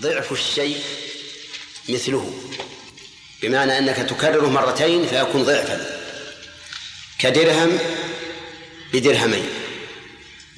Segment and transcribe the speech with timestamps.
[0.00, 0.80] ضعف الشيء
[1.88, 2.32] مثله
[3.42, 6.00] بمعنى أنك تكرره مرتين فيكون ضعفا
[7.18, 7.78] كدرهم
[8.92, 9.48] بدرهمين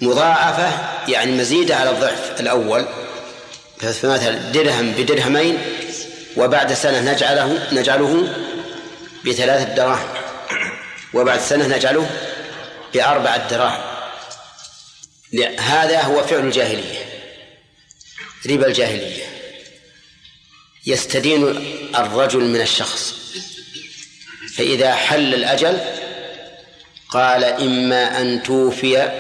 [0.03, 0.73] مضاعفة
[1.09, 2.87] يعني مزيدة على الضعف الأول
[3.81, 5.59] فمثلا درهم بدرهمين
[6.37, 8.35] وبعد سنة نجعله نجعله
[9.27, 10.09] بثلاثة دراهم
[11.15, 12.11] وبعد سنة نجعله
[12.95, 13.81] بأربعة دراهم.
[15.59, 17.12] هذا هو فعل الجاهلية.
[18.47, 19.25] ربا الجاهلية.
[20.87, 21.45] يستدين
[21.97, 23.15] الرجل من الشخص.
[24.55, 25.81] فإذا حل الأجل
[27.09, 29.11] قال إما أن توفي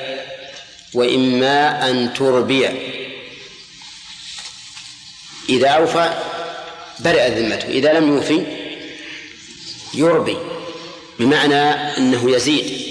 [0.95, 2.69] وإما أن تربي.
[5.49, 6.23] إذا أوفى
[7.01, 7.69] برئ ذمته.
[7.69, 8.47] إذا لم يوفي
[9.95, 10.37] يربي.
[11.19, 12.83] بمعنى أنه يزيد.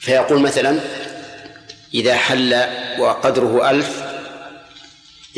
[0.00, 0.80] فيقول مثلا
[1.94, 2.54] إذا حل
[2.98, 4.07] وقدره ألف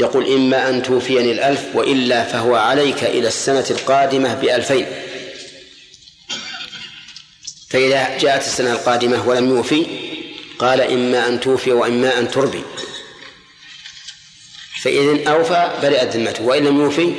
[0.00, 4.86] يقول إما أن توفيني الألف وإلا فهو عليك إلى السنة القادمة بألفين.
[7.70, 9.86] فإذا جاءت السنة القادمة ولم يوفي
[10.58, 12.62] قال إما أن توفي وإما أن تربي
[14.82, 17.14] فإذا أوفى برئت ذمته وإن لم يوفي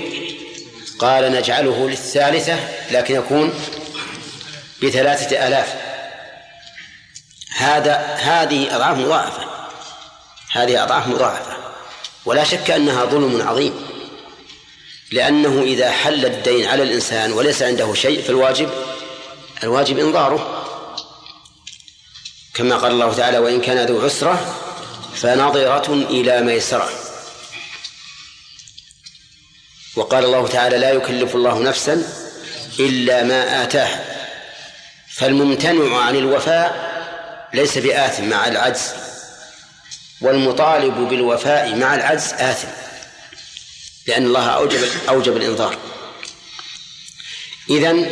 [0.99, 2.59] قال نجعله للثالثة
[2.91, 3.53] لكن يكون
[4.83, 5.75] بثلاثة آلاف.
[7.57, 9.45] هذا هذه أضعاف مضاعفة.
[10.51, 11.60] هذه أضعاف مضاعفة.
[12.25, 13.73] ولا شك أنها ظلم عظيم.
[15.11, 18.69] لأنه إذا حل الدين على الإنسان وليس عنده شيء فالواجب
[19.63, 20.67] الواجب إنظاره
[22.53, 24.57] كما قال الله تعالى وإن كان ذو عسرة
[25.15, 26.89] فنظرة إلى ميسرة.
[29.95, 32.03] وقال الله تعالى لا يكلف الله نفسا
[32.79, 34.05] إلا ما آتاها.
[35.15, 36.91] فالممتنع عن الوفاء
[37.53, 38.91] ليس بآثم مع العجز.
[40.21, 42.67] والمطالب بالوفاء مع العجز آثم
[44.07, 45.77] لأن الله أوجب أوجب الإنظار
[47.69, 48.09] إذن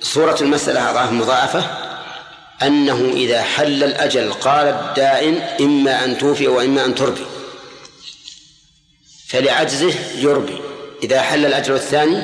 [0.00, 1.64] صورة المسألة أضعاف مضاعفة
[2.62, 7.26] أنه إذا حل الأجل قال الدائن إما أن توفي وإما أن تربي.
[9.28, 10.60] فلعجزه يربي.
[11.02, 12.22] إذا حل الأجل الثاني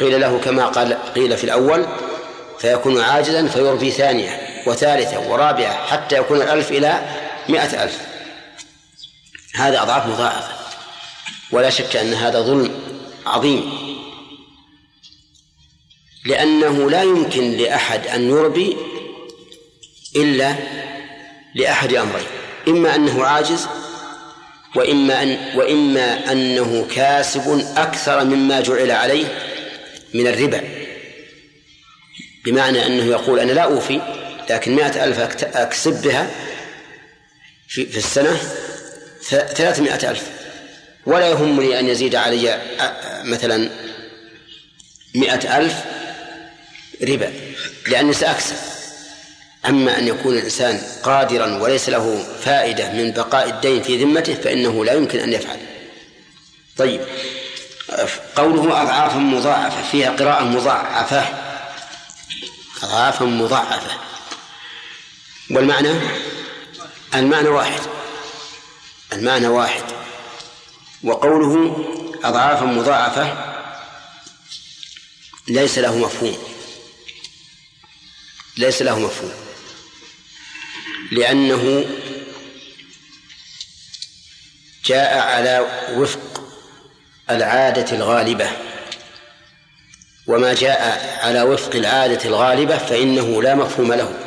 [0.00, 1.86] قيل له كما قال قيل في الأول
[2.58, 7.00] فيكون عاجزا فيربي ثانية وثالثة ورابعة حتى يكون الألف إلى
[7.48, 8.00] مئة ألف.
[9.54, 10.54] هذا أضعاف مضاعفة.
[11.52, 12.80] ولا شك أن هذا ظلم
[13.26, 13.72] عظيم.
[16.26, 18.76] لأنه لا يمكن لأحد أن يربي
[20.16, 20.54] إلا
[21.54, 22.26] لأحد أمرين.
[22.68, 23.66] إما أنه عاجز
[24.76, 29.26] وإما أن وإما أنه كاسب أكثر مما جعل عليه
[30.14, 30.78] من الربا.
[32.44, 34.00] بمعنى أنه يقول أنا لا أوفي
[34.50, 35.18] لكن مائة ألف
[35.56, 36.30] أكسب بها
[37.68, 38.40] في, السنة
[39.30, 40.28] ثلاثمائة ألف.
[41.06, 42.62] ولا يهمني أن يزيد علي
[43.24, 43.70] مثلا
[45.14, 45.74] مائة ألف
[47.02, 47.32] ربا
[47.88, 48.56] لأني سأكسب.
[49.66, 54.92] أما أن يكون الإنسان قادرا وليس له فائدة من بقاء الدين في ذمته فإنه لا
[54.92, 55.58] يمكن أن يفعل.
[56.76, 57.00] طيب
[58.36, 61.24] قوله أضعافا مضاعفة فيها قراءة مضاعفة.
[62.82, 63.90] أضعافا مضاعفة.
[65.50, 65.90] والمعنى؟
[67.14, 67.80] المعنى واحد.
[69.12, 69.84] المعنى واحد.
[71.04, 71.84] وقوله
[72.24, 73.54] أضعافا مضاعفة
[75.48, 76.38] ليس له مفهوم.
[78.56, 79.32] ليس له مفهوم.
[81.12, 81.86] لأنه
[84.84, 86.42] جاء على وفق
[87.30, 88.50] العادة الغالبة.
[90.26, 94.24] وما جاء على وفق العادة الغالبة فإنه لا مفهوم له.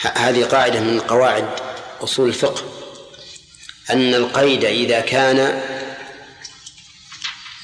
[0.00, 1.48] هذه قاعدة من قواعد
[2.00, 2.62] أصول الفقه
[3.90, 5.62] أن القيد إذا كان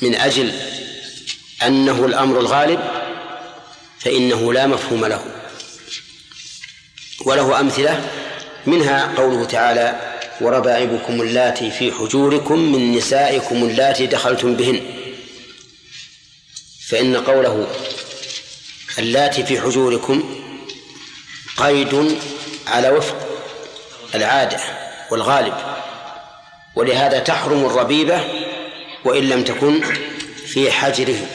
[0.02, 0.52] من أجل
[1.66, 2.80] أنه الأمر الغالب
[3.98, 5.24] فإنه لا مفهوم له.
[7.26, 8.10] وله أمثلة
[8.66, 14.80] منها قوله تعالى وربائبكم اللاتي في حجوركم من نسائكم اللاتي دخلتم بهن
[16.88, 17.66] فإن قوله
[18.98, 20.43] اللاتي في حجوركم
[21.56, 22.18] قيد
[22.66, 23.16] على وفق
[24.14, 24.60] العادة
[25.10, 25.54] والغالب
[26.74, 28.24] ولهذا تحرم الربيبة
[29.04, 29.80] وإن لم تكن
[30.46, 31.26] في حجره.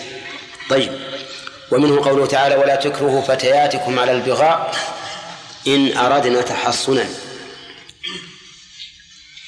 [0.70, 0.92] طيب
[1.72, 4.76] ومنه قوله تعالى ولا تكرهوا فتياتكم على البغاء
[5.68, 7.06] إن أردنا تحصنا.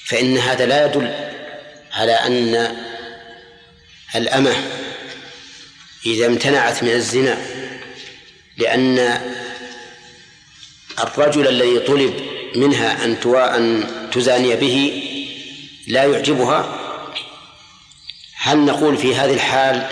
[0.05, 1.31] فإن هذا لا يدل
[1.93, 2.77] على أن
[4.15, 4.55] الأمة
[6.05, 7.37] إذا امتنعت من الزنا
[8.57, 9.21] لأن
[11.03, 12.13] الرجل الذي طلب
[12.55, 15.03] منها أن أن تزاني به
[15.87, 16.77] لا يعجبها؟
[18.35, 19.87] هل نقول في هذه الحال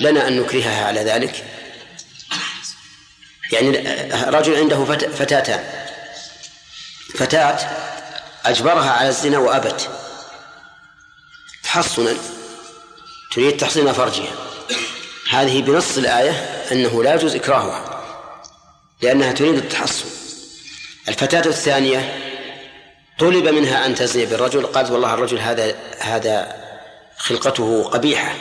[0.00, 1.44] لنا أن نكرهها على ذلك؟
[3.52, 3.70] يعني
[4.12, 5.64] رجل عنده فتاتان
[7.14, 7.58] فتاة
[8.44, 9.90] أجبرها على الزنا وأبت.
[11.64, 12.14] تحصنا.
[13.32, 14.32] تريد تحصين فرجها.
[15.30, 16.30] هذه بنص الآية
[16.72, 18.02] أنه لا يجوز إكراهها
[19.02, 20.21] لأنها تريد التحصن.
[21.08, 22.18] الفتاة الثانية
[23.18, 26.62] طلب منها أن تزني بالرجل قالت والله الرجل هذا هذا
[27.16, 28.34] خلقته قبيحة.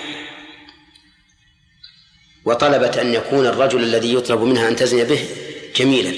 [2.46, 5.28] وطلبت أن يكون الرجل الذي يطلب منها أن تزني به
[5.76, 6.14] جميلا.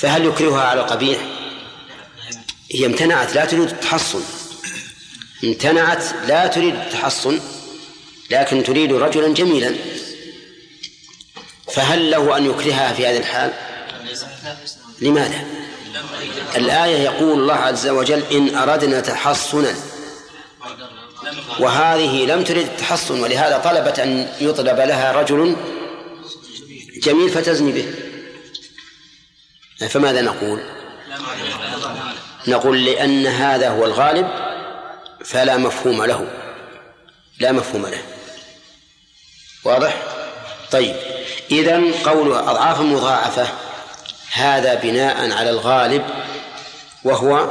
[0.00, 1.18] فهل يكرهها على القبيح؟
[2.72, 4.22] هي امتنعت لا تريد التحصن
[5.44, 7.40] امتنعت لا تريد التحصن
[8.30, 9.74] لكن تريد رجلا جميلا.
[11.72, 13.52] فهل له أن يكرهها في هذه الحال؟
[15.00, 15.44] لماذا؟
[16.56, 19.74] الآية يقول الله عز وجل إن أردنا تحصنا.
[21.58, 25.56] وهذه لم تريد التحصن ولهذا طلبت أن يطلب لها رجل
[27.02, 27.94] جميل فتزني به.
[29.88, 30.60] فماذا نقول؟
[32.48, 34.28] نقول لأن هذا هو الغالب
[35.24, 36.28] فلا مفهوم له.
[37.38, 38.02] لا مفهوم له.
[39.64, 40.02] واضح؟
[40.70, 40.96] طيب.
[41.50, 43.48] إذا قوله أضعاف مضاعفة.
[44.32, 46.04] هذا بناء على الغالب
[47.04, 47.50] وهو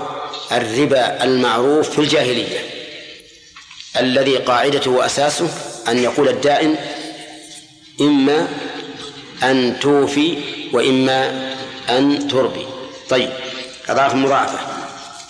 [0.51, 2.69] الربا المعروف في الجاهلية
[3.97, 5.49] الذي قاعدته وأساسه
[5.87, 6.75] أن يقول الدائن
[8.01, 8.47] إما
[9.43, 10.37] أن توفي
[10.73, 11.49] وإما
[11.89, 12.65] أن تربي.
[13.09, 13.29] طيب
[13.89, 14.59] أضعاف مضاعفة.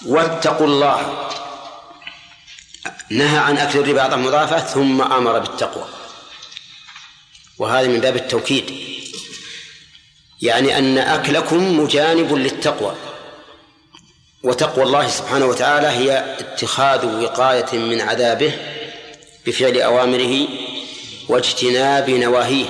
[0.05, 1.27] واتقوا الله.
[3.09, 5.85] نهى عن أكل الربا أضعاف مضاعفة ثم أمر بالتقوى.
[7.57, 8.98] وهذا من باب التوكيد.
[10.41, 12.95] يعني أن أكلكم مجانب للتقوى.
[14.43, 18.53] وتقوى الله سبحانه وتعالى هي اتخاذ وقاية من عذابه
[19.45, 20.47] بفعل أوامره
[21.29, 22.65] واجتناب نواهيه.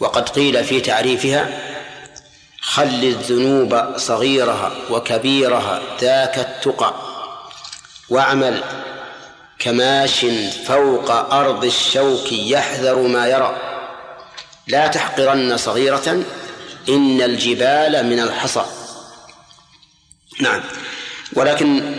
[0.00, 1.58] وقد قيل في تعريفها
[2.60, 6.94] خل الذنوب صغيرها وكبيرها ذاك التقى
[8.08, 8.64] واعمل
[9.58, 10.26] كماش
[10.66, 13.71] فوق أرض الشوك يحذر ما يرى.
[14.66, 16.24] لا تحقرن صغيرة
[16.88, 18.64] إن الجبال من الحصى.
[20.40, 20.62] نعم.
[21.32, 21.96] ولكن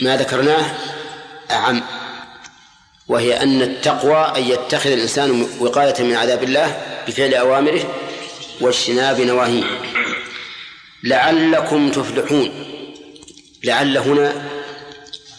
[0.00, 0.74] ما ذكرناه
[1.50, 1.82] أعم
[3.08, 7.94] وهي أن التقوى أن يتخذ الإنسان وقاية من عذاب الله بفعل أوامره
[8.60, 9.64] واجتناب نواهيه.
[11.04, 12.50] لعلكم تفلحون.
[13.64, 14.50] لعل هنا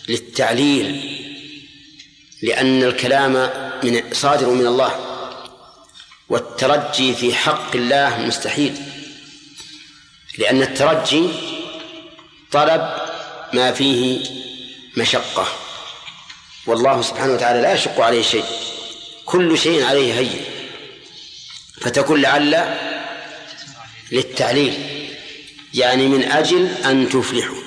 [0.10, 1.14] للتعليل
[2.42, 3.50] لأن الكلام
[3.84, 5.13] من صادر من الله.
[6.34, 8.76] والترجي في حق الله مستحيل
[10.38, 11.30] لأن الترجي
[12.52, 12.96] طلب
[13.54, 14.26] ما فيه
[14.98, 15.48] مشقة
[16.66, 18.46] والله سبحانه وتعالى لا يشق عليه شيء
[19.26, 20.42] كل شيء عليه هين
[21.82, 22.78] فتكون لعل
[24.12, 24.74] للتعليل
[25.74, 27.64] يعني من أجل أن تفلحوا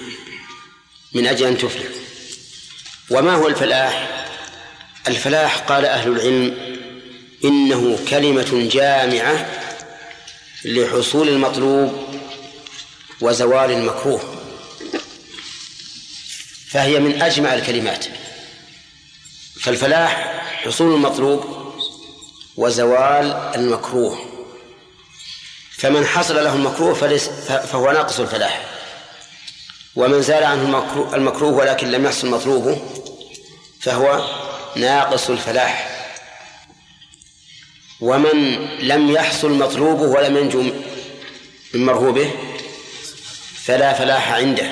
[1.12, 2.00] من أجل أن تفلحوا.
[3.10, 4.26] وما هو الفلاح؟
[5.08, 6.75] الفلاح قال أهل العلم
[7.46, 9.46] إنه كلمة جامعة
[10.64, 12.06] لحصول المطلوب
[13.20, 14.20] وزوال المكروه
[16.70, 18.06] فهي من أجمع الكلمات.
[19.61, 21.44] فالفلاح حصول المطلوب
[22.56, 24.18] وزوال المكروه.
[25.78, 26.94] فمن حصل له المكروه
[27.44, 28.64] فهو ناقص الفلاح.
[29.97, 32.80] ومن زال عنه المكروه ولكن لم يحصل مطلوبه
[33.80, 34.25] فهو
[34.76, 35.96] ناقص الفلاح.
[38.00, 40.62] ومن لم يحصل مطلوبه ولم ينجو
[41.75, 42.31] من مرغوبه
[43.65, 44.71] فلا فلاح عنده.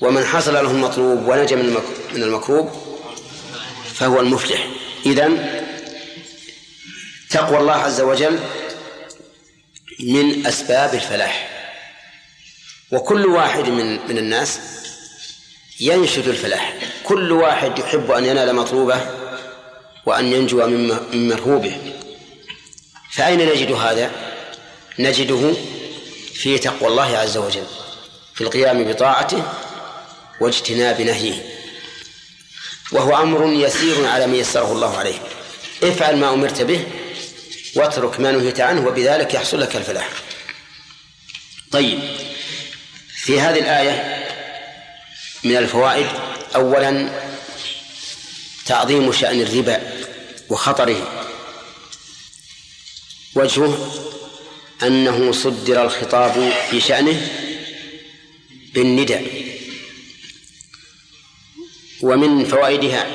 [0.00, 2.70] ومن حصل له المطلوب ونجا من المكروب
[3.94, 4.66] فهو المفلح.
[5.06, 5.62] إذن
[7.30, 8.38] تقوى الله عز وجل
[10.00, 11.48] من أسباب الفلاح.
[12.90, 14.60] وكل واحد من من الناس
[15.80, 16.74] ينشد الفلاح.
[17.04, 19.21] كل واحد يحب أن ينال مطلوبه
[20.06, 21.76] وأن ينجو من مرهوبه.
[23.12, 24.10] فأين نجد هذا؟
[24.98, 25.54] نجده
[26.34, 27.66] في تقوى الله عز وجل
[28.34, 29.42] في القيام بطاعته
[30.40, 31.42] واجتناب نهيه
[32.92, 35.18] وهو أمر يسير على من يسره الله عليه.
[35.82, 36.86] افعل ما أمرت به
[37.76, 40.08] واترك ما نهيت عنه وبذلك يحصل لك الفلاح.
[41.70, 41.98] طيب
[43.16, 44.26] في هذه الآية
[45.44, 46.06] من الفوائد
[46.54, 47.08] أولا
[48.66, 49.82] تعظيم شأن الربا
[50.48, 51.22] وخطره.
[53.34, 53.92] وجهه
[54.82, 57.28] أنه صدر الخطاب في شأنه
[58.74, 59.24] بالنداء
[62.02, 63.06] ومن فوائدها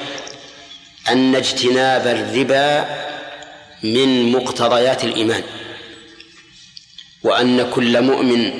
[1.09, 2.97] أن اجتناب الربا
[3.83, 5.43] من مقتضيات الإيمان
[7.23, 8.51] وأن كل مؤمن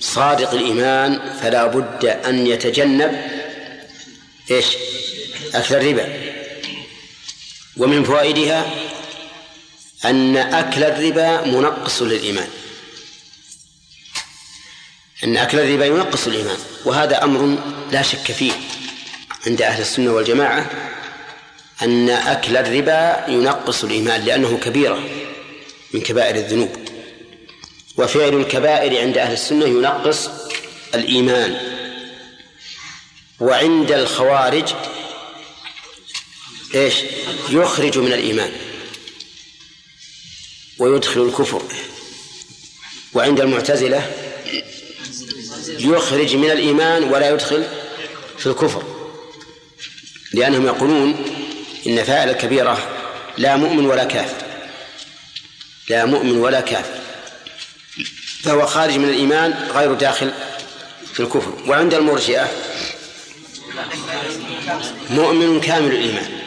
[0.00, 3.22] صادق الإيمان فلا بد أن يتجنب
[4.50, 4.66] إيش؟
[5.54, 6.32] أكل الربا.
[7.76, 8.70] ومن فوائدها
[10.04, 12.48] أن أكل الربا منقص للإيمان.
[15.24, 17.58] أن أكل الربا ينقص الإيمان وهذا أمر
[17.92, 18.52] لا شك فيه
[19.46, 20.70] عند أهل السنة والجماعة
[21.82, 25.08] أن أكل الربا ينقص الإيمان لأنه كبيرة
[25.94, 26.76] من كبائر الذنوب.
[27.96, 30.30] وفعل الكبائر عند أهل السنة ينقص
[30.94, 31.58] الإيمان.
[33.40, 34.74] وعند الخوارج
[36.74, 36.94] إيش؟
[37.50, 38.52] يخرج من الإيمان.
[40.78, 41.62] ويدخل الكفر.
[43.14, 44.12] وعند المعتزلة
[45.68, 47.66] يخرج من الإيمان ولا يدخل
[48.38, 48.82] في الكفر.
[50.32, 51.24] لأنهم يقولون
[51.86, 52.88] إن فاعل الكبيرة
[53.38, 54.46] لا مؤمن ولا كافر.
[55.88, 57.00] لا مؤمن ولا كافر.
[58.42, 60.32] فهو خارج من الإيمان غير داخل
[61.12, 61.62] في الكفر.
[61.66, 62.50] وعند المرجئة
[65.10, 66.40] مؤمن كامل الإيمان.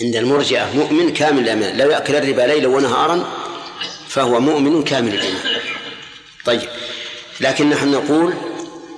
[0.00, 3.42] عند المرجئة مؤمن كامل الإيمان لو يأكل الربا ليلا ونهارا
[4.08, 5.60] فهو مؤمن كامل الإيمان
[6.44, 6.68] طيب.
[7.40, 8.34] لكن نحن نقول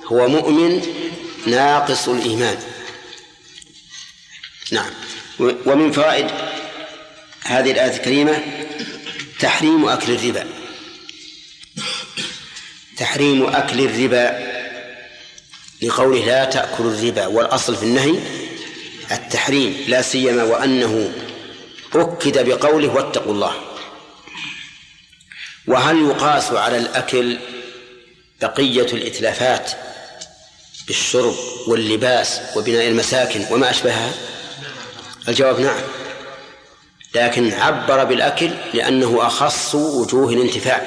[0.05, 0.81] هو مؤمن
[1.47, 2.57] ناقص الإيمان.
[4.71, 4.89] نعم.
[5.39, 6.27] ومن فوائد
[7.43, 8.43] هذه الآية الكريمة
[9.39, 10.47] تحريم أكل الربا.
[12.97, 14.55] تحريم أكل الربا
[15.81, 18.19] لقوله لا تأكل الربا والأصل في النهي
[19.11, 21.13] التحريم لا سيما وأنه
[21.95, 23.55] أكد بقوله واتقوا الله.
[25.67, 27.37] وهل يقاس على الأكل
[28.41, 29.71] بقية الإتلافات
[30.87, 31.35] بالشرب
[31.67, 34.13] واللباس وبناء المساكن وما أشبهها؟
[35.27, 35.81] الجواب نعم.
[37.15, 40.81] لكن عبر بالأكل لأنه أخص وجوه الانتفاع.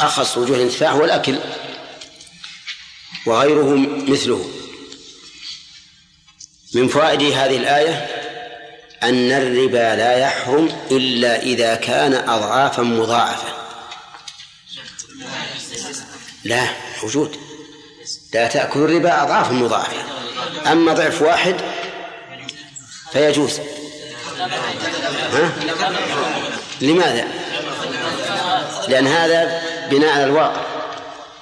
[0.00, 1.38] أخص وجوه الانتفاع هو الأكل
[3.26, 3.74] وغيره
[4.08, 4.55] مثله.
[6.74, 8.06] من فوائد هذه الآية
[9.02, 13.48] أن الربا لا يحرم إلا إذا كان أضعافا مضاعفة.
[16.44, 16.68] لا
[17.02, 17.36] موجود.
[18.34, 19.96] لا تأكل الربا أضعافا مضاعفة.
[20.72, 21.56] أما ضعف واحد
[23.12, 23.60] فيجوز.
[25.32, 25.52] ها؟
[26.80, 27.24] لماذا؟
[28.88, 30.60] لأن هذا بناء على الواقع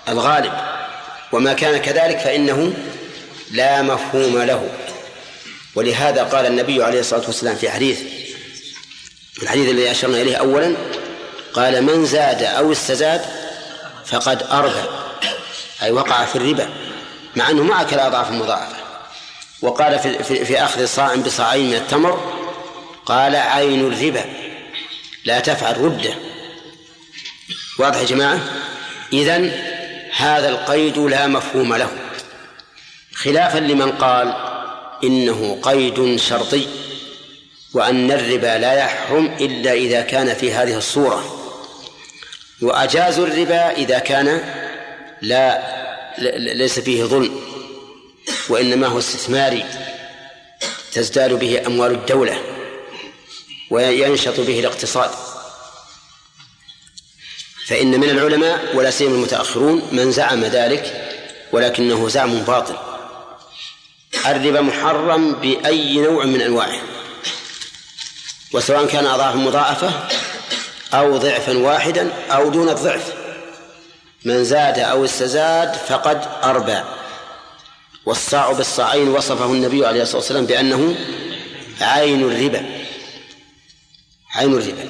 [0.09, 0.53] الغالب.
[1.33, 2.75] وما كان كذلك فإنه
[3.51, 4.69] لا مفهوم له.
[5.75, 8.01] ولهذا قال النبي عليه الصلاة والسلام في حديث
[9.43, 10.77] الحديث الذي أشرنا إليه أولا
[11.55, 13.25] قال من زاد أو استزاد
[14.07, 14.89] فقد أربى
[15.83, 16.69] أي وقع في الربا
[17.37, 18.77] مع أنه ما أكل أضعاف مضاعفة
[19.63, 22.33] وقال في, في, في أخذ صاع بصاعين من التمر
[23.07, 24.25] قال عين الربا
[25.25, 26.15] لا تفعل ردة.
[27.79, 28.41] واضح يا جماعة؟
[29.13, 29.53] إذن
[30.17, 31.91] هذا القيد لا مفهوم له.
[33.15, 34.35] خلافا لمن قال
[35.07, 36.67] إنه قيد شرطي
[37.75, 41.41] وأن الربا لا يحرم إلا إذا كان في هذه الصورة.
[42.63, 44.41] وأجازوا الربا إذا كان
[45.23, 45.75] لا
[46.39, 47.41] ليس فيه ظلم
[48.49, 49.65] وإنما هو استثماري
[50.93, 52.43] تزداد به أموال الدولة
[53.71, 55.11] وينشط به الاقتصاد.
[57.67, 61.11] فإن من العلماء ولا سيما المتأخرون من زعم ذلك
[61.53, 62.94] ولكنه زعم باطل.
[64.27, 66.81] الربا محرم بأي نوع من أنواعه.
[68.53, 69.93] وسواء كان أضعاف مضاعفة
[70.95, 73.13] أو ضعفا واحدا أو دون الضعف.
[74.25, 76.81] من زاد أو استزاد فقد أربى
[78.07, 80.97] والصاع بالصاعين وصفه النبي عليه الصلاة والسلام بأنه
[81.81, 82.85] عين الربا.
[84.35, 84.89] عين الربا.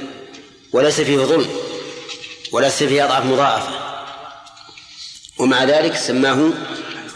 [0.73, 1.49] وليس فيه ظلم.
[2.53, 3.71] وليس فيه أضعاف مضاعفة.
[5.39, 6.51] ومع ذلك سماه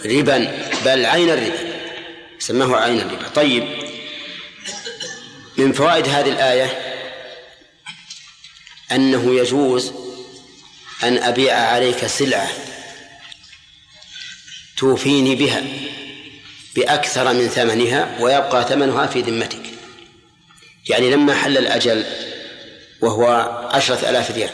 [0.05, 1.68] ربا بل عين الربا.
[2.39, 3.65] سماه عين الربا طيب
[5.57, 6.89] من فوائد هذه الآية
[8.93, 9.93] أنه يجوز
[11.03, 12.49] أن أبيع عليك سلعة
[14.77, 15.65] توفيني بها
[16.77, 19.63] بأكثر من ثمنها ويبقى ثمنها في ذمتك.
[20.89, 22.05] يعني لما حل الأجل
[23.01, 23.27] وهو
[23.73, 24.51] عشرة آلاف ريال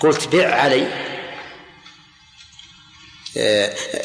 [0.00, 1.05] قلت بع علي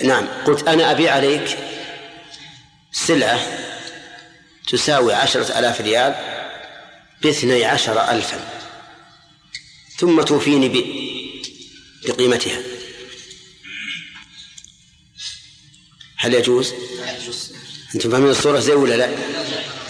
[0.04, 1.58] نعم قلت أنا أبيع عليك
[2.92, 3.40] سلعة
[4.72, 6.16] تساوي عشرة آلاف ريال
[7.22, 8.40] باثني عشر ألفا
[9.98, 10.86] ثم توفيني
[12.08, 12.62] بقيمتها
[16.18, 16.74] هل يجوز؟
[17.96, 19.10] أنتم فاهمين الصورة زي ولا لا؟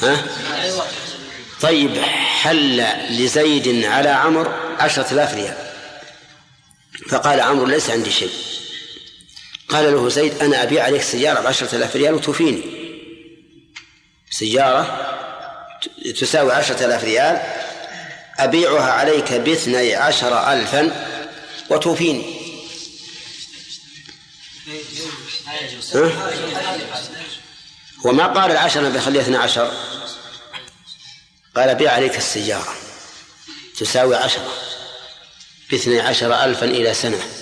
[0.02, 0.26] ها؟
[1.62, 1.98] طيب
[2.42, 5.72] حل لزيد على عمر عشرة آلاف ريال
[7.10, 8.32] فقال عمرو ليس عندي شيء
[9.72, 12.64] قال له زيد أنا أبيع عليك سيارة بعشرة آلاف ريال وتوفيني.
[14.30, 15.08] سيارة
[16.20, 17.42] تساوي عشرة آلاف ريال
[18.40, 21.08] أبيعها عليك باثني عشر ألفا
[21.70, 22.42] وتوفيني.
[28.06, 29.72] وما قال العشرة بخليها اثنى عشر؟
[31.56, 32.74] قال بيع عليك السيارة
[33.80, 34.54] تساوي عشرة
[35.72, 37.41] باثني عشر ألفا إلى سنة.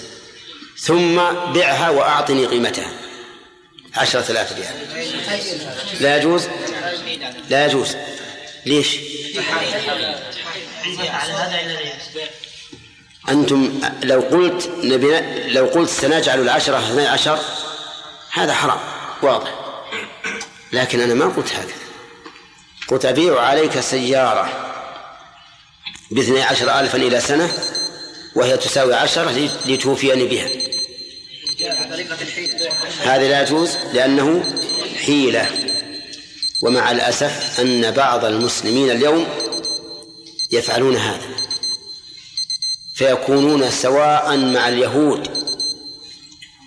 [0.79, 1.15] ثم
[1.53, 2.91] بعها وأعطني قيمتها.
[3.95, 4.73] عشرة آلاف ريال.
[5.99, 6.47] لا يجوز؟
[7.49, 7.95] لا يجوز.
[8.65, 8.99] ليش؟
[13.29, 14.69] أنتم لو قلت
[15.47, 17.39] لو قلت سنجعل العشرة اثني عشر
[18.31, 18.79] هذا حرام
[19.21, 19.53] واضح.
[20.73, 21.73] لكن أنا ما قلت هذا.
[22.87, 24.49] قلت أبيع عليك سيارة
[26.11, 27.51] باثني عشر ألفا إلى سنة
[28.35, 30.68] وهي تساوي عشرة لتوفيني بها.
[33.03, 34.43] هذا لا يجوز لأنه
[35.05, 35.49] حيلة.
[36.61, 39.27] ومع الأسف أن بعض المسلمين اليوم
[40.51, 41.27] يفعلون هذا.
[42.95, 45.27] فيكونون سواء مع اليهود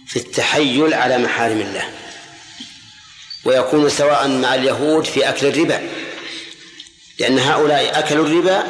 [0.07, 1.89] في التحيل على محارم الله.
[3.45, 5.89] ويكون سواء مع اليهود في أكل الربا.
[7.19, 8.65] لأن هؤلاء أكلوا الربا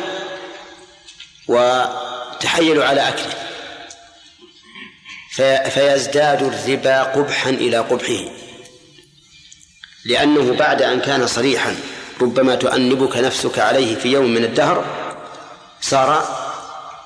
[1.48, 3.41] وتحيلوا على أكله.
[5.70, 8.24] فيزداد الربا قبحا إلى قبحه.
[10.04, 11.76] لأنه بعد أن كان صريحا
[12.20, 14.84] ربما تؤنبك نفسك عليه في يوم من الدهر
[15.80, 16.38] صار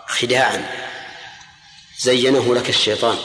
[0.08, 0.70] خداعا.
[2.00, 3.18] زينه لك الشيطان.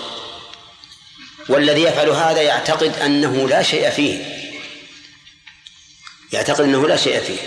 [1.49, 4.25] والذي يفعل هذا يعتقد أنه لا شيء فيه.
[6.31, 7.39] يعتقد أنه لا شيء فيه.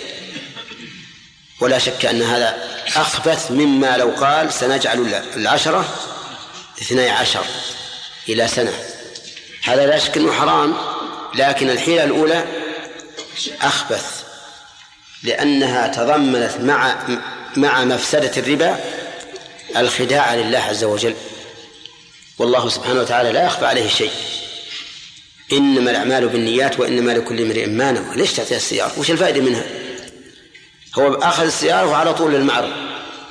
[1.61, 2.57] ولا شك أن هذا
[2.97, 6.14] أخبث مما لو قال سنجعل العشرة
[6.83, 7.45] اثني عشر
[8.29, 8.73] إلى سنة.
[9.65, 10.75] هذا لا شك أنه حرام
[11.35, 12.45] لكن الحيلة الأولى
[13.63, 14.25] أخبث
[15.23, 16.97] لأنها تضمنت مع
[17.57, 18.81] مع مفسدة الربا
[19.77, 21.15] الخداع لله عز وجل.
[22.39, 24.13] والله سبحانه وتعالى لا يخفى عليه شيء.
[25.53, 28.17] إنما الأعمال بالنيات وإنما لكل امرئ ما نوى.
[28.17, 29.65] ليش تعطيها السيارة؟ وش الفائدة منها؟
[30.99, 32.73] هو أخذ السيارة وعلى طول للمعرض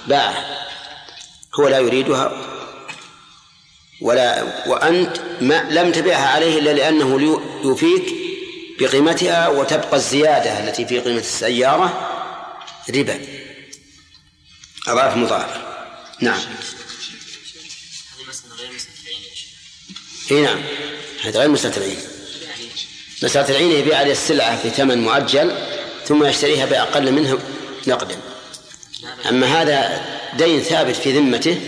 [0.07, 0.67] باعها
[1.59, 2.52] هو لا يريدها
[4.03, 8.13] ولا وأنت ما لم تبيعها عليه إلا لأنه يفيك
[8.79, 12.09] بقيمتها وتبقى الزيادة التي في قيمة السيارة
[12.89, 13.21] ربا.
[14.87, 15.61] أضعاف مضاعفة
[16.19, 16.39] نعم.
[20.31, 20.61] إي نعم.
[21.23, 21.97] هذا غير مسألة العين
[23.23, 25.51] مسألة العين يبيع عليه السلعة بثمن مؤجل
[26.05, 27.39] ثم يشتريها بأقل منه
[27.87, 28.17] نقدا.
[29.29, 30.05] أما هذا
[30.37, 31.61] دين ثابت في ذمته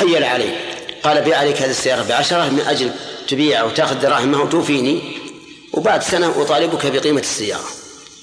[0.00, 2.94] تحيل عليه قال بيع عليك هذه السيارة بعشرة من أجل
[3.28, 5.18] تبيع وتأخذ دراهم وتوفيني
[5.72, 7.68] وبعد سنة أطالبك بقيمة السيارة.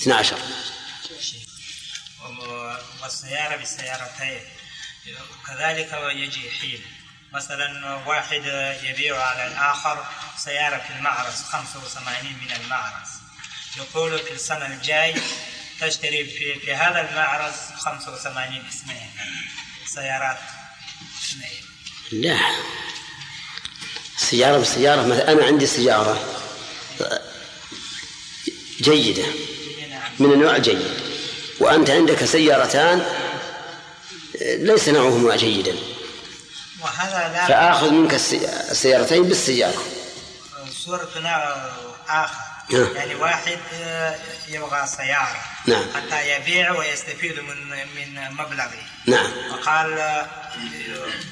[0.01, 0.37] 12
[3.01, 4.39] والسيارة بالسيارتين
[5.47, 6.81] كذلك يجي حين.
[7.33, 8.43] مثلا واحد
[8.83, 10.05] يبيع على الآخر
[10.37, 13.07] سيارة في المعرض 85 من المعرض.
[13.77, 15.15] يقول في السنة الجاي
[15.81, 19.09] تشتري في, في هذا المعرض 85 اثنين.
[19.85, 20.39] سيارات
[21.17, 21.66] اثنين.
[22.11, 22.37] لا.
[24.17, 26.19] سيارة بسيارة مثلا أنا عندي سيارة
[28.81, 29.25] جيدة
[30.19, 30.87] من النوع الجيد
[31.59, 33.05] وأنت عندك سيارتان
[34.41, 35.75] ليس نوعهما جيدا.
[36.81, 37.47] وهذا لا.
[37.47, 39.83] فآخذ منك السيارتين بالسيارة.
[40.85, 41.71] صورة نوع
[42.09, 42.47] آخر.
[42.71, 42.95] نعم.
[42.95, 44.15] يعني واحد آه،
[44.47, 45.37] يبغى سيارة.
[45.65, 45.85] نعم.
[45.95, 48.81] حتى يبيع ويستفيد من من مبلغه.
[49.05, 49.31] نعم.
[49.51, 50.25] وقال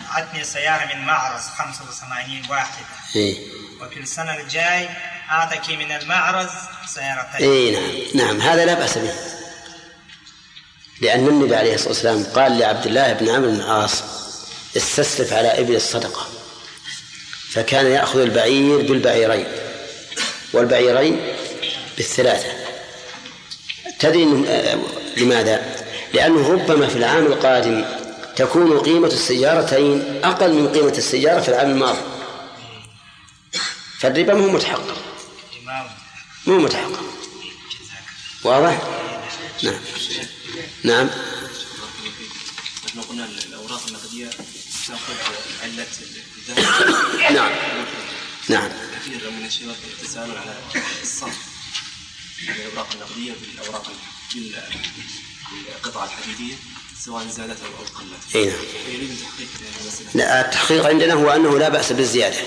[0.09, 2.85] عطني سيارة من معرض 85 واحدة
[3.15, 3.37] إيه.
[3.81, 4.89] وفي السنة الجاي
[5.31, 6.49] أعطك من المعرض
[6.93, 8.27] سيارتين إيه نعم.
[8.27, 9.13] نعم هذا لا بأس به.
[11.01, 14.03] لأن النبي عليه الصلاة والسلام قال لعبد الله بن عمرو بن العاص
[14.77, 16.27] استسلف على إبل الصدقة.
[17.51, 19.47] فكان يأخذ البعير بالبعيرين
[20.53, 21.33] والبعيرين
[21.97, 22.47] بالثلاثة.
[23.99, 24.77] تدري آه،
[25.17, 27.85] لماذا؟ لأنه ربما في العام القادم
[28.35, 32.01] تكون قيمة السيارتين أقل من قيمة السيارة في العام الماضي.
[33.99, 34.97] فالربا مو متحقق.
[36.47, 37.03] مو متحقق.
[38.43, 38.81] واضح؟
[39.63, 39.79] نعم.
[40.83, 41.09] نعم.
[43.09, 44.29] قلنا الاوراق النقديه
[44.87, 45.13] تاخذ
[45.63, 47.51] عله الذهب نعم.
[48.49, 48.71] نعم.
[48.95, 50.55] كثير من الشباب يتساءلون على
[51.01, 51.37] الصرف
[52.49, 53.91] الأوراق النقدية بالأوراق
[54.33, 56.55] بالقطع الحديدية.
[56.99, 58.35] سواء زادت أو قلت.
[58.35, 58.55] اي نعم.
[58.93, 62.37] يريد تحقيق لا التحقيق عندنا هو أنه لا بأس بالزيادة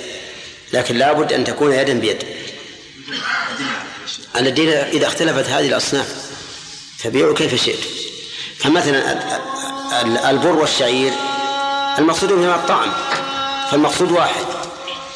[0.72, 2.24] لكن لابد أن تكون يدا بيد.
[4.36, 6.30] الأدلة إذا اختلفت هذه الأصناف
[6.98, 7.78] فبيعوا كيف شئت
[8.58, 9.18] فمثلا
[10.30, 11.12] البر والشعير
[11.98, 12.92] المقصود بهما الطعم
[13.70, 14.44] فالمقصود واحد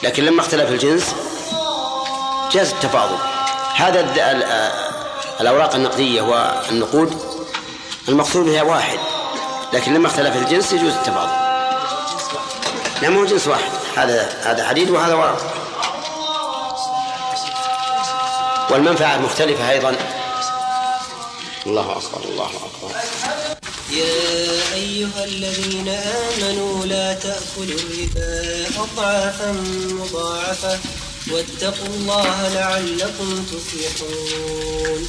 [0.03, 1.15] لكن لما اختلف الجنس
[2.53, 3.19] جاز التفاضل
[3.75, 4.01] هذا
[5.41, 7.21] الأوراق النقدية والنقود
[8.09, 8.99] المقصود بها واحد
[9.73, 11.33] لكن لما اختلف الجنس يجوز التفاضل.
[13.03, 13.71] لا مو جنس واحد.
[13.97, 15.55] هذا هذا حديد وهذا ورق.
[18.71, 19.97] والمنفعة مختلفة أيضا.
[21.67, 22.91] الله أكبر الله أكبر.
[23.91, 29.53] يا أيها الذين آمنوا لا تأكلوا الربا أضعافا
[29.91, 30.79] مضاعفة
[31.31, 35.09] واتقوا الله لعلكم تفلحون.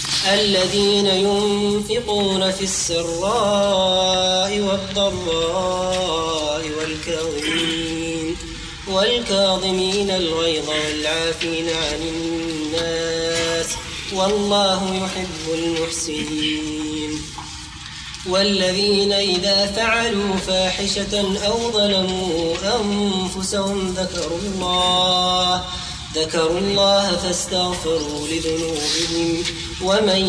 [0.29, 8.35] الذين ينفقون في السراء والضراء والكاظمين
[8.87, 13.67] والكاظمين الغيظ والعافين عن الناس
[14.13, 17.21] والله يحب المحسنين
[18.29, 25.63] والذين إذا فعلوا فاحشة أو ظلموا أنفسهم ذكروا الله
[26.15, 29.43] ذكروا الله فاستغفروا لذنوبهم
[29.81, 30.21] ومن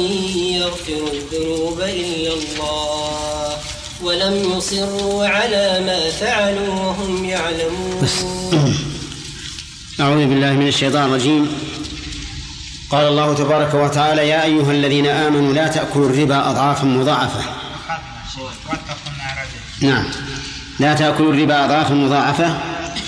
[0.60, 3.56] يغفر الذنوب إلا الله
[4.02, 8.08] ولم يصروا على ما فعلوا وهم يعلمون.
[10.00, 11.48] أعوذ بالله من الشيطان الرجيم.
[12.90, 17.40] قال الله تبارك وتعالى يا أيها الذين آمنوا لا تأكلوا الربا أضعافا مضاعفة.
[19.80, 20.04] نعم.
[20.78, 22.58] لا تأكلوا الربا أضعافا مضاعفة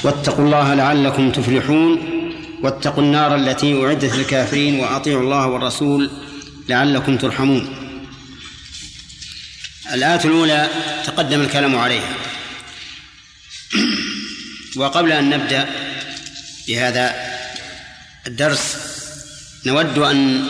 [0.05, 2.14] واتقوا الله لعلكم تفلحون.
[2.65, 6.11] واتقوا النار التي أعدت للكافرين وأطيعوا الله والرسول
[6.69, 7.77] لعلكم ترحمون.
[9.93, 10.69] الآية الأولى
[11.07, 12.15] تقدم الكلام عليها.
[14.77, 15.71] وقبل أن نبدأ
[16.69, 17.15] بهذا
[18.27, 18.77] الدرس
[19.67, 20.47] نود أن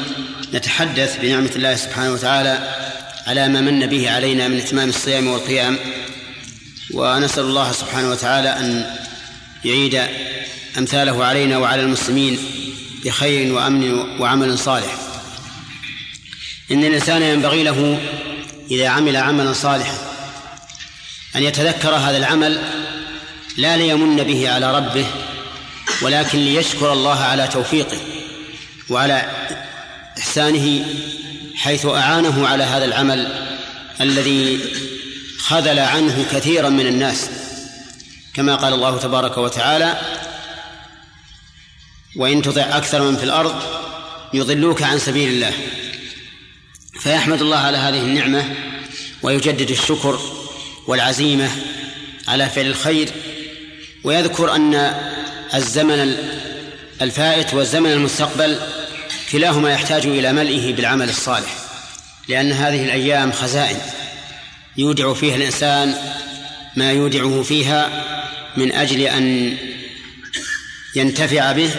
[0.55, 2.75] نتحدث بنعمة الله سبحانه وتعالى
[3.27, 5.79] على ما من به علينا من إتمام الصيام والقيام.
[6.95, 8.97] ونسأل الله سبحانه وتعالى أن
[9.65, 9.95] يعيد
[10.79, 12.39] أمثاله علينا وعلى المسلمين
[13.05, 14.97] بخير وأمن وعمل صالح.
[16.71, 18.01] إن الإنسان ينبغي له
[18.71, 19.95] إذا عمل عملا صالحا
[21.37, 22.63] أن يتذكر هذا العمل
[23.57, 25.07] لا ليمن به على ربه
[26.03, 27.99] ولكن ليشكر الله على توفيقه
[28.91, 29.31] وعلى
[30.19, 30.87] إحسانه
[31.57, 33.49] حيث أعانه على هذا العمل
[34.01, 34.61] الذي
[35.39, 37.31] خذل عنه كثيرا من الناس.
[38.35, 40.01] كما قال الله تبارك وتعالى
[42.17, 43.63] وإن تطع أكثر من في الأرض
[44.35, 45.53] يضلوك عن سبيل الله.
[47.01, 48.55] فيحمد الله على هذه النعمة
[49.23, 50.21] ويجدد الشكر
[50.87, 51.51] والعزيمة
[52.29, 53.09] على فعل الخير.
[54.05, 54.95] ويذكر أن
[55.55, 56.17] الزمن
[57.03, 58.59] الفائت والزمن المستقبل
[59.33, 61.57] كلاهما يحتاج إلى ملئه بالعمل الصالح
[62.29, 63.77] لأن هذه الأيام خزائن
[64.77, 65.95] يودع فيها الإنسان
[66.77, 68.05] ما يودعه فيها
[68.57, 69.57] من أجل أن
[70.97, 71.71] ينتفع به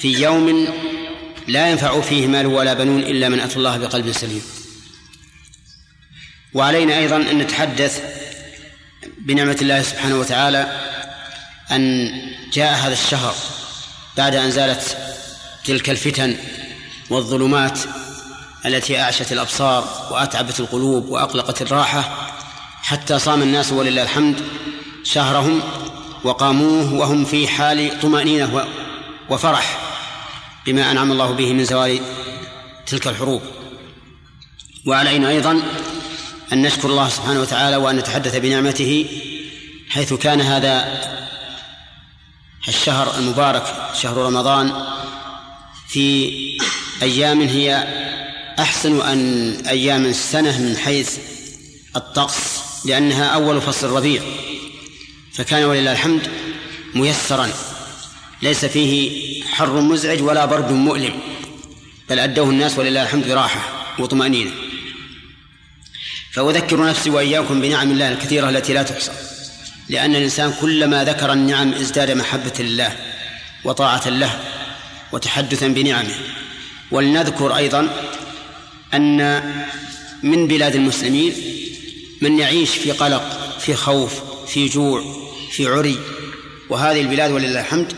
[0.00, 0.68] في يوم
[1.48, 4.42] لا ينفع فيه مال ولا بنون إلا من أتى الله بقلب سليم.
[6.54, 8.02] وعلينا أيضا أن نتحدث
[9.18, 10.80] بنعمة الله سبحانه وتعالى
[11.70, 12.12] أن
[12.52, 13.34] جاء هذا الشهر
[14.16, 14.96] بعد أن زالت
[15.64, 16.36] تلك الفتن
[17.10, 17.78] والظلمات
[18.66, 22.30] التي أعشت الأبصار وأتعبت القلوب وأقلقت الراحة
[22.82, 24.42] حتى صام الناس ولله الحمد
[25.04, 25.60] شهرهم
[26.24, 28.64] وقاموه وهم في حال طمأنينة
[29.28, 29.89] وفرح.
[30.72, 32.00] بما أنعم الله به من زوال
[32.86, 33.42] تلك الحروب.
[34.86, 35.62] وعلينا أيضا
[36.52, 39.06] أن نشكر الله سبحانه وتعالى وأن نتحدث بنعمته
[39.88, 41.00] حيث كان هذا
[42.68, 43.64] الشهر المبارك
[44.02, 44.72] شهر رمضان
[45.88, 46.32] في
[47.02, 47.84] أيام هي
[48.58, 51.18] أحسن أن أيام السنة من حيث
[51.96, 54.22] الطقس لأنها أول فصل الربيع
[55.32, 56.30] فكان ولله الحمد
[56.94, 57.50] ميسرا.
[58.42, 61.20] ليس فيه حر مزعج ولا برد مؤلم
[62.10, 64.50] بل أدوه الناس ولله الحمد براحة وطمأنينة.
[66.32, 69.12] فأذكر نفسي وإياكم بنعم الله الكثيرة التي لا تحصى
[69.88, 72.96] لأن الإنسان كلما ذكر النعم ازداد محبة لله
[73.64, 74.40] وطاعة له
[75.12, 76.14] وتحدثا بنعمه.
[76.90, 77.88] ولنذكر أيضا
[78.94, 79.42] أن
[80.22, 81.32] من بلاد المسلمين
[82.20, 85.04] من يعيش في قلق في خوف في جوع
[85.50, 85.98] في عري
[86.68, 87.92] وهذه البلاد ولله الحمد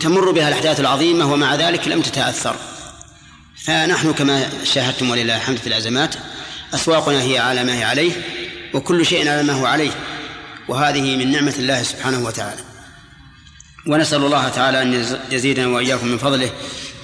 [0.00, 2.56] تمر بها الأحداث العظيمة ومع ذلك لم تتأثر.
[3.64, 6.14] فنحن كما شاهدتم ولله الحمد في الأزمات
[6.74, 8.12] أسواقنا هي على ما هي عليه
[8.74, 9.90] وكل شيء على ما هو عليه
[10.68, 12.60] وهذه من نعمة الله سبحانه وتعالى.
[13.86, 16.50] ونسأل الله تعالى أن يزيدنا وإياكم من فضله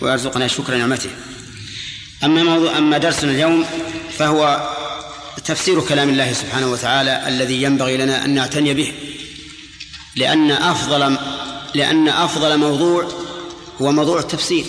[0.00, 1.10] ويرزقنا شكر نعمته.
[2.24, 3.64] أما موضوع أما درسنا اليوم
[4.18, 4.70] فهو
[5.44, 8.92] تفسير كلام الله سبحانه وتعالى الذي ينبغي لنا أن نعتني به
[10.16, 11.18] لأن أفضل
[11.74, 13.08] لأن أفضل موضوع
[13.82, 14.64] هو موضوع التفسير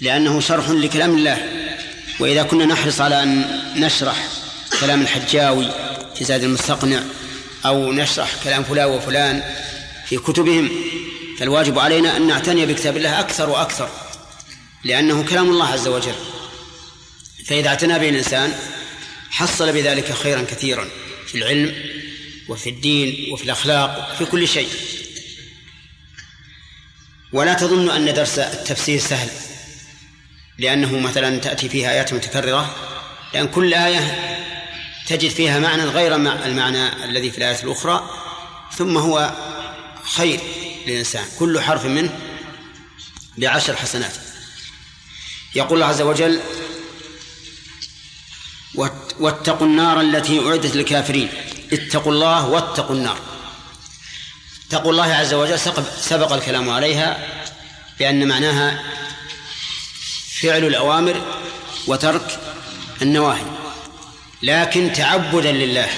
[0.00, 1.64] لأنه شرح لكلام الله.
[2.20, 4.28] وإذا كنا نحرص على أن نشرح
[4.80, 5.70] كلام الحجاوي
[6.14, 7.02] في زاد المستقنع
[7.66, 9.42] أو نشرح كلام فلان وفلان
[10.08, 10.70] في كتبهم
[11.38, 13.88] فالواجب علينا أن نعتني بكتاب الله أكثر وأكثر
[14.84, 16.14] لأنه كلام الله عز وجل.
[17.46, 18.52] فإذا اعتنى به الإنسان
[19.30, 20.88] حصل بذلك خيرا كثيرا
[21.26, 21.74] في العلم
[22.48, 24.68] وفي الدين وفي الأخلاق وفي كل شيء.
[27.34, 29.28] ولا تظن أن درس التفسير سهل
[30.58, 32.76] لأنه مثلا تأتي فيها آيات متكررة
[33.34, 34.36] لأن كل آية
[35.06, 38.10] تجد فيها معنى غير المعنى الذي في الآية الأخرى
[38.76, 39.32] ثم هو
[40.04, 40.40] خير
[40.86, 42.18] للإنسان كل حرف منه
[43.38, 44.12] بعشر حسنات.
[45.54, 46.40] يقول الله عز وجل
[49.20, 51.28] واتقوا النار التي أعدت للكافرين
[51.72, 53.33] اتقوا الله واتقوا النار.
[54.70, 55.58] تقوى الله عز وجل
[56.00, 57.18] سبق الكلام عليها
[57.98, 58.82] بأن معناها
[60.42, 61.22] فعل الأوامر
[61.86, 62.38] وترك
[63.02, 63.44] النواهي.
[64.42, 65.88] لكن تعبدا لله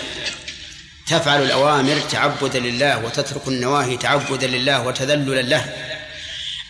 [1.07, 5.77] تفعل الأوامر تعبدا لله وتترك النواهي تعبدا لله وتذللا له.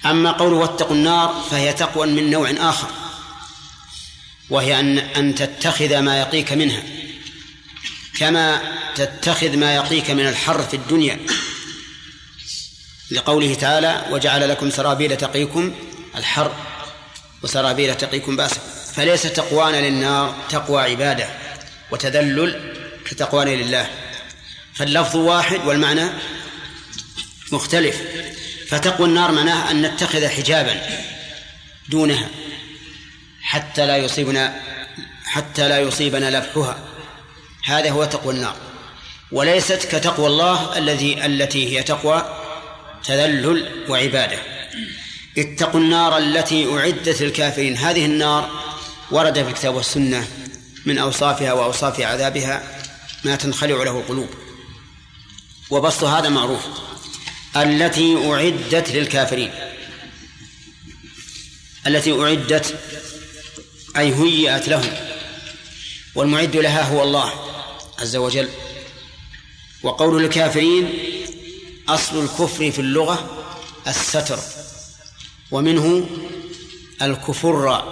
[0.06, 2.88] أما قوله واتقوا النار فهي تقوى من نوع آخر
[4.50, 6.82] وهي أن أن تتخذ ما يقيك منها
[8.18, 8.62] كما
[8.94, 11.20] تتخذ ما يقيك من الحر في الدنيا.
[13.10, 15.74] لقوله تعالى وجعل لكم سرابيل تقيكم
[16.16, 16.52] الحر
[17.42, 18.60] وسرابيل تقيكم باسا
[18.94, 21.28] فليس تقوانا للنار تقوى عبادة
[21.90, 23.86] وتذلل كتقوانا لله.
[24.74, 26.08] فاللفظ واحد والمعنى
[27.52, 28.02] مختلف.
[28.68, 30.80] فتقوى النار معناها أن نتخذ حجابا
[31.88, 32.28] دونها
[33.42, 34.60] حتى لا يصيبنا
[35.24, 36.78] حتى لا يصيبنا لفحها.
[37.64, 38.56] هذا هو تقوى النار.
[39.32, 42.45] وليست كتقوى الله الذي التي هي تقوى
[43.06, 44.38] تذلل وعبادة.
[45.38, 47.76] اتقوا النار التي أعدت للكافرين.
[47.76, 48.50] هذه النار
[49.10, 50.28] ورد في الكتاب والسنة
[50.86, 52.80] من أوصافها وأوصاف عذابها
[53.24, 54.28] ما تنخلع له القلوب
[55.70, 56.66] وبسط هذا معروف.
[57.56, 59.50] التي أعدت للكافرين.
[61.86, 62.74] التي أعدت
[63.96, 64.90] أي هيئت لهم.
[66.14, 67.32] والمعد لها هو الله
[67.98, 68.48] عز وجل.
[69.82, 71.15] وقول الكافرين
[71.88, 73.44] أصل الكفر في اللغة
[73.86, 74.38] الستر
[75.50, 76.08] ومنه
[77.02, 77.84] الكفر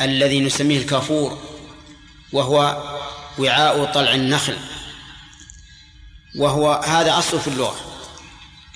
[0.00, 1.38] الذي نسميه الكافور
[2.32, 2.82] وهو
[3.38, 4.56] وعاء طلع النخل
[6.36, 7.76] وهو هذا أصل في اللغة.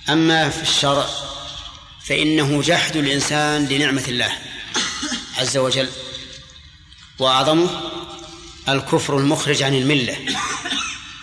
[0.08, 1.06] أما في الشرع
[2.04, 4.32] فإنه جحد الإنسان لنعمة الله
[5.38, 5.88] عز وجل
[7.18, 7.68] وأعظمه
[8.68, 10.16] الكفر المخرج عن الملة.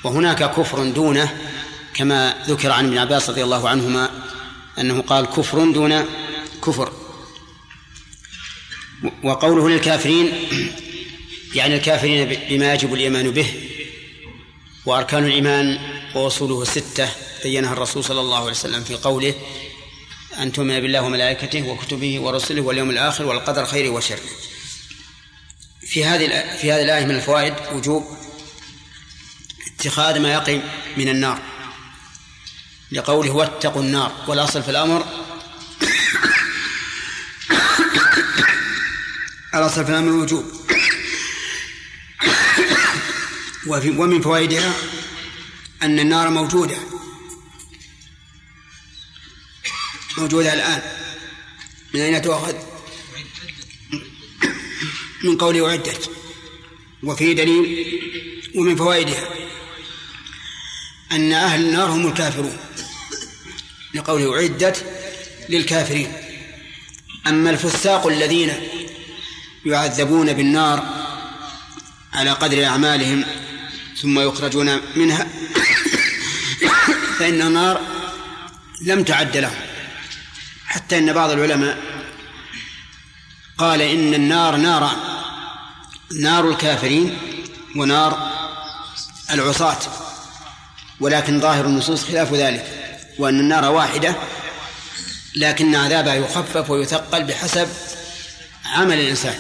[0.04, 1.38] وهناك كفر دونه
[1.96, 4.10] كما ذكر عن ابن عباس رضي الله عنهما
[4.80, 6.06] أنه قال كفر دون
[6.66, 6.94] كفر.
[9.24, 10.32] وقوله للكافرين
[11.56, 13.54] يعني الكافرين بما يجب الإيمان به
[14.86, 15.80] وأركان الإيمان
[16.16, 17.10] وأصوله ستة
[17.44, 19.34] بينها الرسول صلى الله عليه وسلم في قوله
[20.40, 24.20] أن تؤمن بالله وملائكته وكتبه ورسله واليوم الآخر والقدر خيره وشره
[25.82, 28.04] في هذه في هذه الآية من الفوائد وجوب
[29.80, 30.60] اتخاذ ما يقي
[30.98, 31.55] من النار.
[32.96, 35.06] لقوله واتقوا النار والأصل في الأمر
[39.56, 40.46] الأصل في الأمر الوجوب
[43.68, 44.74] ومن فوائدها
[45.84, 46.78] أن النار موجودة.
[50.18, 50.82] موجودة الآن.
[51.94, 52.56] من أين تؤخذ؟
[55.24, 56.10] من قوله أعدت.
[57.04, 57.86] وفي دليل
[58.56, 59.30] ومن فوائدها
[61.12, 62.58] أن أهل النار هم الكافرون.
[63.96, 64.86] لقوله أعدت
[65.50, 66.14] للكافرين.
[67.28, 68.54] أما الفساق الذين
[69.66, 70.84] يعذبون بالنار
[72.14, 73.26] على قدر أعمالهم
[74.02, 75.28] ثم يخرجون منها
[77.20, 77.82] فإن النار
[78.82, 79.56] لم تعد لهم.
[80.66, 81.78] حتى إن بعض العلماء
[83.58, 84.96] قال إن النار نار
[86.22, 87.18] نار الكافرين
[87.76, 88.32] ونار
[89.32, 89.78] العصاة
[91.00, 92.85] ولكن ظاهر النصوص خلاف ذلك.
[93.20, 94.16] وأن النار واحدة
[95.36, 97.68] لكن عذابها يخفف ويثقل بحسب
[98.66, 99.36] عمل الإنسان.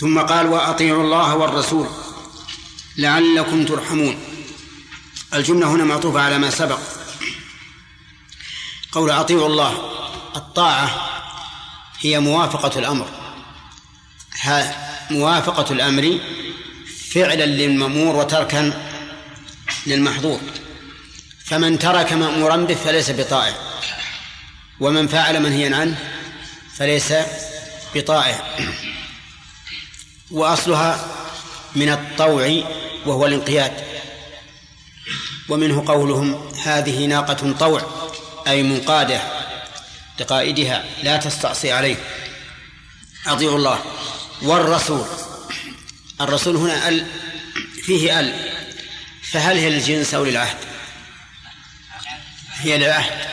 [0.00, 1.88] ثم قال وأطيعوا الله والرسول
[2.96, 4.18] لعلكم ترحمون.
[5.34, 6.78] الجملة هنا معطوفة على ما سبق.
[8.92, 9.92] قول أطيعوا الله
[10.36, 11.10] الطاعة
[12.00, 13.08] هي موافقة الأمر.
[15.10, 16.20] موافقة الأمر
[17.14, 18.88] فعلا للمأمور وتركا
[19.86, 20.40] للمحظور.
[21.52, 23.54] فمن ترك مأمورا به فليس بطائع.
[24.80, 25.98] ومن فعل منهيا عنه
[26.76, 27.12] فليس
[27.94, 28.56] بطائع.
[30.30, 31.06] وأصلها
[31.76, 32.62] من الطوع
[33.06, 33.72] وهو الانقياد.
[35.48, 38.10] ومنه قولهم هذه ناقة طوع
[38.46, 39.20] أي منقادة
[40.20, 41.96] لقائدها لا تستعصي عليه.
[43.26, 43.84] أطيعوا الله.
[44.42, 45.06] والرسول.
[46.20, 47.06] الرسول هنا ال
[47.84, 48.52] فيه ال.
[49.32, 50.71] فهل هي للجنس أو للعهد؟
[52.62, 53.28] هي للعهد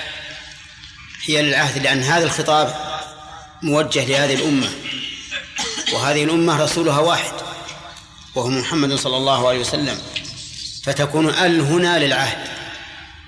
[1.25, 2.75] هي للعهد لأن هذا الخطاب
[3.61, 4.69] موجه لهذه الأمة
[5.93, 7.33] وهذه الأمة رسولها واحد
[8.35, 10.01] وهو محمد صلى الله عليه وسلم.
[10.83, 12.47] فتكون ال هنا للعهد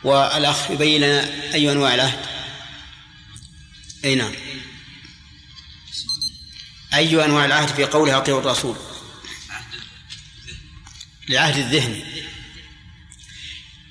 [0.03, 2.19] والأخ يبين لنا أي أنواع العهد.
[4.05, 4.33] أي نعم.
[6.93, 8.75] أي أنواع العهد في قوله أطيعوا الرسول؟
[11.29, 12.03] العهد الذهني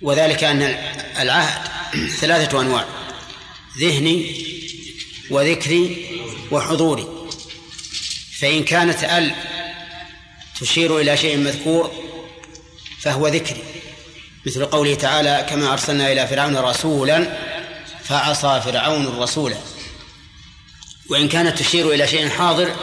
[0.02, 0.62] وذلك أن
[1.20, 1.69] العهد
[2.20, 2.84] ثلاثة أنواع.
[3.78, 4.44] ذهني
[5.30, 6.06] وذكري
[6.50, 7.06] وحضوري.
[8.40, 9.34] فإن كانت ال
[10.60, 11.92] تشير إلى شيء مذكور
[13.00, 13.62] فهو ذكري.
[14.46, 17.38] مثل قوله تعالى كما أرسلنا إلى فرعون رسولا
[18.04, 19.54] فعصى فرعون الرسول.
[21.08, 22.76] وإن كانت تشير إلى شيء حاضر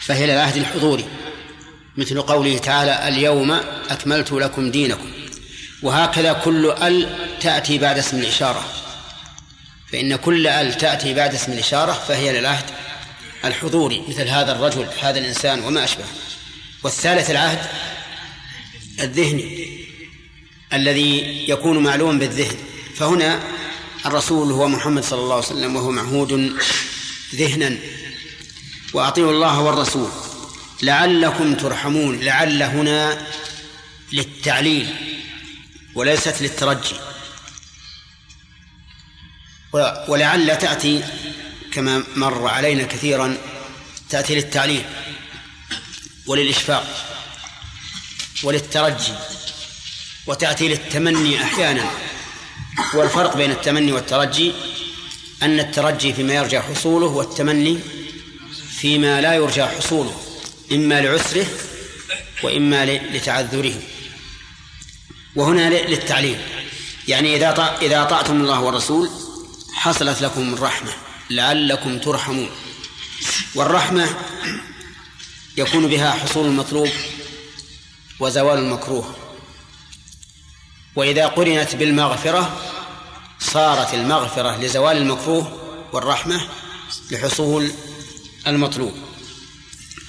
[0.00, 1.04] فهي للعهد الحضوري.
[1.96, 3.50] مثل قوله تعالى اليوم
[3.90, 5.12] أكملت لكم دينكم.
[5.82, 8.64] وهكذا كل ال تأتي بعد اسم الإشارة.
[9.92, 12.64] فإن كل ال تأتي بعد اسم الإشارة فهي للعهد
[13.44, 16.04] الحضوري مثل هذا الرجل هذا الإنسان وما أشبه.
[16.82, 17.58] والثالث العهد
[19.00, 19.68] الذهني
[20.72, 22.56] الذي يكون معلوما بالذهن.
[22.96, 23.42] فهنا
[24.06, 26.56] الرسول هو محمد صلى الله عليه وسلم وهو معهود
[27.34, 27.76] ذهنا.
[28.92, 30.10] وأطيعوا الله والرسول.
[30.82, 33.26] لعلكم ترحمون لعل هنا
[34.12, 34.94] للتعليل
[35.94, 36.94] وليست للترجي.
[40.08, 41.04] ولعل تأتي
[41.72, 43.36] كما مر علينا كثيرا
[44.10, 44.84] تأتي للتعليل
[46.26, 46.86] وللإشفاق
[48.42, 49.12] وللترجي
[50.26, 51.90] وتأتي للتمني أحيانا.
[52.94, 54.52] والفرق بين التمني والترجي
[55.42, 57.78] أن الترجي فيما يرجى حصوله والتمني
[58.80, 60.20] فيما لا يرجى حصوله
[60.72, 61.46] إما لعسره
[62.42, 63.74] وإما لتعذره.
[65.36, 66.40] وهنا للتعليل
[67.08, 69.27] يعني إذا إذا أطعتم الله والرسول
[69.74, 70.92] حصلت لكم الرحمة
[71.30, 72.50] لعلكم ترحمون.
[73.54, 74.08] والرحمة
[75.56, 76.88] يكون بها حصول المطلوب
[78.20, 79.16] وزوال المكروه.
[80.96, 82.60] وإذا قرنت بالمغفرة
[83.40, 85.52] صارت المغفرة لزوال المكروه
[85.92, 86.40] والرحمة
[87.10, 87.72] لحصول
[88.46, 88.94] المطلوب.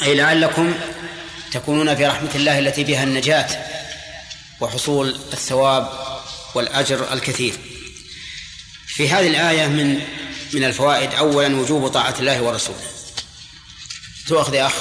[0.01, 0.73] أي لعلكم
[1.51, 3.65] تكونون في رحمة الله التي بها النجاة
[4.59, 5.89] وحصول الثواب
[6.55, 7.53] والأجر الكثير.
[8.99, 10.07] في هذه الآية من
[10.53, 11.13] من الفوائد.
[11.13, 12.91] أولا وجوب طاعة الله ورسوله.
[14.27, 14.73] تؤخذ يا أخ.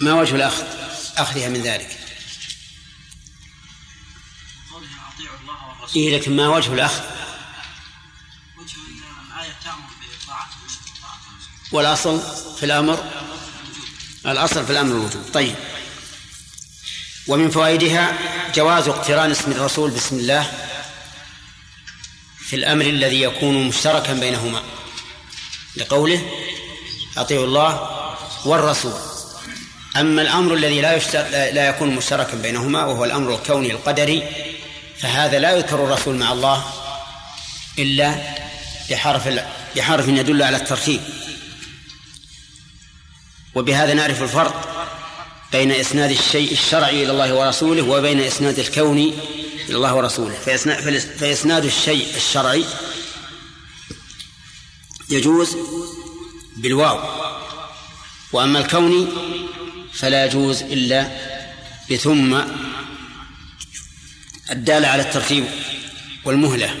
[0.00, 0.64] ما وجه الأخذ؟
[1.16, 1.98] أخذها من ذلك.
[5.96, 7.04] إيه لكن ما وجه الأخذ؟
[8.58, 8.76] وجه
[9.36, 9.88] الآية تأمر
[11.72, 12.22] والأصل
[12.56, 13.10] في الأمر؟
[14.26, 15.24] الأصل في الأمر الوجوب.
[15.34, 15.71] طيب.
[17.26, 18.18] ومن فوائدها
[18.54, 20.52] جواز اقتران اسم الرسول بسم الله
[22.38, 24.62] في الأمر الذي يكون مشتركا بينهما.
[25.76, 26.22] لقوله
[27.16, 27.90] أطيعوا الله
[28.44, 29.00] والرسول.
[29.96, 30.98] أما الأمر الذي لا
[31.50, 34.22] لا يكون مشتركا بينهما وهو الأمر الكوني القدري
[34.98, 36.72] فهذا لا يذكر الرسول مع الله
[37.78, 38.14] إلا
[38.90, 39.28] بحرف
[39.76, 41.00] بحرف يدل على الترتيب.
[43.54, 44.81] وبهذا نعرف الفرق.
[45.52, 48.98] بين إسناد الشيء الشرعي إلى الله ورسوله وبين إسناد الكون
[49.68, 50.34] إلى الله ورسوله.
[51.18, 52.64] فإسناد الشيء الشرعي
[55.10, 55.56] يجوز
[56.56, 56.98] بالواو
[58.32, 59.06] وأما الكوني
[59.92, 61.10] فلا يجوز إلا
[61.90, 62.40] بثم
[64.50, 65.44] الدالة على الترتيب
[66.24, 66.74] والمهلة.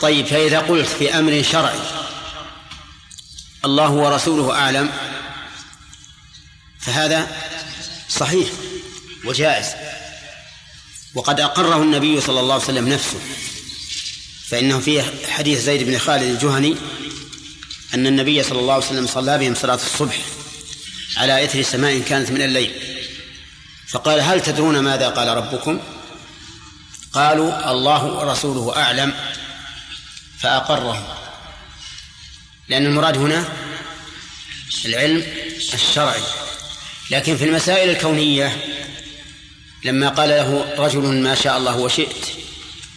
[0.00, 1.80] طيب فإذا قلت في أمر شرعي
[3.64, 4.92] الله ورسوله أعلم
[6.86, 7.28] فهذا
[8.08, 8.48] صحيح
[9.24, 9.66] وجائز.
[11.14, 13.20] وقد أقره النبي صلى الله عليه وسلم نفسه.
[14.48, 16.76] فإنه في حديث زيد بن خالد الجهني
[17.94, 20.18] أن النبي صلى الله عليه وسلم صلى بهم صلاة الصبح
[21.16, 22.72] على إثر سماء كانت من الليل.
[23.88, 25.80] فقال هل تدرون ماذا قال ربكم؟
[27.12, 29.14] قالوا الله ورسوله أعلم.
[30.40, 31.18] فأقره
[32.68, 33.48] لأن المراد هنا
[34.84, 35.26] العلم
[35.74, 36.43] الشرعي.
[37.10, 38.56] لكن في المسائل الكونية
[39.84, 42.26] لما قال له رجل ما شاء الله وشئت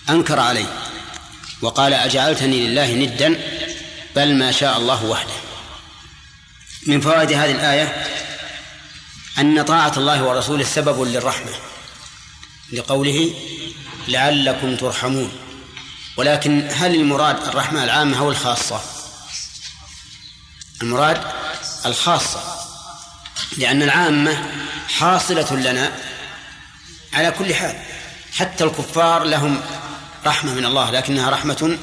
[0.10, 0.74] أنكر عليه
[1.62, 3.39] وقال أجعلتني لله ندا
[4.16, 5.34] بل ما شاء الله وحده.
[6.88, 8.08] من فوائد هذه الآية
[9.38, 11.51] أن طاعة الله ورسوله سبب للرحمة
[12.74, 13.34] لقوله
[14.08, 15.32] لعلكم ترحمون.
[16.18, 18.82] ولكن هل المراد الرحمة العامة أو الخاصة؟
[20.82, 21.22] المراد
[21.86, 22.57] الخاصة.
[23.57, 24.43] لأن العامة
[24.89, 25.91] حاصلة لنا
[27.13, 27.75] على كل حال.
[28.33, 29.61] حتى الكفار لهم
[30.25, 31.77] رحمة من الله لكنها رحمة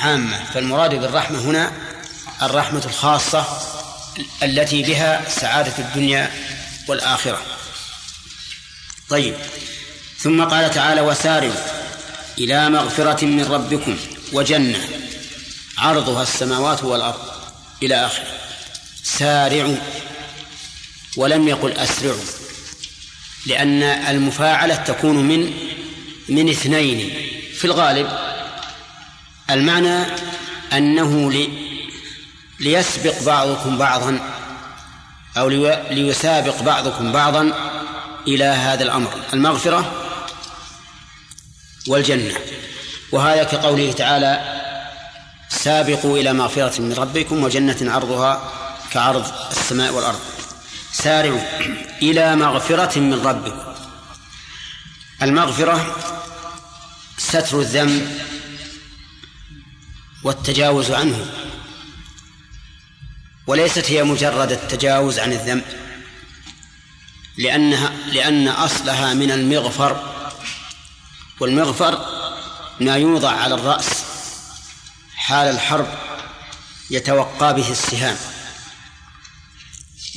[0.00, 0.44] عامة.
[0.54, 1.72] فالمراد بالرحمة هنا
[2.42, 3.44] الرحمة الخاصة
[4.42, 6.30] التي بها سعادة الدنيا
[6.88, 7.42] والآخرة.
[9.08, 9.34] طيب.
[10.18, 11.54] ثم قال تعالى وسارعوا
[12.38, 13.98] إلى مغفرة من ربكم
[14.32, 14.88] وجنة
[15.78, 17.20] عرضها السماوات والأرض
[17.82, 18.26] إلى آخره.
[19.02, 19.76] سارعوا
[21.16, 22.24] ولم يقل أسرعوا
[23.46, 25.52] لأن المفاعلة تكون من
[26.28, 27.10] من اثنين
[27.54, 28.08] في الغالب.
[29.50, 30.04] المعنى
[30.72, 31.48] أنه لي
[32.60, 34.20] ليسبق بعضكم بعضا
[35.36, 35.48] أو
[35.90, 37.52] ليسابق بعضكم بعضا
[38.26, 39.92] إلى هذا الأمر المغفرة
[41.88, 42.34] والجنة.
[43.12, 44.60] وهذا كقوله تعالى
[45.48, 48.52] سابقوا إلى مغفرة من ربكم وجنة عرضها
[48.92, 50.20] كعرض السماء والأرض.
[50.92, 51.40] سارعوا
[52.02, 53.74] إلى مغفرة من ربكم.
[55.22, 55.96] المغفرة
[57.18, 58.20] ستر الذنب
[60.22, 61.30] والتجاوز عنه
[63.46, 65.64] وليست هي مجرد التجاوز عن الذنب
[67.38, 70.14] لأنها لأن أصلها من المغفر
[71.40, 72.06] والمغفر
[72.80, 74.04] ما يوضع على الرأس
[75.16, 75.86] حال الحرب
[76.90, 78.16] يتوقى به السهام.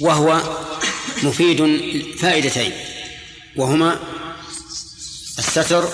[0.02, 0.42] وهو
[1.24, 1.62] مفيد
[2.18, 2.72] فائدتين
[3.56, 4.00] وهما
[5.40, 5.90] الستر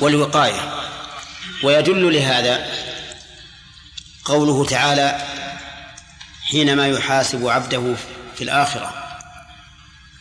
[0.00, 0.74] والوقاية.
[1.62, 2.66] ويدل لهذا
[4.24, 5.26] قوله تعالى
[6.42, 7.94] حينما يحاسب عبده
[8.36, 8.94] في الآخرة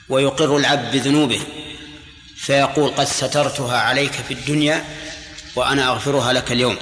[0.09, 1.41] ويقر العبد بذنوبه
[2.37, 4.85] فيقول قد سترتها عليك في الدنيا
[5.55, 6.77] وأنا أغفرها لك اليوم.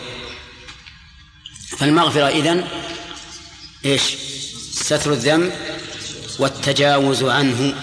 [1.77, 2.67] فالمغفرة إذن
[3.85, 4.01] إيش؟
[4.71, 5.51] ستر الذنب
[6.39, 7.73] والتجاوز عنه.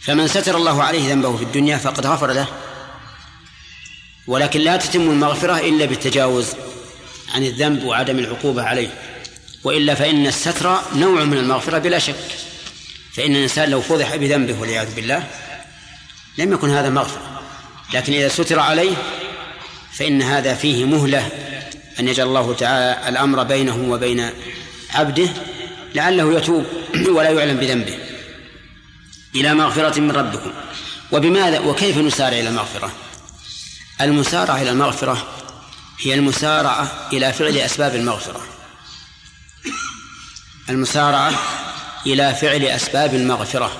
[0.00, 2.46] فمن ستر الله عليه ذنبه في الدنيا فقد غفر له.
[4.26, 6.46] ولكن لا تتم المغفرة إلا بالتجاوز
[7.34, 8.88] عن الذنب وعدم العقوبة عليه.
[9.64, 12.16] وإلا فإن الستر نوع من المغفرة بلا شك.
[13.14, 15.26] فإن الإنسان لو فضح بذنبه والعياذ بالله
[16.38, 17.42] لم يكن هذا مغفرة.
[17.94, 18.94] لكن إذا ستر عليه
[19.92, 21.28] فإن هذا فيه مهلة.
[22.00, 24.30] أن يجعل الله تعالى الأمر بينه وبين
[24.94, 25.28] عبده
[25.94, 26.66] لعله يتوب.
[26.94, 27.98] ولا يعلم بذنبه.
[29.34, 30.52] إلى مغفرة من ربكم.
[31.12, 32.92] وبماذا وكيف نسارع إلى المغفرة؟
[34.00, 35.26] المسارعة إلى المغفرة
[36.00, 38.40] هي المسارعة إلى فعل أسباب المغفرة.
[40.68, 41.32] المسارعة
[42.06, 43.72] إلى فعل أسباب المغفرة.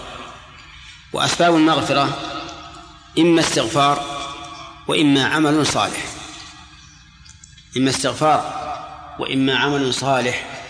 [1.13, 2.19] وأسباب المغفرة
[3.19, 4.23] إما استغفار
[4.89, 6.07] وإما عمل صالح.
[7.77, 8.63] إما استغفار
[9.19, 10.62] وإما عمل صالح.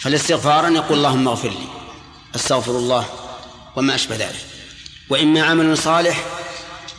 [0.00, 1.68] فالاستغفار أن يقول اللهم اغفر لي
[2.34, 3.06] أستغفر الله
[3.76, 4.46] وما أشبه ذلك.
[5.08, 6.24] وإما عمل صالح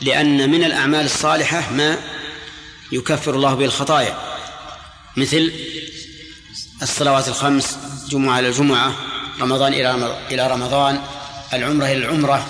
[0.00, 1.98] لأن من الأعمال الصالحة ما
[2.92, 4.18] يكفر الله به الخطايا.
[5.16, 5.52] مثل
[6.82, 7.78] الصلوات الخمس
[8.08, 8.94] جمعة إلى الجمعة
[9.40, 9.72] رمضان
[10.30, 11.00] إلى رمضان
[11.52, 12.46] العمرة إلى العمرة.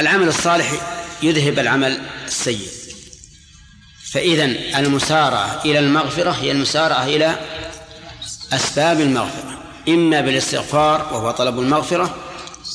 [0.00, 0.72] العمل الصالح
[1.22, 2.68] يذهب العمل السيء.
[4.12, 4.44] فإذا
[4.78, 7.40] المسارعة إلى المغفرة هي المسارعة إلى
[8.52, 12.16] أسباب المغفرة إما بالاستغفار وهو طلب المغفرة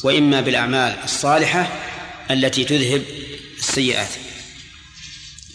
[0.03, 1.67] وإما بالأعمال الصالحة
[2.31, 3.03] التي تذهب
[3.57, 4.09] السيئات.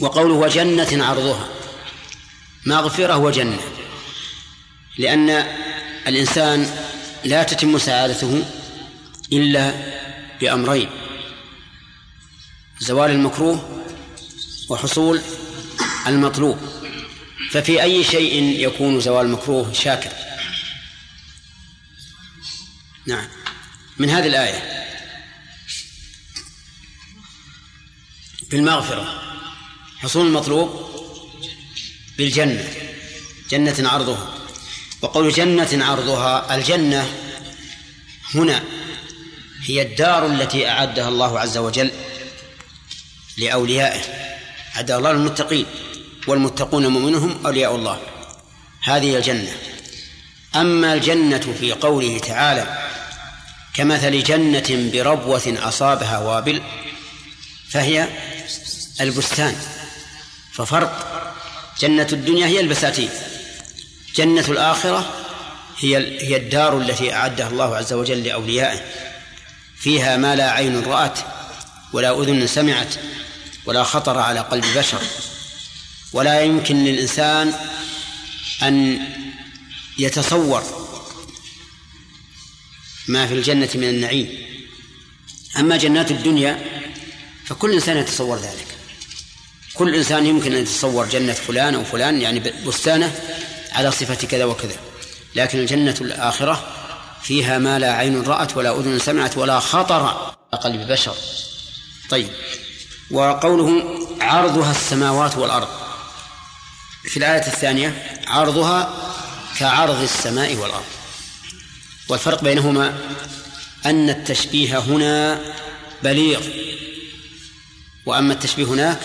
[0.01, 1.49] وقوله وجنة عرضها.
[2.67, 3.61] مغفرة وجنة
[4.99, 5.31] لأن
[6.07, 6.71] الإنسان
[7.25, 8.45] لا تتم سعادته
[9.33, 9.75] إلا
[10.41, 10.89] بأمرين
[12.81, 13.85] زوال المكروه
[14.69, 15.21] وحصول
[16.07, 16.59] المطلوب.
[17.53, 20.11] ففي أي شيء يكون زوال المكروه شاكر؟
[23.07, 23.29] نعم.
[23.99, 24.87] من هذه الآية.
[28.51, 29.23] بالمغفرة.
[29.99, 30.91] حصول المطلوب
[32.19, 32.75] بالجنة.
[33.51, 34.35] جنة عرضها.
[35.03, 37.13] وقول جنة عرضها الجنة
[38.35, 38.65] هنا
[39.65, 41.91] هي الدار التي أعدها الله عز وجل
[43.39, 44.01] لأوليائه.
[44.77, 45.67] أعدها الله للمتقين.
[46.27, 48.01] والمتقون مؤمنهم أولياء الله.
[48.85, 49.53] هذه الجنة.
[50.57, 52.89] أما الجنة في قوله تعالى
[53.75, 56.63] كمثل جنة بربوة أصابها وابل
[57.71, 58.09] فهي
[59.01, 59.57] البستان.
[60.53, 61.23] ففرق
[61.81, 63.11] جنة الدنيا هي البساتين.
[64.17, 65.11] جنة الآخرة
[65.79, 65.97] هي
[66.29, 68.81] هي الدار التي أعدها الله عز وجل لأوليائه.
[69.79, 71.19] فيها ما لا عين رأت
[71.93, 72.95] ولا أذن سمعت
[73.67, 75.01] ولا خطر على قلب بشر.
[76.13, 77.55] ولا يمكن للإنسان
[78.63, 78.99] أن
[79.99, 80.63] يتصور
[83.09, 84.29] ما في الجنة من النعيم.
[85.59, 86.65] أما جنات الدنيا
[87.47, 88.67] فكل إنسان يتصور ذلك.
[89.75, 93.21] كل إنسان يمكن أن يتصور جنة فلان أو فلان يعني بستانه
[93.73, 94.77] على صفة كذا وكذا.
[95.35, 96.77] لكن الجنة الآخرة
[97.23, 101.17] فيها ما لا عين رأت ولا أذن سمعت ولا خطر على قلب بشر.
[102.11, 102.29] طيب.
[103.11, 105.82] وقوله عرضها السماوات والأرض.
[107.05, 109.13] في الآية الثانية عرضها
[109.59, 110.85] كعرض السماء والأرض.
[112.09, 112.99] والفرق بينهما
[113.87, 115.41] أن التشبيه هنا
[116.03, 116.41] بليغ
[118.07, 119.01] وأما التشبيه هناك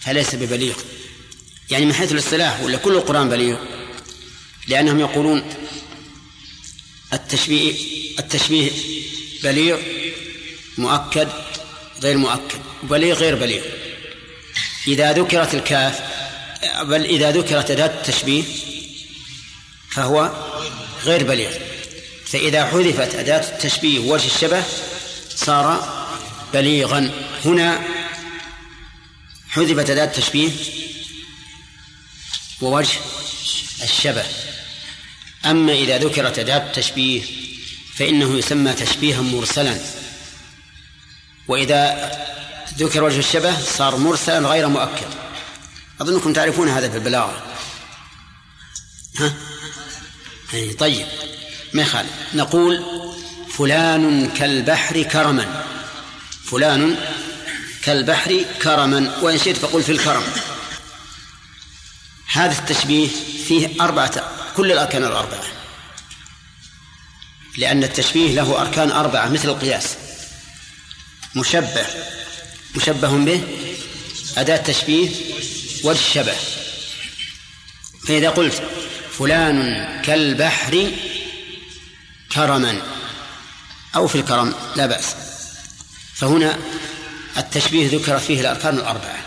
[0.00, 0.74] فليس ببليغ.
[1.70, 3.56] يعني من حيث الاصطلاح ولا كل القرآن بليغ؟
[4.68, 5.54] لأنهم يقولون
[7.12, 7.74] التشبيه
[8.18, 8.70] التشبيه
[9.42, 9.78] بليغ
[10.78, 11.28] مؤكد
[12.02, 12.58] غير مؤكد.
[12.82, 13.62] بليغ غير بليغ.
[14.88, 16.13] إذا ذكرت الكاف
[16.82, 18.44] بل إذا ذكرت أداة التشبيه
[19.90, 20.32] فهو
[21.04, 21.52] غير بليغ.
[22.26, 24.64] فإذا حذفت أداة التشبيه وجه الشبه
[25.36, 25.88] صار
[26.52, 27.10] بليغا.
[27.44, 27.82] هنا
[29.48, 30.50] حذفت أداة التشبيه
[32.60, 32.98] ووجه
[33.82, 34.24] الشبه.
[35.44, 37.22] أما إذا ذكرت أداة التشبيه
[37.96, 39.80] فإنه يسمى تشبيها مرسلا.
[41.48, 42.10] وإذا
[42.78, 45.23] ذكر وجه الشبه صار مرسلا غير مؤكد.
[46.00, 47.42] أظنكم تعرفون هذا في البلاغة.
[49.18, 49.34] ها؟
[50.54, 51.06] أي طيب.
[51.72, 52.84] ما يخالف نقول
[53.58, 55.64] فلان كالبحر كرما.
[56.44, 56.96] فلان
[57.82, 59.18] كالبحر كرما.
[59.22, 60.22] وإن شئت فقل في الكرم.
[62.32, 63.08] هذا التشبيه
[63.48, 65.44] فيه أربعة كل الأركان الأربعة.
[67.58, 69.96] لأن التشبيه له أركان أربعة مثل القياس.
[71.36, 71.86] مشبه.
[72.76, 73.42] مشبه به
[74.36, 75.10] أداة تشبيه
[75.84, 76.36] وجه الشبه
[78.06, 78.62] فإذا قلت
[79.18, 80.90] فلان كالبحر
[82.32, 82.82] كرما
[83.96, 85.14] أو في الكرم لا بأس.
[86.14, 86.58] فهنا
[87.36, 89.24] التشبيه ذكر فيه الأركان الأربعة.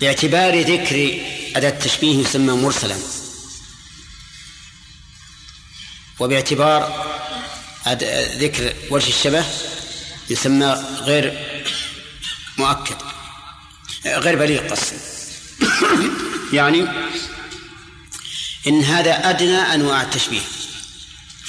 [0.00, 1.20] باعتبار ذكر
[1.56, 2.96] أداة التشبيه يسمى مرسلا.
[6.18, 7.06] وباعتبار
[8.38, 9.44] ذكر وجه الشبه
[10.30, 11.54] يسمى غير
[12.58, 13.13] مؤكد.
[14.06, 14.94] غير بليغ قصد
[16.52, 16.86] يعني
[18.66, 20.40] إن هذا أدنى أنواع التشبيه.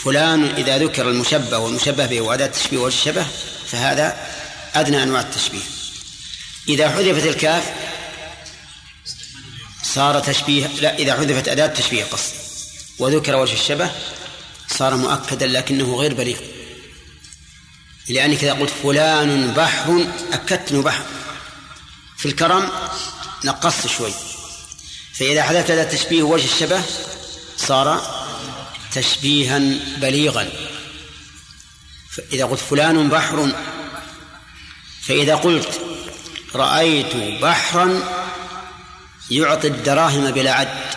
[0.04, 3.28] فلان إذا ذكر المشبه والمشبه به وأداة التشبيه وجه الشبه
[3.72, 4.18] فهذا
[4.76, 5.60] أدنى أنواع التشبيه.
[6.70, 7.74] إذا حذفت الكاف
[9.84, 12.34] صار تشبيه لا إذا حذفت أداة تشبيه قصد.
[13.00, 13.92] وذكر وجه الشبه
[14.68, 16.38] صار مؤكدا لكنه غير بليغ.
[18.10, 21.06] لأنك إذا قلت فلان بحر أكدت بحر.
[22.26, 22.70] في الكرم
[23.44, 24.14] نقصت شوي.
[25.14, 26.84] فإذا حدث هذا التشبيه وجه الشبه
[27.58, 28.02] صار
[28.92, 29.60] تشبيها
[29.98, 30.50] بليغا.
[32.34, 33.56] إذا قلت فلان بحر
[35.02, 35.82] فإذا قلت
[36.56, 38.04] رأيت بحرا
[39.32, 40.96] يعطي الدراهم بلا عد.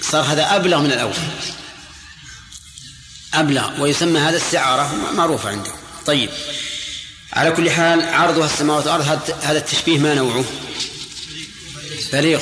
[0.00, 1.14] صار هذا أبلغ من الأول.
[3.34, 5.72] أبلغ ويسمى هذا استعارة معروفة عنده.
[6.06, 6.30] طيب.
[7.32, 10.44] على كل حال عرضها السماوات والأرض هذا التشبيه ما نوعه؟
[12.12, 12.40] بليغ.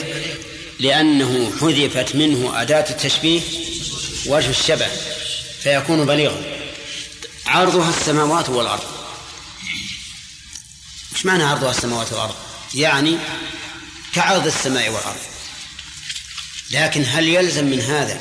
[0.81, 3.41] لأنه حذفت منه أداة التشبيه
[4.27, 4.87] وجه الشبه
[5.63, 6.43] فيكون بليغا.
[7.47, 8.85] عرضها السماوات والأرض.
[11.15, 12.35] إيش معنى عرضها السماوات والأرض؟
[12.75, 13.19] يعني
[14.15, 15.21] كعرض السماء والأرض.
[16.71, 18.21] لكن هل يلزم من هذا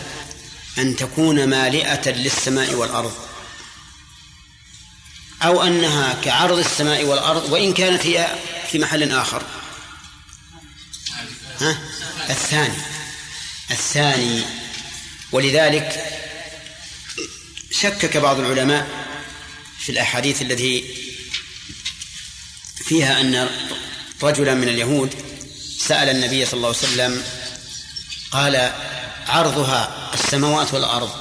[0.78, 3.29] أن تكون مالئة للسماء والأرض؟
[5.44, 8.36] أو أنها كعرض السماء والأرض وإن كانت هي
[8.72, 9.44] في محل آخر.
[11.60, 11.80] ها؟
[12.30, 12.78] الثاني.
[13.72, 14.44] الثاني.
[15.32, 16.06] ولذلك
[17.72, 18.88] شكك بعض العلماء
[19.80, 20.84] في الأحاديث التي
[22.86, 23.50] فيها أن
[24.24, 25.14] رجلا من اليهود
[25.80, 27.24] سأل النبي صلى الله عليه وسلم
[28.32, 28.74] قال
[29.28, 31.12] عرضها السماوات والأرض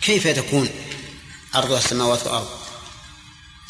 [0.00, 0.70] كيف تكون؟
[1.56, 2.48] عرضها السماوات والأرض.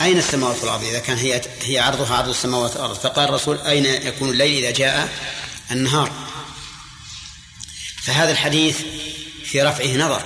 [0.00, 2.94] أين السماوات والأرض؟ إذا كان هي هي عرضها عرض السماوات والأرض.
[2.94, 5.08] فقال الرسول أين يكون الليل إذا جاء
[5.70, 6.12] النهار؟
[8.02, 8.78] فهذا الحديث
[9.44, 10.22] في رفعه نظر.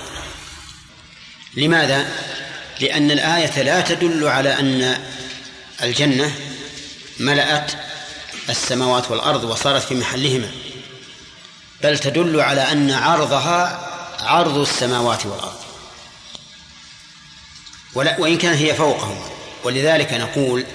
[1.53, 2.07] لماذا؟
[2.79, 5.03] لأن الآية لا تدل على أن
[5.83, 6.35] الجنة
[7.19, 7.71] ملأت
[8.49, 10.51] السماوات والأرض وصارت في محلهما
[11.83, 13.87] بل تدل على أن عرضها
[14.19, 15.70] عرض السماوات والأرض.
[17.95, 19.29] ولا وإن كان هي فوقهما
[19.63, 20.65] ولذلك نقول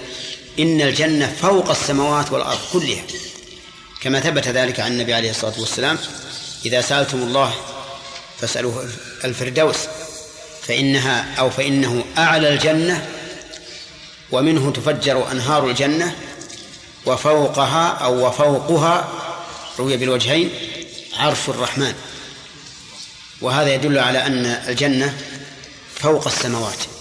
[0.59, 3.03] إن الجنة فوق السماوات والأرض كلها.
[4.01, 5.99] كما ثبت ذلك عن النبي عليه الصلاة والسلام
[6.67, 7.55] إذا سألتم الله
[8.41, 8.89] فاسألوه
[9.25, 9.77] الفردوس
[10.62, 13.09] فإنها أو فإنه أعلى الجنة
[14.33, 16.17] ومنه تفجر أنهار الجنة
[17.07, 19.09] وفوقها أو وفوقها
[19.79, 20.51] روي بالوجهين
[21.19, 21.95] عرش الرحمن.
[23.41, 25.19] وهذا يدل على أن الجنة
[25.95, 26.95] فوق السماوات.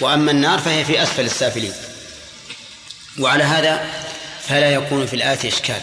[0.00, 1.72] وأما النار فهي في أسفل السافلين.
[3.18, 3.90] وعلى هذا
[4.48, 5.80] فلا يكون في الآية إشكال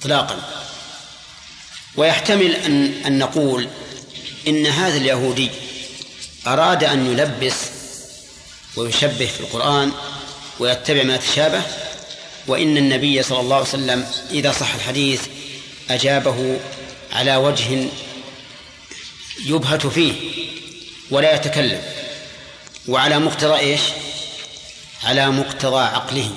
[0.00, 0.64] إطلاقا.
[1.96, 3.68] ويحتمل أن أن نقول
[4.48, 5.50] إن هذا اليهودي
[6.46, 7.54] أراد أن يلبس
[8.76, 9.92] ويشبه في القرآن
[10.58, 11.62] ويتبع ما تشابه
[12.46, 15.20] وإن النبي صلى الله عليه وسلم إذا صح الحديث
[15.90, 16.60] أجابه
[17.12, 17.88] على وجه
[19.46, 20.12] يبهت فيه
[21.10, 21.82] ولا يتكلم.
[22.88, 23.80] وعلى مقتضى إيش؟
[25.04, 26.30] على مقتضى عقله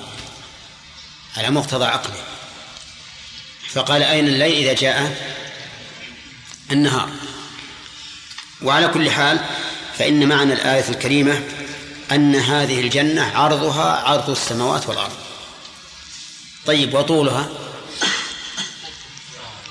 [1.36, 2.22] على مقتضى عقله
[3.72, 5.16] فقال أين الليل إذا جاء؟
[6.70, 7.08] النهار.
[8.62, 9.40] وعلى كل حال
[9.98, 11.42] فإن معنى الآية الكريمة
[12.12, 15.12] أن هذه الجنة عرضها عرض السماوات والأرض.
[16.66, 17.48] طيب وطولها؟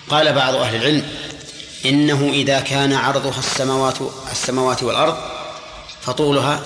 [0.09, 1.13] قال بعض أهل العلم
[1.85, 3.97] إنه إذا كان عرضها السماوات
[4.31, 5.38] السماوات والأرض
[6.01, 6.63] فطولها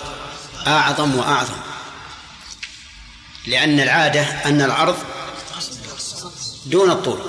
[0.68, 1.62] أعظم وأعظم.
[3.48, 4.98] لأن العادة أن العرض
[6.66, 7.22] دون الطول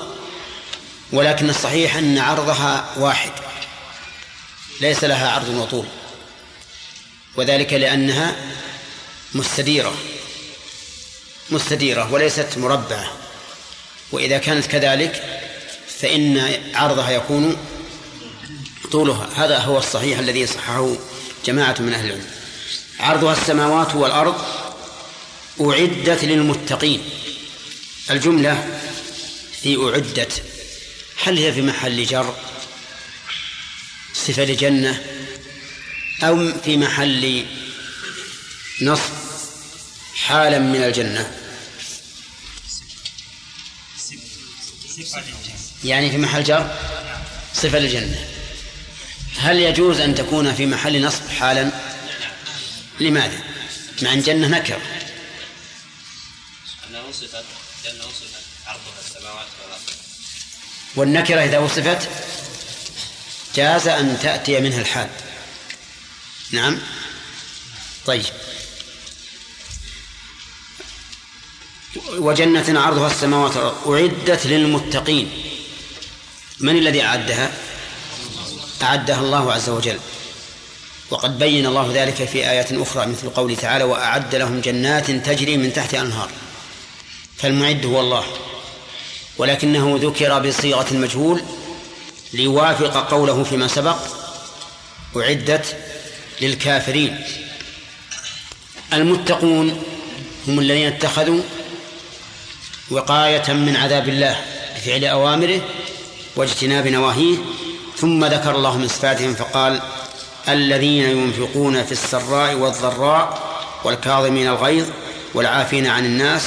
[1.13, 3.33] ولكن الصحيح أن عرضها واحد
[4.81, 5.87] ليس لها عرض وطول
[7.37, 8.37] وذلك لأنها
[9.35, 9.95] مستديرة
[11.51, 13.13] مستديرة وليست مربعة.
[14.13, 15.41] وإذا كانت كذلك
[16.01, 17.57] فإن عرضها يكون
[18.93, 19.29] طولها.
[19.37, 20.95] هذا هو الصحيح الذي صححه
[21.45, 22.27] جماعة من أهل العلم.
[23.01, 24.45] عرضها السماوات والأرض
[25.61, 27.03] أعدت للمتقين.
[28.11, 28.81] الجملة
[29.63, 30.43] في أعدت.
[31.23, 32.35] هل هي في محل جر؟
[34.15, 35.03] صفة لجنة؟
[36.23, 37.47] أو في محل
[38.83, 39.13] نصب؟
[40.15, 41.33] حالا من الجنة.
[45.85, 46.79] يعني في محل جر؟
[47.55, 48.34] صفة للجنة
[49.37, 51.71] هل يجوز أن تكون في محل نصب حالا؟
[53.01, 53.41] لماذا؟
[54.03, 54.81] مع أن جنة نكر.
[57.09, 57.45] وصفت
[58.05, 59.83] وصفت عرضها السماوات والأرض.
[60.97, 62.09] والنكرة إذا وصفت
[63.57, 65.11] جاز أن تأتي منها الحال.
[66.51, 66.79] نعم؟
[68.07, 68.25] طيب.
[72.11, 73.89] وجنة عرضها السماوات والأرض.
[73.89, 75.31] أعدت للمتقين.
[76.61, 77.53] من الذي أعدها؟
[78.85, 79.99] أعدها الله عز وجل.
[81.11, 85.73] وقد بين الله ذلك في آيات أخرى مثل قوله تعالى وأعد لهم جنات تجري من
[85.73, 86.31] تحت أنهار
[87.37, 88.25] فالمعد هو الله.
[89.39, 91.43] ولكنه ذكر بصيغة المجهول
[92.33, 93.97] ليوافق قوله فيما سبق
[95.17, 95.77] أعدت
[96.41, 97.25] للكافرين.
[98.93, 99.83] المتقون
[100.49, 101.43] هم الذين اتخذوا
[102.91, 104.45] وقاية من عذاب الله
[104.77, 105.61] بفعل أوامره
[106.37, 107.37] واجتناب نواهيه
[108.05, 109.81] ثم ذكر الله من صفاتهم فقال
[110.49, 114.87] الذين ينفقون في السراء والضراء والكاظمين الغيظ
[115.35, 116.43] والعافين عن الناس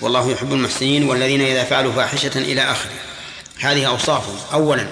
[0.00, 2.92] والله يحب المحسنين والذين إذا فعلوا فاحشة إلى آخره.
[3.58, 4.36] هذه أوصافهم.
[4.52, 4.88] أولا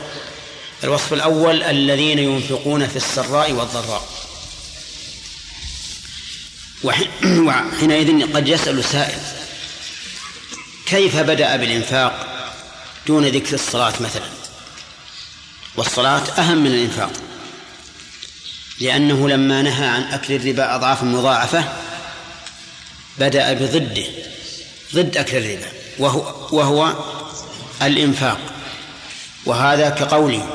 [0.85, 4.03] الوصف الأول الذين ينفقون في السراء والضراء.
[6.85, 9.19] وحينئذ قد يسأل سائل
[10.87, 12.27] كيف بدأ بالإنفاق
[13.07, 14.36] دون ذكر الصلاة مثلا؟
[15.77, 17.11] والصلاة أهم من الإنفاق.
[18.81, 21.65] لأنه لما نهى عن أكل الربا أضعافا مضاعفة
[23.19, 24.07] بدأ بضده
[24.95, 25.67] ضد أكل الربا
[25.99, 26.93] وهو, وهو
[27.83, 28.39] الإنفاق.
[29.47, 30.49] وهذا كقوله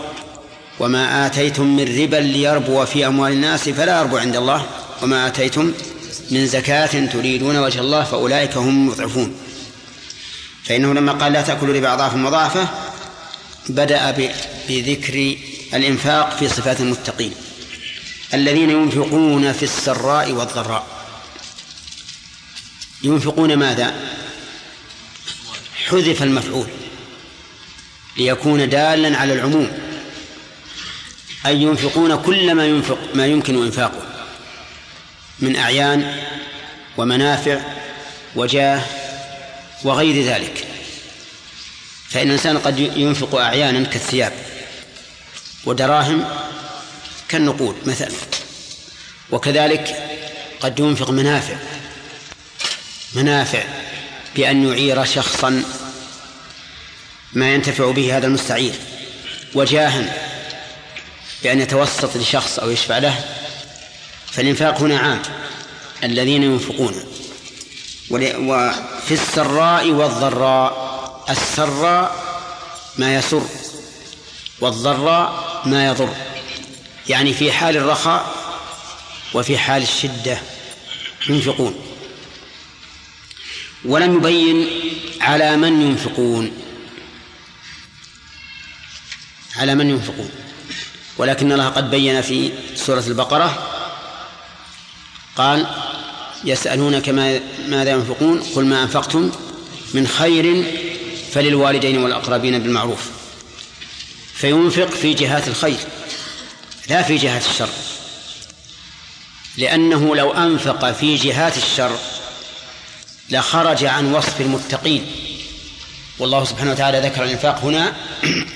[0.80, 4.65] وما آتيتم من ربا ليربو في أموال الناس فلا يربو عند الله
[5.01, 5.74] وما آتيتم
[6.32, 9.36] من زكاة تريدون وجه الله فأولئك هم المضعفون.
[10.63, 12.67] فإنه لما قال لا تأكلوا ربا أضعافا مضاعفة
[13.69, 14.11] بدأ
[14.70, 15.38] بذكر
[15.74, 17.34] الإنفاق في صفات المتقين
[18.34, 20.88] الذين ينفقون في السراء والضراء.
[23.03, 23.95] ينفقون ماذا؟
[25.89, 26.68] حذف المفعول
[28.18, 29.72] ليكون دالا على العموم.
[31.45, 34.03] أي ينفقون كل ما ينفق ما يمكن إنفاقه
[35.39, 36.24] من أعيان
[36.97, 37.62] ومنافع
[38.36, 38.86] وجاه
[39.84, 40.70] وغير ذلك.
[42.14, 44.34] فإن الإنسان قد ينفق أعيانا كالثياب
[45.66, 46.26] ودراهم
[47.30, 48.12] كالنقود مثلا
[49.32, 49.95] وكذلك
[50.62, 51.55] قد ينفق منافع
[53.14, 53.64] منافع
[54.36, 55.64] بأن يعير شخصا
[57.34, 58.74] ما ينتفع به هذا المستعير
[59.53, 60.32] وجاها
[61.43, 63.26] بأن يتوسط لشخص أو يشفع له
[64.32, 65.22] فالإنفاق هنا عام
[66.03, 67.03] الذين ينفقون
[68.12, 70.80] وفي السراء والضراء.
[71.32, 72.32] السراء
[72.97, 73.43] ما يسر
[74.59, 76.15] والضراء ما يضر
[77.09, 78.36] يعني في حال الرخاء
[79.34, 80.38] وفي حال الشدة
[81.29, 81.75] ينفقون.
[83.86, 84.67] ولم يبين
[85.21, 86.51] على من ينفقون
[89.55, 90.29] على من ينفقون.
[91.17, 93.67] ولكن الله قد بين في سورة البقرة
[95.36, 95.67] قال
[96.43, 97.09] يسألونك
[97.67, 99.32] ماذا ينفقون؟ قل ما أنفقتم
[99.93, 100.65] من خير
[101.34, 103.09] فللوالدين والأقربين بالمعروف.
[104.34, 105.77] فينفق في جهات الخير
[106.89, 107.69] لا في جهات الشر.
[109.57, 111.97] لأنه لو أنفق في جهات الشر
[113.29, 115.05] لخرج عن وصف المتقين.
[116.19, 117.95] والله سبحانه وتعالى ذكر الإنفاق هنا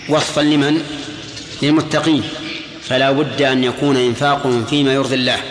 [0.10, 0.84] وصفا لمن؟
[1.62, 2.30] للمتقين.
[2.90, 5.44] فلا بد أن يكون إنفاقهم فيما يرضي الله.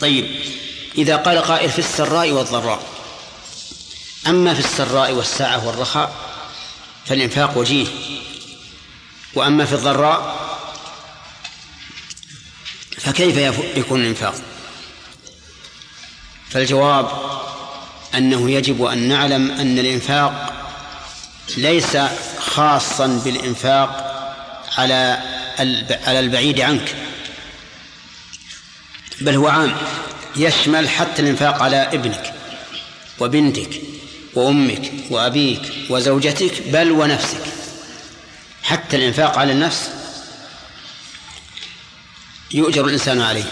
[0.00, 0.26] طيب
[0.98, 2.93] إذا قال قائل في السراء والضراء
[4.26, 6.14] أما في السراء والسعة والرخاء
[7.06, 7.86] فالإنفاق وجيه.
[9.34, 10.44] وأما في الضراء
[12.98, 13.36] فكيف
[13.76, 14.34] يكون الإنفاق؟
[16.50, 17.08] فالجواب
[18.14, 20.52] أنه يجب أن نعلم أن الإنفاق
[21.56, 21.96] ليس
[22.38, 24.10] خاصا بالإنفاق
[24.78, 25.18] على
[26.06, 26.94] على البعيد عنك
[29.20, 29.76] بل هو عام
[30.36, 32.34] يشمل حتى الإنفاق على ابنك
[33.18, 33.93] وبنتك.
[34.34, 37.42] وأمك وأبيك وزوجتك بل ونفسك.
[38.62, 39.90] حتى الإنفاق على النفس
[42.50, 43.44] يؤجر الإنسان عليه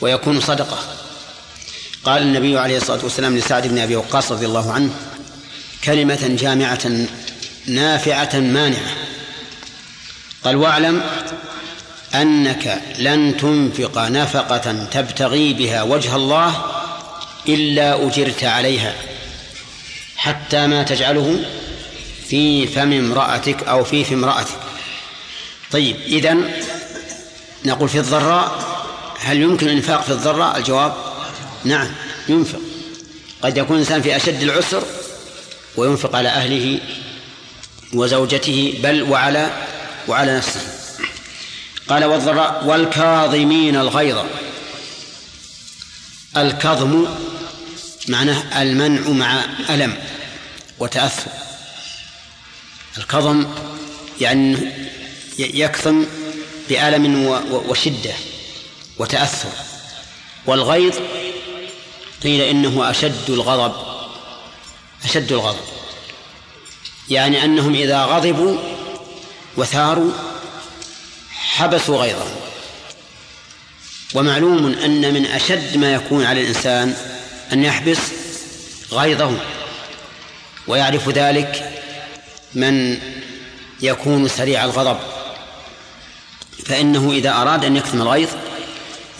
[0.00, 0.78] ويكون صدقة.
[2.04, 4.90] قال النبي عليه الصلاة والسلام لسعد بن أبي وقاص رضي الله عنه
[5.84, 7.06] كلمة جامعة
[7.66, 8.94] نافعة مانعة.
[10.44, 11.02] قال واعلم
[12.14, 16.64] أنك لن تنفق نفقة تبتغي بها وجه الله
[17.48, 18.94] إلا أجرت عليها.
[20.16, 21.44] حتى ما تجعله
[22.28, 24.58] في فم امرأتك أو في في امرأتك.
[25.70, 26.52] طيب إذن
[27.64, 28.76] نقول في الضراء
[29.20, 30.94] هل يمكن الإنفاق في الضراء؟ الجواب
[31.64, 31.88] نعم
[32.28, 32.60] ينفق.
[33.42, 34.82] قد يكون الإنسان في أشد العسر
[35.76, 36.80] وينفق على أهله
[37.92, 39.50] وزوجته بل وعلى
[40.08, 40.60] وعلى نفسه.
[41.88, 44.18] قال والضراء والكاظمين الغيظ.
[46.36, 47.06] الكظم
[48.08, 49.98] معناه المنع مع ألم
[50.78, 51.30] وتأثر.
[52.98, 53.46] الكظم
[54.20, 54.56] يعني
[55.38, 56.06] يكظم
[56.68, 57.26] بألم
[57.68, 58.14] وشدة
[58.98, 59.52] وتأثر.
[60.46, 60.94] والغيظ
[62.22, 63.74] قيل إنه أشد الغضب
[65.04, 65.64] أشد الغضب.
[67.10, 68.58] يعني أنهم إذا غضبوا
[69.56, 70.12] وثاروا
[71.30, 72.36] حبسوا غيظهم.
[74.14, 76.96] ومعلوم أن من أشد ما يكون على الإنسان
[77.52, 77.98] أن يحبس
[78.92, 79.32] غيظه
[80.66, 81.82] ويعرف ذلك
[82.54, 82.98] من
[83.80, 84.98] يكون سريع الغضب.
[86.66, 88.28] فإنه إذا أراد أن يكتم الغيظ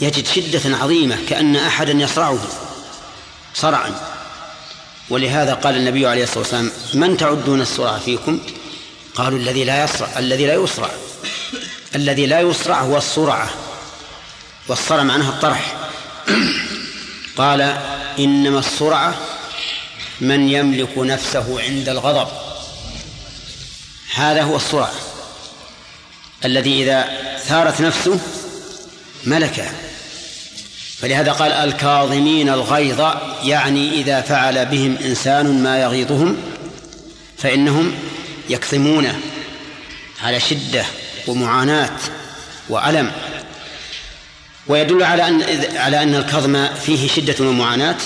[0.00, 2.38] يجد شدة عظيمة كأن أحدا يصرعه
[3.54, 3.94] صرعا.
[5.10, 8.38] ولهذا قال النبي عليه الصلاة والسلام من تعدون الصرع فيكم؟
[9.14, 10.90] قالوا الذي لا يصرع الذي لا يصرع
[11.94, 13.50] الذي لا يصرع هو الصرعة.
[14.68, 15.76] والصرع معناها الطرح.
[17.36, 17.76] قال
[18.18, 19.14] إنما الصرعة
[20.20, 22.28] من يملك نفسه عند الغضب.
[24.14, 24.90] هذا هو الصرع
[26.44, 27.08] الذي إذا
[27.44, 28.20] ثارت نفسه
[29.24, 29.72] ملكها
[30.98, 33.00] فلهذا قال الكاظمين الغيظ
[33.44, 36.36] يعني إذا فعل بهم إنسان ما يغيظهم
[37.38, 37.94] فإنهم
[38.48, 39.20] يكظمونه
[40.22, 40.84] على شدة
[41.26, 41.98] ومعاناة
[42.68, 43.12] وألم.
[44.68, 45.42] ويدل على أن
[45.76, 47.96] على أن الكظم فيه شدة ومعاناة.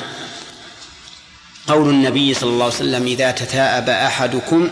[1.69, 4.69] قول النبي صلى الله عليه وسلم إذا تثاءب أحدكم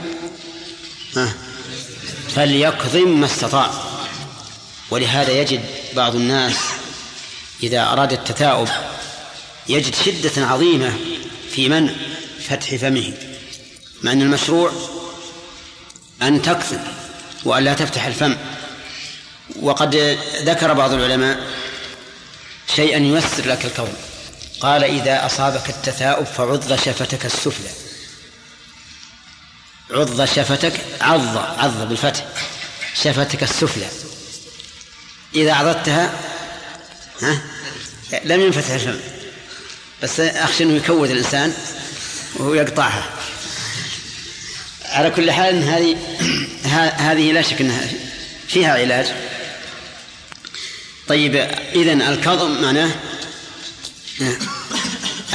[2.35, 3.71] فليكظم ما استطاع.
[4.91, 5.61] ولهذا يجد
[5.97, 6.57] بعض الناس
[7.63, 8.69] إذا أراد التثاؤب
[9.69, 10.93] يجد شدة عظيمة
[11.51, 11.93] في منع
[12.49, 13.13] فتح فمه.
[14.03, 14.73] مع أن المشروع
[16.23, 16.79] أن تكظم
[17.45, 18.37] وأن لا تفتح الفم.
[19.63, 21.41] وقد ذكر بعض العلماء
[22.77, 23.93] شيئا ييسر لك الكون.
[24.61, 27.71] قال إذا أصابك التثاؤب فعض شفتك السفلى.
[29.91, 32.25] عض شفتك عض عض بالفتح.
[32.95, 33.87] شفتك السفلى.
[35.35, 36.13] إذا عضدتها
[37.23, 37.41] ها؟
[38.25, 39.01] لم ينفتح الفم.
[40.03, 41.55] بس أخشى أنه يكود الإنسان
[42.37, 43.11] وهو يقطعها.
[44.85, 45.97] على كل حال هذه
[46.97, 47.89] هذه لا شك أنها
[48.49, 49.07] فيها علاج.
[51.09, 51.37] طيب
[51.75, 52.91] إذن الكظم معناه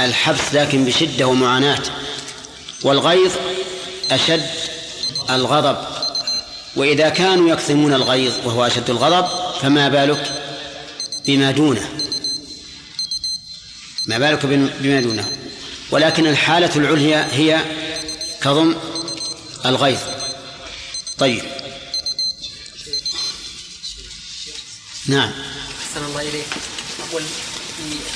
[0.00, 1.82] الحبس لكن بشدة ومعاناة.
[2.82, 3.32] والغيظ
[4.10, 4.46] أشد
[5.30, 5.76] الغضب.
[6.76, 9.28] وإذا كانوا يكظمون الغيظ وهو أشد الغضب
[9.62, 10.32] فما بالك
[11.26, 11.88] بما دونه؟
[14.06, 14.46] ما بالك
[14.80, 15.24] بما دونه؟
[15.90, 17.60] ولكن الحالة العليا هي
[18.42, 18.74] كظم
[19.66, 19.98] الغيظ.
[21.18, 21.42] طيب.
[25.06, 25.32] نعم.
[25.94, 26.46] أحسن الله إليك.
[27.08, 27.22] أقول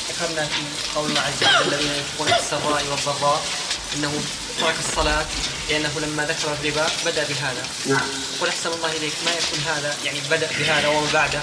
[0.08, 0.62] ذكرنا في
[0.94, 3.42] قول الله عز وجل الذين ينفقون في السراء والضراء
[3.96, 4.12] أنه
[4.60, 5.26] ترك الصلاة
[5.68, 7.62] لأنه لما ذكر الربا بدأ بهذا.
[7.86, 8.08] نعم.
[8.40, 9.12] قل أحسن الله إليك.
[9.24, 11.40] ما يكون هذا يعني بدأ بهذا وما بعده؟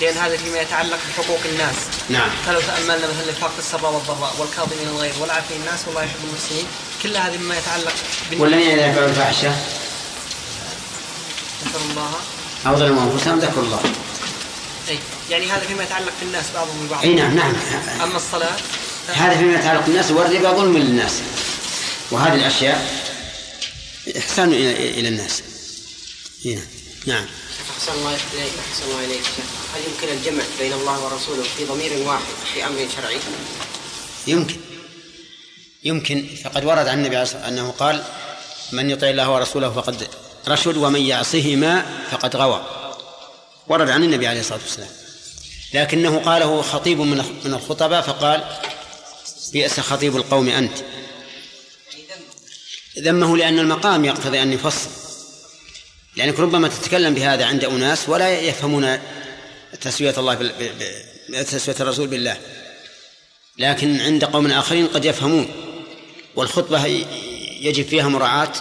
[0.00, 1.76] لأن هذا فيما يتعلق بحقوق الناس.
[2.08, 2.30] نعم.
[2.46, 6.66] فلو تأملنا مثلا نفاق السراء والضراء والكاظمين الغيظ والعافين الناس والله يحب المحسنين
[7.02, 7.94] كل هذه مما يتعلق
[8.32, 9.52] والذين فعلوا الفاحشة.
[11.64, 12.10] ذكر الله.
[12.66, 13.82] أو ظلموا أنفسهم ذكروا الله.
[14.88, 14.98] أي
[15.30, 17.54] يعني هذا فيما يتعلق بالناس بعضهم ببعض أي نعم نعم
[18.02, 18.56] أما الصلاة؟
[19.08, 21.12] هذا فيما يتعلق بالناس والربا ظلم للناس.
[22.10, 23.04] وهذه الأشياء
[24.18, 25.42] إحسان إلى إلى الناس.
[26.44, 26.62] هنا.
[27.06, 27.26] نعم
[27.78, 29.22] أحسن الله إليك أحسن الله إليك.
[29.74, 32.22] هل يمكن الجمع بين الله ورسوله في ضمير واحد
[32.54, 33.16] في أمر شرعي؟
[34.26, 34.56] يمكن.
[35.84, 36.26] يمكن.
[36.44, 38.04] فقد ورد عن النبي عليه الصلاة والسلام أنه قال
[38.72, 40.08] من يطع الله ورسوله فقد
[40.48, 42.77] رشد ومن يعصهما فقد غوى.
[43.68, 44.88] ورد عن النبي عليه الصلاة والسلام.
[45.74, 48.44] لكنه قاله خطيب من من الخطباء فقال
[49.52, 50.78] بئس خطيب القوم أنت.
[52.98, 54.90] ذمه لأن المقام يقتضي أن يفصل.
[56.16, 58.98] لأنك ربما تتكلم بهذا عند أناس ولا يفهمون
[59.80, 60.52] تسوية الله.
[61.42, 62.36] تسوية الرسول بالله.
[63.58, 65.50] لكن عند قوم آخرين قد يفهمون.
[66.36, 66.86] والخطبة
[67.60, 68.52] يجب فيها مراعاة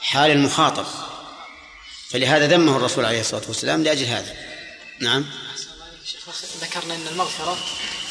[0.00, 0.86] حال المخاطب.
[2.10, 4.34] فلهذا ذمه الرسول عليه الصلاة والسلام لأجل هذا.
[5.00, 5.24] نعم.
[6.60, 7.58] ذكرنا أن المغفرة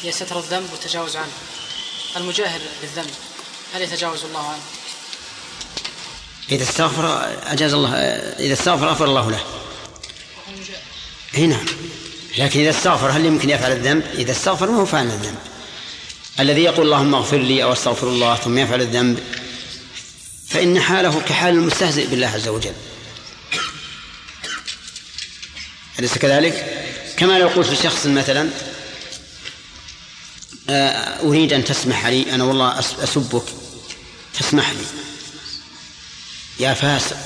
[0.02, 1.32] هي ستر الذنب والتجاوز عنه.
[2.16, 3.10] المجاهر بالذنب
[3.74, 4.62] هل يتجاوز الله عنه؟
[6.50, 7.94] إذا استغفر أجاز الله
[8.38, 9.44] إذا استغفر غفر الله له.
[11.34, 11.64] هنا
[12.38, 15.38] لكن إذا استغفر هل يمكن يفعل الذنب؟ إذا استغفر ما هو فاعل الذنب.
[16.40, 19.20] الذي يقول اللهم اغفر لي أو استغفر الله ثم يفعل الذنب
[20.48, 22.74] فإن حاله كحال المستهزئ بالله عز وجل.
[25.98, 26.82] أليس كذلك؟
[27.16, 28.50] كما لو قلت لشخص مثلا
[30.70, 33.42] آه، أريد أن تسمح لي أنا والله أسبك.
[34.38, 34.84] تسمح لي.
[36.60, 37.16] يا فاسق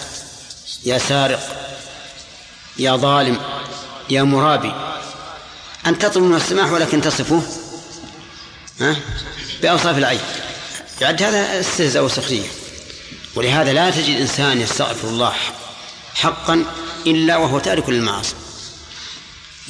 [0.84, 1.40] يا سارق
[2.78, 3.40] يا ظالم
[4.10, 4.72] يا مرابي.
[5.86, 7.42] أن تطلب من السماح ولكن تصفه؟
[8.80, 8.96] ها؟
[9.62, 10.20] بأوصاف العيب
[11.00, 12.48] يعد هذا استهزاء وسخرية.
[13.34, 15.32] ولهذا لا تجد إنسان يستغفر الله
[16.14, 16.64] حقا
[17.06, 18.34] إلا وهو تارك للمعاصي.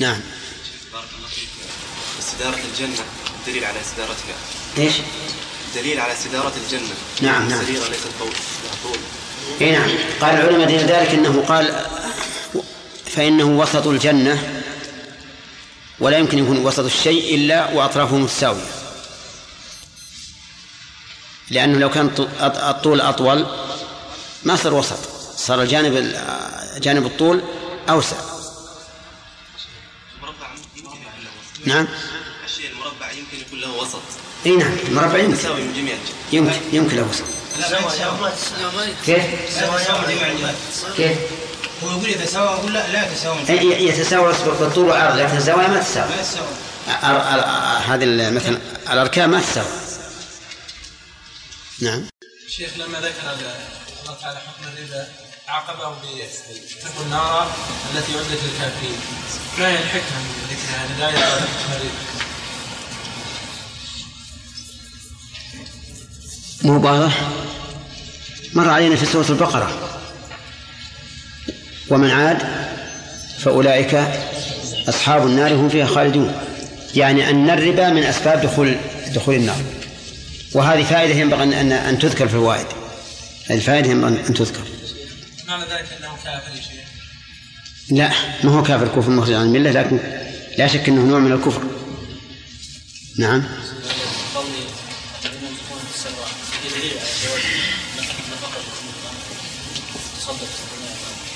[0.00, 0.20] نعم.
[0.92, 1.48] بارك الله فيك.
[2.18, 3.04] استدارة الجنة
[3.46, 4.34] دليل على استدارتها.
[4.78, 4.94] إيش؟
[5.74, 6.88] دليل على استدارة الجنة.
[7.20, 7.60] نعم نعم.
[7.60, 8.32] السريرة ليست طول.
[9.60, 9.90] إي نعم.
[10.20, 11.86] قال العلماء دين ذلك إنه قال
[13.06, 14.62] فإنه وسط الجنة
[16.00, 18.66] ولا يمكن يكون وسط الشيء إلا وأطرافه متساوية.
[21.50, 23.46] لأنه لو كان الطول أطول
[24.44, 24.98] ما صار وسط.
[25.36, 27.40] صار الجانب ال- جانب الطول
[27.88, 28.16] أوسع.
[31.64, 31.88] نعم.
[32.46, 34.00] الشيء المربع يمكن يكون له وسط.
[34.46, 35.32] إي نعم المربع يمكن.
[35.38, 36.14] يساوي من جميع الجهات.
[36.32, 37.24] يمكن يمكن له وسط.
[39.06, 39.24] كيف؟
[40.96, 41.18] كيف؟
[41.84, 45.16] هو يقول يتساوى أقول لا لا يتساوى يتساوى بالطول والعرض.
[45.18, 46.08] لكن الزوايا ما يتساوى.
[46.88, 48.58] أر- أر- هذه ال- مثلا
[48.92, 49.66] الأركان ما تساوي
[51.80, 52.04] نعم.
[52.46, 55.06] الشيخ لما ذكر الله تعالى حكم الربا
[55.50, 57.50] عاقبه باتقوا النار
[57.94, 58.96] التي عدت للكافرين
[59.58, 61.90] هي الحكمة من ذكر هذه الايه؟
[66.62, 66.78] مو
[68.54, 69.98] مر علينا في سورة البقرة.
[71.90, 72.38] ومن عاد
[73.38, 73.94] فأولئك
[74.88, 76.40] أصحاب النار هم فيها خالدون.
[76.94, 78.76] يعني أن الربا من أسباب دخول
[79.14, 79.62] دخول النار.
[80.54, 82.66] وهذه فائدة ينبغي أن أن تذكر في الفوائد
[83.46, 84.69] هذه الفائدة ينبغي أن تذكر.
[85.50, 86.88] معنى ذلك أنه كافر يا شيخ؟
[87.90, 88.10] لا
[88.44, 89.98] ما هو كافر كفر مخرج عن الملة لكن
[90.58, 91.62] لا شك أنه نوع من الكفر.
[93.18, 93.44] نعم.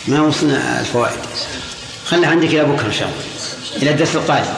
[0.07, 1.19] ما وصلنا الفوائد؟
[2.07, 3.83] خلنا عندك إلى بكرة إن شاء الله.
[3.83, 4.55] إلى الدرس القادم.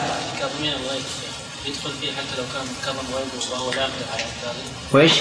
[1.65, 5.13] يدخل فيه حتى لو كان كظم غيظه وهو لا يقدر على انفاذه وإيش؟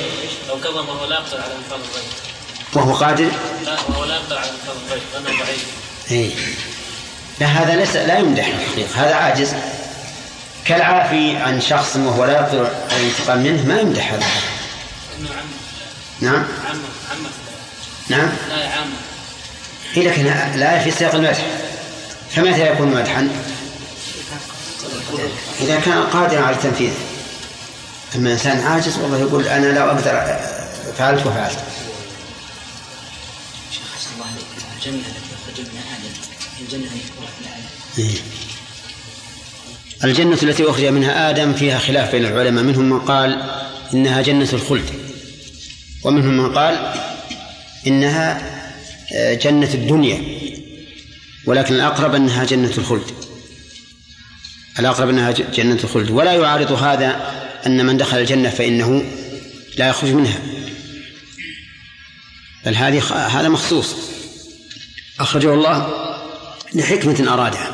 [0.49, 2.36] لو كظم وهو لا يقدر على إنفاذ الغيظ
[2.77, 3.31] وهو قادر؟
[3.65, 4.51] لا وهو لا يقدر على
[5.15, 5.65] لأنه ضعيف
[6.11, 6.31] إيه.
[7.41, 9.55] لا هذا ليس لا يمدح الحقيقة هذا عاجز.
[10.65, 14.27] كالعافي عن شخص وهو لا يقدر الانتقام منه ما يمدح هذا.
[16.21, 16.35] نعم.
[16.35, 16.45] عم
[17.11, 17.27] عم
[18.09, 18.29] نعم.
[18.49, 18.85] لا
[19.93, 20.25] هي لكن
[20.59, 21.47] لا في سياق المدح.
[22.31, 23.29] فمتى يكون مدحا؟
[25.61, 26.93] إذا كان قادرا على التنفيذ.
[28.15, 30.39] أما إنسان عاجز والله يقول أنا لا أقدر
[30.99, 31.59] فعلت وفعلت
[33.71, 34.47] شيخ حسن الله عليك
[37.99, 38.15] إيه.
[40.05, 43.43] الجنة التي أخرج منها آدم فيها خلاف بين العلماء منهم من قال
[43.95, 44.91] إنها جنة الخلد
[46.05, 46.95] ومنهم من قال
[47.87, 48.57] إنها
[49.15, 50.23] آه، جنة الدنيا
[51.47, 53.11] ولكن الأقرب أنها جنة الخلد.
[54.79, 56.11] الأقرب أنها جنة الخلد.
[56.11, 57.33] ولا يعارض هذا
[57.67, 59.05] أن من دخل الجنة فإنه
[59.79, 60.39] لا يخرج منها.
[62.67, 63.97] بل هذه هذا مخصوص.
[65.21, 65.89] أخرجه الله
[66.75, 67.73] لحكمة أرادها.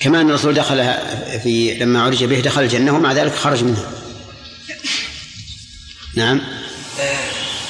[0.00, 0.94] كما أن الرسول دخل
[1.42, 3.90] في لما عرج به دخل الجنة ومع ذلك خرج منها.
[6.14, 6.40] نعم.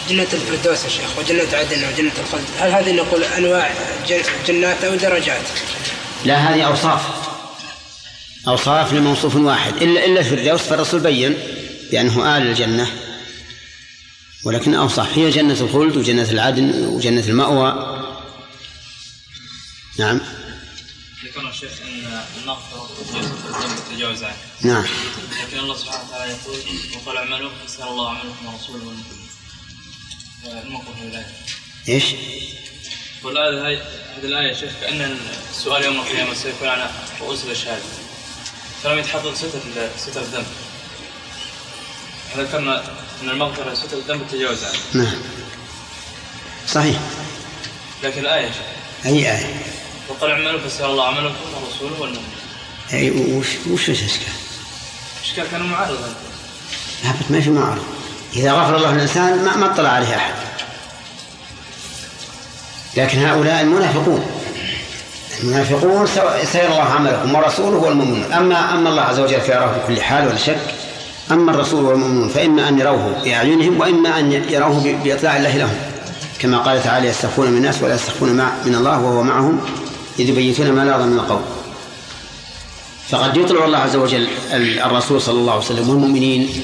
[0.08, 2.44] جنة الفردوس يا شيخ وجنة عدن وجنة الخلد.
[2.58, 3.70] هل هذه نقول أنواع
[4.08, 5.42] جن- جنات أو درجات؟
[6.24, 7.02] لا هذه أوصاف.
[8.48, 9.82] أوصاف لموصوف واحد.
[9.82, 11.36] إلا إلا الفردوس فالرسول بين
[11.90, 12.86] بأنه آل الجنة
[14.44, 15.18] ولكن أوصاف.
[15.18, 17.91] هي جنة الخلد وجنة العدن وجنة المأوى.
[19.98, 20.20] نعم.
[21.24, 24.84] ذكرنا الشيخ أن المغفره الذنب التجاوز عنه نعم.
[25.42, 26.58] لكن الله سبحانه وتعالى يقول
[26.96, 28.94] وقال اعملوا فسأل الله عملكم ورسوله.
[30.44, 31.26] الموقف من الايه
[31.88, 32.04] إيش؟
[33.22, 33.82] والآية
[34.16, 35.18] هذه الآية يا شيخ كأن
[35.50, 36.90] السؤال يوم القيامة سيكون على
[37.20, 37.82] رؤوس الأشهاد.
[38.82, 39.60] فلم يتحقق ستر
[39.96, 40.46] ستر الذنب.
[42.36, 42.84] ذكرنا
[43.22, 45.22] أن المغفرة ستر الذنب التجاوز عنه نعم.
[46.68, 47.00] صحيح.
[48.02, 48.66] لكن الآية يا شيخ.
[49.06, 49.71] أي آية؟
[50.08, 51.34] وقال اعملوا فسال الله عملكم
[51.64, 52.24] ورسوله والمؤمنين
[52.92, 54.32] أي وش وش الإشكال؟
[55.24, 56.08] إشكال كان معارضا
[57.04, 57.82] لا ما في معارض.
[58.36, 60.34] إذا غفر الله للإنسان ما, ما اطلع عليه أحد.
[62.96, 64.26] لكن هؤلاء المنافقون.
[65.42, 66.06] المنافقون
[66.52, 68.32] سيرى الله عملكم ورسوله والمؤمنون.
[68.32, 70.58] أما أما الله عز وجل فيراه بكل حال ولا شك.
[71.30, 75.76] أما الرسول والمؤمنون فإما أن يروه بأعينهم وإما أن يروه ب- بإطلاع الله لهم.
[76.38, 78.28] كما قال تعالى يستخفون من الناس ولا يستخفون
[78.64, 79.60] من الله وهو معهم.
[80.18, 81.40] إذ يبيتون ما لا من القول.
[83.08, 86.62] فقد يطلع الله عز وجل ال- الرسول صلى الله عليه وسلم والمؤمنين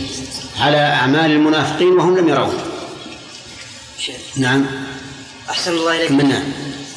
[0.59, 2.53] على أعمال المنافقين وهم لم يروه.
[3.99, 4.17] شيخ.
[4.37, 4.67] نعم.
[5.51, 6.11] أحسن الله إليك.
[6.11, 6.43] منا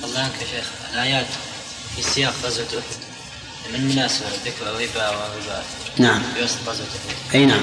[0.04, 0.66] الله عنك يا شيخ.
[0.94, 1.26] الآيات
[1.96, 3.02] في سياق غزوة أحد.
[3.74, 5.64] من مناسبة ذكر الربا والربا؟
[5.98, 6.22] نعم.
[6.36, 7.36] في وسط غزوة أحد.
[7.36, 7.62] أي نعم.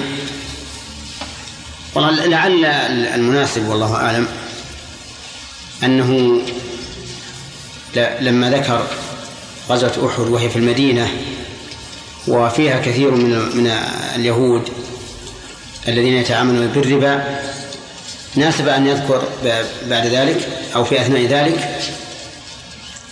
[1.95, 2.65] والله لعل
[3.15, 4.27] المناسب والله أعلم
[5.83, 6.41] أنه
[7.95, 8.87] لما ذكر
[9.69, 11.07] غزوة أحد وهي في المدينة
[12.27, 13.67] وفيها كثير من من
[14.15, 14.69] اليهود
[15.87, 17.39] الذين يتعاملون بالربا
[18.35, 19.23] ناسب أن يذكر
[19.89, 21.81] بعد ذلك أو في أثناء ذلك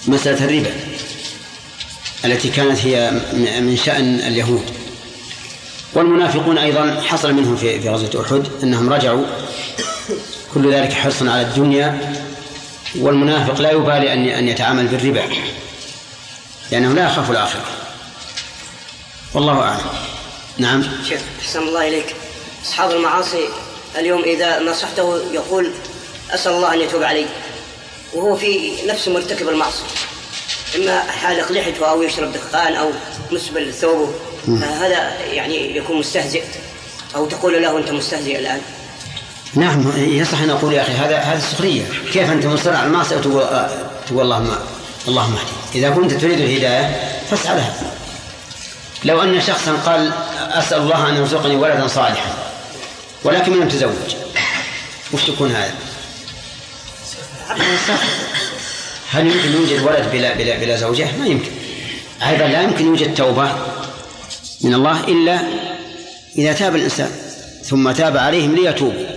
[0.08, 0.72] مسألة الربا
[2.26, 3.12] التي كانت هي
[3.62, 4.64] من شأن اليهود.
[5.94, 9.26] والمنافقون أيضا حصل منهم في غزوة أحد أنهم رجعوا
[10.54, 12.14] كل ذلك حرصا على الدنيا
[12.96, 15.30] والمنافق لا يبالي أن أن يتعامل بالربا
[16.72, 17.66] لأنه لا يخاف الآخرة.
[19.34, 19.86] والله أعلم.
[20.58, 20.84] نعم.
[21.10, 22.16] شيخ أحسن الله إليك.
[22.66, 23.50] أصحاب المعاصي
[23.98, 25.72] اليوم إذا نصحته يقول
[26.32, 27.26] أسأل الله أن يتوب علي.
[28.14, 29.86] وهو في نفسه مرتكب المعصية.
[30.76, 32.92] إما حالق لحيته أو يشرب دخان أو
[33.32, 34.14] مسبل ثوبه
[34.48, 36.44] هذا يعني يكون مستهزئ
[37.16, 38.62] أو تقول له أنت مستهزئ الآن.
[39.58, 41.84] نعم يصح أن أقول يا أخي هذا هذا سخرية،
[42.14, 43.44] كيف أنت مصر على المعصيه وتقول
[44.08, 44.50] تقول اللهم
[45.08, 47.64] اللهم اهدي، إذا كنت تريد الهداية فاسعى.
[49.04, 52.34] لو أن شخصا قال أسأل الله أن يرزقني ولدا صالحا
[53.24, 54.16] ولكن لم يتزوج
[55.14, 55.74] وش تكون هذا؟
[59.12, 61.52] هل يمكن يوجد ولد بلا بلا بلا زوجة؟ ما يمكن.
[62.28, 63.56] أيضا لا يمكن يوجد توبة
[64.62, 65.40] من الله إلا
[66.38, 67.12] إذا تاب الإنسان
[67.64, 69.17] ثم تاب عليهم ليتوبوا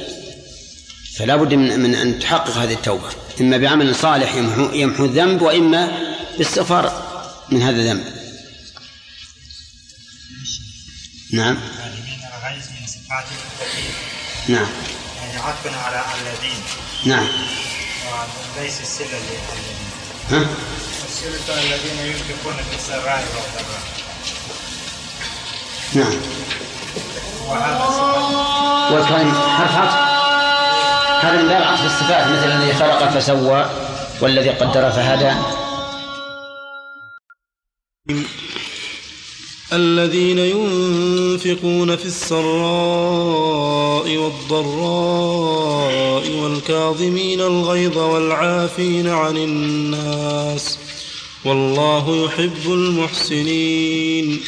[1.18, 3.08] فلا بد من, من أن تحقق هذه التوبة
[3.40, 5.88] إما بعمل صالح يمحو, يمحو الذنب وإما
[6.38, 7.10] باستغفار
[7.50, 8.04] من هذا الذنب.
[11.32, 11.58] نعم.
[12.86, 13.24] صفات
[14.48, 14.66] نعم.
[15.20, 16.62] يعني عطفنا على الذين.
[17.04, 17.26] نعم.
[18.56, 19.76] وليس السلة للذين.
[20.30, 20.46] ها؟
[21.08, 23.82] السلة الذين ينفقون في السراء والضراء.
[25.94, 26.20] نعم.
[27.46, 28.94] وهذا صفة.
[28.94, 30.09] والكلام حرف عطف.
[31.20, 33.70] هذا من باب عطف الصفات مثل الذي خلق فسوى
[34.20, 35.32] والذي قدر فهدى.
[39.72, 42.40] الذين ينفقون في السراء
[44.16, 45.90] والضراء
[46.30, 50.78] والكاظمين الغيظ والعافين عن الناس
[51.44, 54.40] والله يحب المحسنين.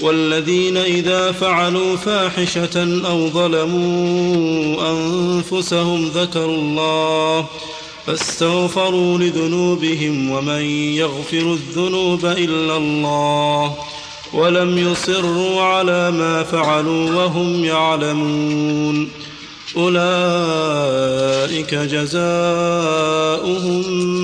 [0.00, 7.46] والذين إذا فعلوا فاحشة أو ظلموا أنفسهم ذكروا الله
[8.06, 10.62] فاستغفروا لذنوبهم ومن
[10.94, 13.74] يغفر الذنوب إلا الله
[14.32, 19.08] ولم يصروا على ما فعلوا وهم يعلمون
[19.76, 22.22] أولئك جزاؤهم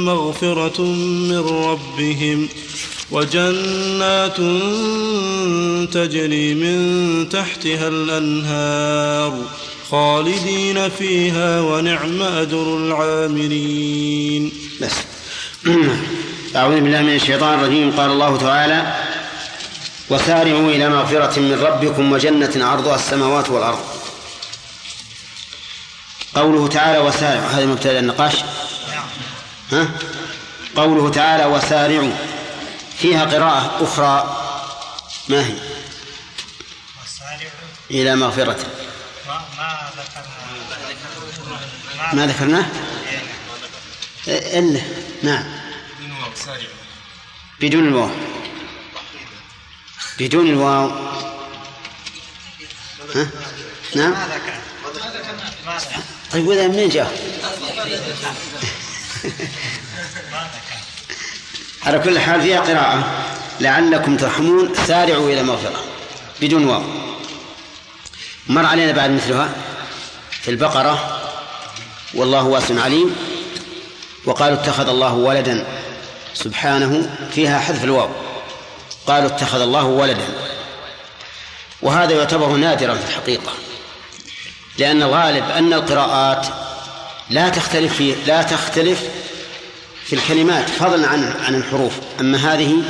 [0.04, 0.82] مغفرة
[1.30, 2.48] من ربهم
[3.12, 4.36] وجنات
[5.92, 9.38] تجري من تحتها الأنهار
[9.90, 14.52] خالدين فيها ونعم أجر العاملين.
[14.80, 14.92] بس.
[16.56, 17.92] أعوذ بالله من الشيطان الرجيم.
[17.96, 18.94] قال الله تعالى
[20.10, 23.80] وسارعوا إلى مغفرة من ربكم وجنة عرضها السماوات والأرض.
[26.34, 27.48] قوله تعالى وسارعوا.
[27.48, 28.34] هذا مبتدأ النقاش.
[29.72, 29.88] ها؟
[30.76, 32.31] قوله تعالى وسارعوا.
[33.02, 34.38] فيها قراءة أخرى.
[35.28, 35.54] ما هي؟
[37.90, 38.58] إلى مغفرة.
[42.12, 42.66] ما ذكرناه
[44.28, 44.80] إلا
[45.22, 45.44] نعم.
[47.60, 48.10] بدون الواو.
[50.18, 50.90] بدون الواو.
[53.14, 53.30] ها؟
[53.94, 54.14] نعم.
[56.32, 57.12] طيب وإذا منين جاء؟
[61.86, 63.04] على كل حال فيها قراءة.
[63.60, 64.74] لعلكم ترحمون.
[64.86, 65.84] سارعوا إلى مغفرة.
[66.40, 66.82] بدون واو.
[68.46, 69.48] مر علينا بعد مثلها
[70.30, 71.20] في البقرة.
[72.14, 73.16] والله واسع عليم.
[74.24, 75.66] وقالوا اتخذ الله ولدا.
[76.34, 77.16] سبحانه.
[77.32, 78.08] فيها حذف الواو.
[79.06, 80.28] قالوا اتخذ الله ولدا.
[81.82, 83.52] وهذا يعتبر نادرا في الحقيقة.
[84.78, 86.46] لأن الغالب أن القراءات
[87.30, 89.02] لا تختلف في لا تختلف
[90.06, 91.92] في الكلمات فضلا عن عن الحروف.
[92.20, 92.82] أما هذه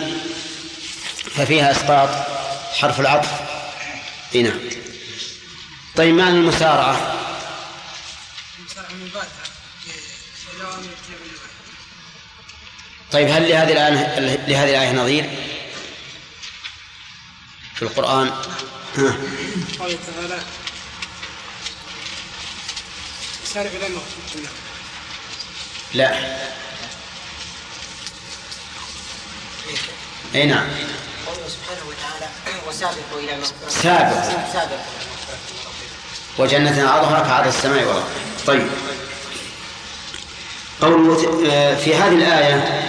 [1.34, 2.08] ففيها إسقاط
[2.74, 3.30] حرف العطف.
[4.34, 4.58] إي نعم.
[5.96, 7.22] طيب معنى المسارعة؟
[13.12, 15.30] طيب هل لهذه الآية لهذه الآية نظير؟
[17.74, 18.28] في القرآن؟
[18.96, 19.16] ها.
[19.78, 20.42] قال تعالى
[23.44, 23.86] سارع إلى
[25.94, 26.38] لا.
[30.34, 30.66] أي نعم.
[31.26, 32.32] قوله سبحانه وتعالى
[32.68, 34.52] وسابقوا إلى سابقوا.
[34.52, 34.78] سابقوا.
[36.38, 38.08] وجنة عرضها كعرض السماء والأرض.
[38.46, 38.66] طيب.
[40.80, 42.88] قوله آه، في هذه الآية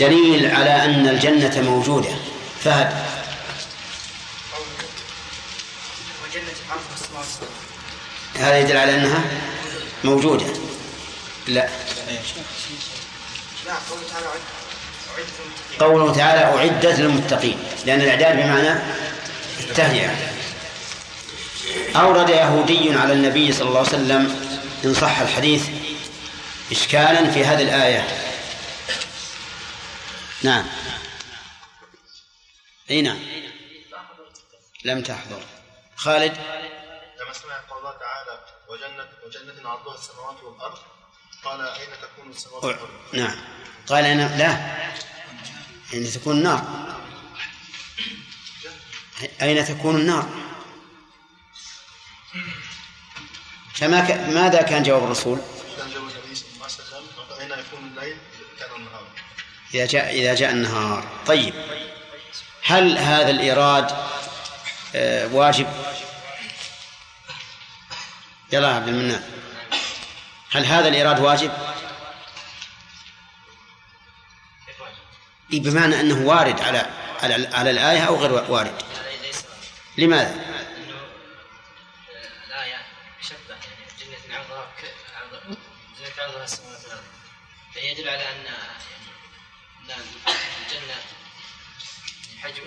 [0.00, 2.16] دليل على أن الجنة موجودة.
[2.64, 3.04] فهد.
[8.34, 9.24] هذا يدل على أنها
[10.04, 10.46] موجودة.
[11.46, 11.68] لا.
[13.66, 14.26] لا قوله تعالى
[15.80, 18.80] قوله تعالى أعدت للمتقين لأن الإعداد بمعنى
[19.60, 20.34] التهيئة
[21.96, 24.40] أورد يهودي على النبي صلى الله عليه وسلم
[24.84, 25.68] إن صح الحديث
[26.72, 28.08] إشكالا في هذه الآية.
[30.42, 30.66] نعم.
[32.90, 33.18] أي نعم.
[34.84, 35.42] لم تحضر.
[35.96, 36.32] خالد؟
[37.20, 40.78] لما سمع قول الله تعالى وجنة وجنة عرضها السماوات والأرض
[41.44, 43.36] قال أين تكون والأرض؟ نعم.
[43.86, 44.76] قال أنا لا.
[45.92, 46.94] أين تكون النار.
[49.42, 50.28] أين تكون النار؟
[53.74, 54.10] فما ك...
[54.10, 55.38] ماذا كان جواب الرسول؟
[55.78, 58.16] كان جواب النبي صلى الله عليه وسلم أين يكون الليل؟
[58.58, 59.06] كان النهار.
[59.74, 61.08] إذا جاء إذا جاء النهار.
[61.26, 61.54] طيب.
[62.62, 63.90] هل هذا الإيراد
[64.94, 65.66] آه، واجب؟
[68.52, 69.33] يلا عبد المنان.
[70.54, 71.52] هل هذا الإيراد واجب؟
[75.52, 76.78] إيه بمعنى أنه وارد على
[77.22, 78.82] على على الآية أو غير وارد؟
[79.98, 80.34] لماذا؟
[82.46, 82.76] الآية
[84.00, 84.72] جنة عرضها
[85.98, 87.04] جنة عرضها السماوات والأرض
[87.74, 88.44] فهي يدل على أن
[90.66, 90.96] الجنة
[92.42, 92.62] حجم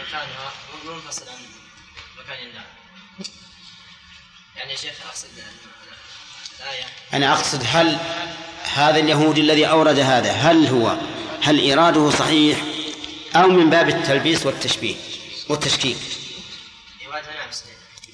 [0.00, 0.52] مكانها
[0.84, 1.46] منفصل عن
[2.18, 2.66] مكان النار
[4.56, 5.28] يعني يا شيخ أقصد
[7.14, 7.98] أنا أقصد هل
[8.74, 10.96] هذا اليهودي الذي أورد هذا هل هو
[11.42, 12.58] هل إيراده صحيح
[13.36, 14.94] أو من باب التلبيس والتشبيه
[15.48, 15.96] والتشكيك؟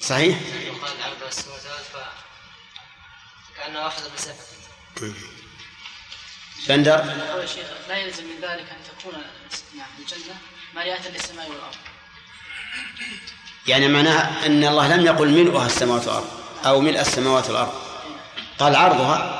[0.01, 0.37] صحيح؟
[3.57, 4.01] والأرض أخذ
[6.67, 6.99] بندر
[7.31, 9.13] قول الشيخ لا يلزم من ذلك أن تكون
[9.99, 10.35] الجنة
[10.75, 11.75] مالئه للسماء والأرض.
[13.67, 16.29] يعني معناها أن الله لم يقل ملؤها السماوات والأرض
[16.65, 17.90] أو ملء السماوات والأرض.
[18.61, 19.37] قال عرضها.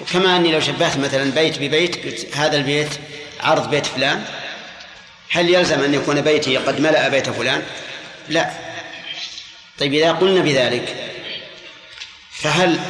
[0.00, 2.88] وكما أني لو شبهت مثلا بيت ببيت قلت هذا البيت
[3.40, 4.24] عرض بيت فلان.
[5.30, 7.62] هل يلزم أن يكون بيتي قد ملأ بيت فلان؟
[8.28, 8.50] لا.
[9.78, 10.96] طيب إذا قلنا بذلك
[12.30, 12.80] فهل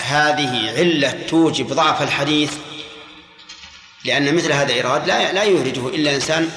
[0.00, 2.52] هذه علة توجب ضعف الحديث؟
[4.04, 6.50] لأن مثل هذا الإيراد لا لا يورده إلا إنسان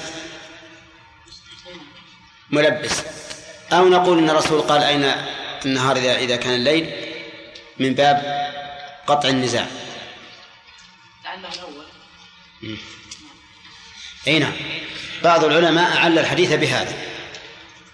[2.50, 3.02] ملبس.
[3.72, 5.12] أو نقول إن الرسول قال أين
[5.64, 7.01] النهار إذا إذا كان الليل؟
[7.78, 8.16] من باب
[9.06, 9.66] قطع النزاع.
[11.24, 11.86] لعله الأول.
[14.26, 14.52] أي نعم.
[15.22, 16.94] بعض العلماء أعل الحديث بهذا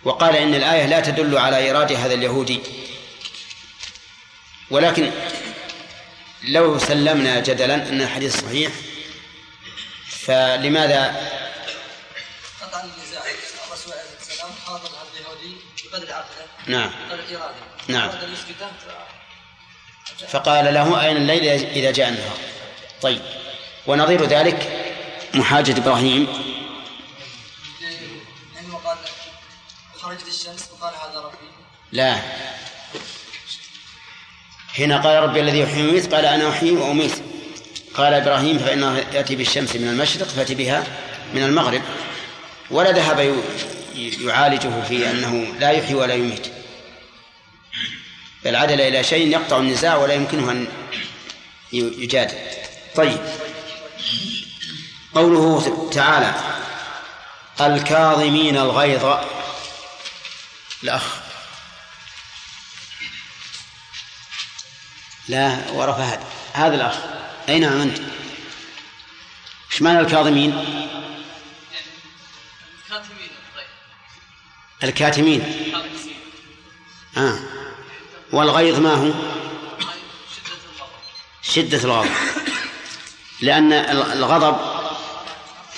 [0.04, 2.60] وقال إن الآية لا تدل على إيراد هذا اليهودي.
[4.70, 5.10] ولكن
[6.42, 8.72] لو سلمنا جدلا أن الحديث صحيح
[10.08, 11.30] فلماذا؟
[12.60, 13.22] قطع النزاع.
[13.68, 16.90] الرسول عليه السلام خاطب هذا اليهودي بقدر عقله نعم.
[17.10, 17.54] قدر إراده
[17.88, 18.08] نعم.
[18.08, 18.24] أراد
[20.26, 22.36] فقال له أين الليل إذا جاء النهار؟
[23.02, 23.20] طيب.
[23.86, 24.88] ونظير ذلك
[25.34, 26.26] محاجة إبراهيم.
[29.96, 31.36] خرجت الشمس وقال هذا ربي.
[31.92, 32.18] لا.
[34.78, 37.14] هنا قال ربي الذي يحيي ويميت قال أنا أحيي وأميت.
[37.94, 40.84] قال إبراهيم فإنه يأتي بالشمس من المشرق فأتي بها
[41.34, 41.82] من المغرب.
[42.70, 43.42] ولا ذهب
[43.96, 46.57] يعالجه في أنه لا يحيي ولا يميت.
[48.44, 50.68] بل عدل إلى شيء يقطع النزاع ولا يمكنه أن
[51.72, 52.38] يجادل.
[52.96, 53.18] طيب.
[55.14, 56.34] قوله تعالى
[57.60, 59.04] الكاظمين الغيظ.
[60.82, 61.04] الأخ.
[65.28, 66.20] لا ورا فهد
[66.52, 66.96] هذا الأخ.
[67.48, 67.98] أي نعم أنت؟
[69.72, 70.50] إيش معنى الكاظمين؟
[72.88, 73.30] كاتمين
[74.82, 75.72] الكاتمين.
[77.16, 77.57] آه.
[78.32, 79.12] والغيظ ما هو؟
[81.42, 82.10] شدة الغضب.
[83.40, 84.56] لأن الغضب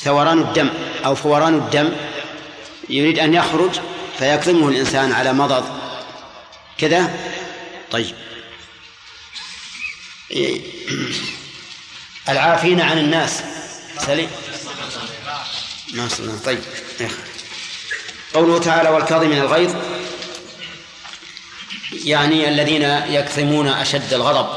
[0.01, 0.71] ثوران الدم
[1.05, 1.93] أو فوران الدم.
[2.89, 3.81] يريد أن يخرج
[4.19, 5.81] فيكظمه الإنسان على مضض.
[6.79, 7.17] كذا؟
[7.91, 8.15] طيب.
[10.31, 10.61] إيه.
[12.29, 13.43] العافين عن الناس.
[13.99, 14.31] سليم.
[15.95, 16.09] ما
[16.45, 16.61] طيب.
[17.01, 17.15] أخي.
[18.35, 19.75] قوله تعالى والكاظمين الغيظ
[21.93, 24.49] يعني الذين يكظمون أشد الغضب.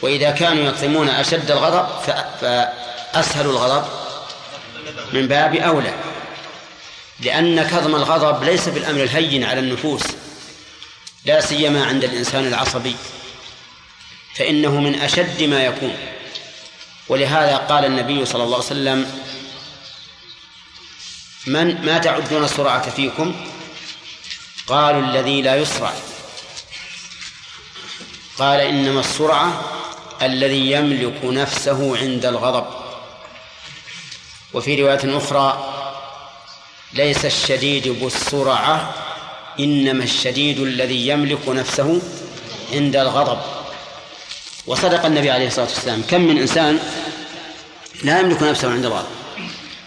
[0.00, 1.88] وإذا كانوا يكظمون أشد الغضب
[2.40, 3.84] فأسهل الغضب
[5.12, 5.94] من باب أولى.
[7.20, 10.02] لأن كظم الغضب ليس بالأمر الهين على النفوس
[11.24, 12.96] لا سيما عند الإنسان العصبي
[14.34, 15.96] فإنه من أشد ما يكون.
[17.08, 19.20] ولهذا قال النبي صلى الله عليه وسلم
[21.46, 23.34] من ما تعدون السرعة فيكم
[24.68, 25.92] قالوا الذي لا يسرع.
[28.38, 29.64] قال إنما السرعة
[30.22, 32.66] الذي يملك نفسه عند الغضب.
[34.54, 35.74] وفي رواية أخرى
[36.92, 38.94] ليس الشديد بالسرعة
[39.60, 42.02] إنما الشديد الذي يملك نفسه
[42.72, 43.38] عند الغضب.
[44.66, 46.02] وصدق النبي عليه الصلاة والسلام.
[46.10, 46.78] كم من إنسان
[48.02, 49.06] لا يملك نفسه عند الله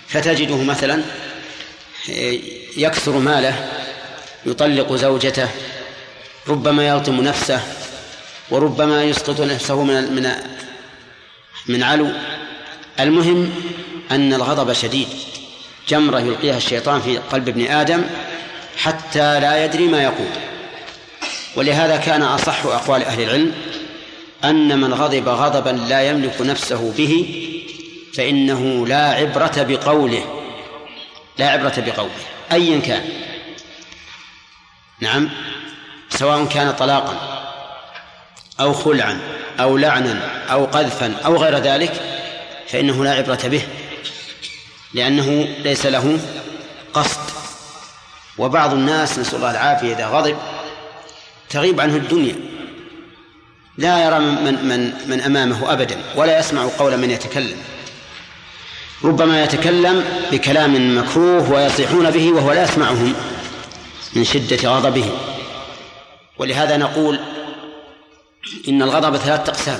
[0.07, 1.03] فتجده مثلا
[2.77, 3.80] يكثر ماله
[4.45, 5.49] يطلق زوجته
[6.47, 7.61] ربما يلطم نفسه
[8.51, 10.31] وربما يسقط نفسه من من
[11.67, 12.07] من علو.
[12.99, 13.53] المهم
[14.11, 15.07] أن الغضب شديد
[15.87, 18.03] جمرة يلقيها الشيطان في قلب ابن آدم
[18.77, 20.29] حتى لا يدري ما يقول.
[21.55, 23.53] ولهذا كان أصح أقوال أهل العلم
[24.43, 27.45] أن من غضب غضبا لا يملك نفسه به
[28.13, 30.23] فإنه لا عبرة بقوله
[31.37, 32.11] لا عبرة بقوله
[32.51, 33.03] أيا كان.
[35.01, 35.29] نعم.
[36.09, 37.41] سواء كان طلاقا
[38.59, 39.19] أو خلعا
[39.59, 41.91] أو لعنا أو قذفا أو غير ذلك
[42.67, 43.61] فإنه لا عبرة به
[44.93, 46.19] لأنه ليس له
[46.93, 47.19] قصد.
[48.37, 50.37] وبعض الناس نسأل الله العافية إذا غضب
[51.49, 52.35] تغيب عنه الدنيا.
[53.77, 57.57] لا يرى من, من, من أمامه أبدا ولا يسمع قول من يتكلم.
[59.03, 63.13] ربما يتكلم بكلام مكروه ويصيحون به وهو لا يسمعهم.
[64.13, 65.11] من شدة غضبه.
[66.37, 67.19] ولهذا نقول
[68.67, 69.79] إن الغضب ثلاثة أقسام.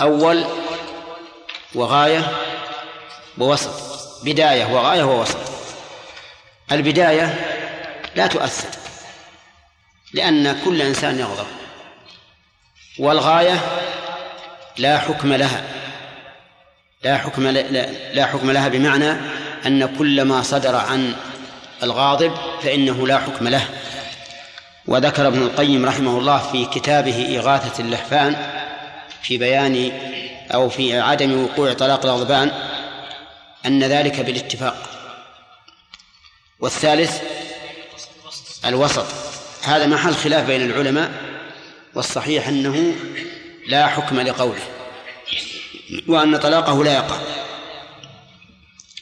[0.00, 0.44] أول
[1.74, 2.32] وغاية
[3.38, 3.70] ووسط.
[4.24, 5.38] بداية وغاية ووسط.
[6.72, 7.26] البداية
[8.16, 8.68] لا تؤثر
[10.12, 11.46] لأن كل إنسان يغضب.
[12.98, 13.60] والغاية
[14.78, 15.64] لا حكم لها.
[17.02, 17.48] لا حكم
[18.12, 19.10] لا حكم لها بمعنى
[19.66, 21.14] أن كل ما صدر عن
[21.82, 23.68] الغاضب فإنه لا حكم له.
[24.86, 28.36] وذكر ابن القيم رحمه الله في كتابه إغاثة اللحفان
[29.22, 29.92] في بيان
[30.54, 32.52] أو في عدم وقوع طلاق الغضبان
[33.66, 34.76] أن ذلك بالاتفاق.
[36.60, 37.22] والثالث
[38.64, 39.06] الوسط.
[39.62, 41.10] هذا محل خلاف بين العلماء
[41.94, 42.94] والصحيح أنه
[43.68, 44.62] لا حكم لقوله
[46.08, 47.16] وأن طلاقه لا يقع.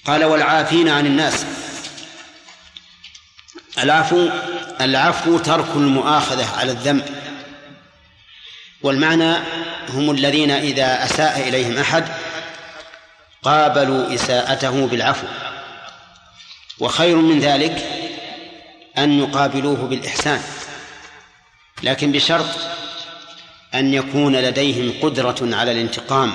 [0.07, 1.47] قال والعافين عن الناس.
[3.79, 4.29] العفو
[4.81, 7.05] العفو ترك المؤاخذة على الذنب
[8.83, 9.35] والمعنى
[9.89, 12.05] هم الذين إذا أساء إليهم أحد
[13.43, 15.27] قابلوا إساءته بالعفو.
[16.79, 17.87] وخير من ذلك
[18.99, 20.43] أن يقابلوه بالإحسان.
[21.83, 22.47] لكن بشرط
[23.75, 26.35] أن يكون لديهم قدرة على الانتقام.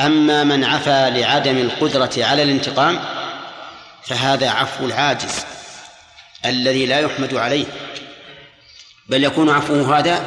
[0.00, 3.00] أما من عفا لعدم القدرة على الانتقام
[4.04, 5.44] فهذا عفو العاجز.
[6.48, 7.64] الذي لا يحمد عليه.
[9.08, 10.24] بل يكون عفوه هذا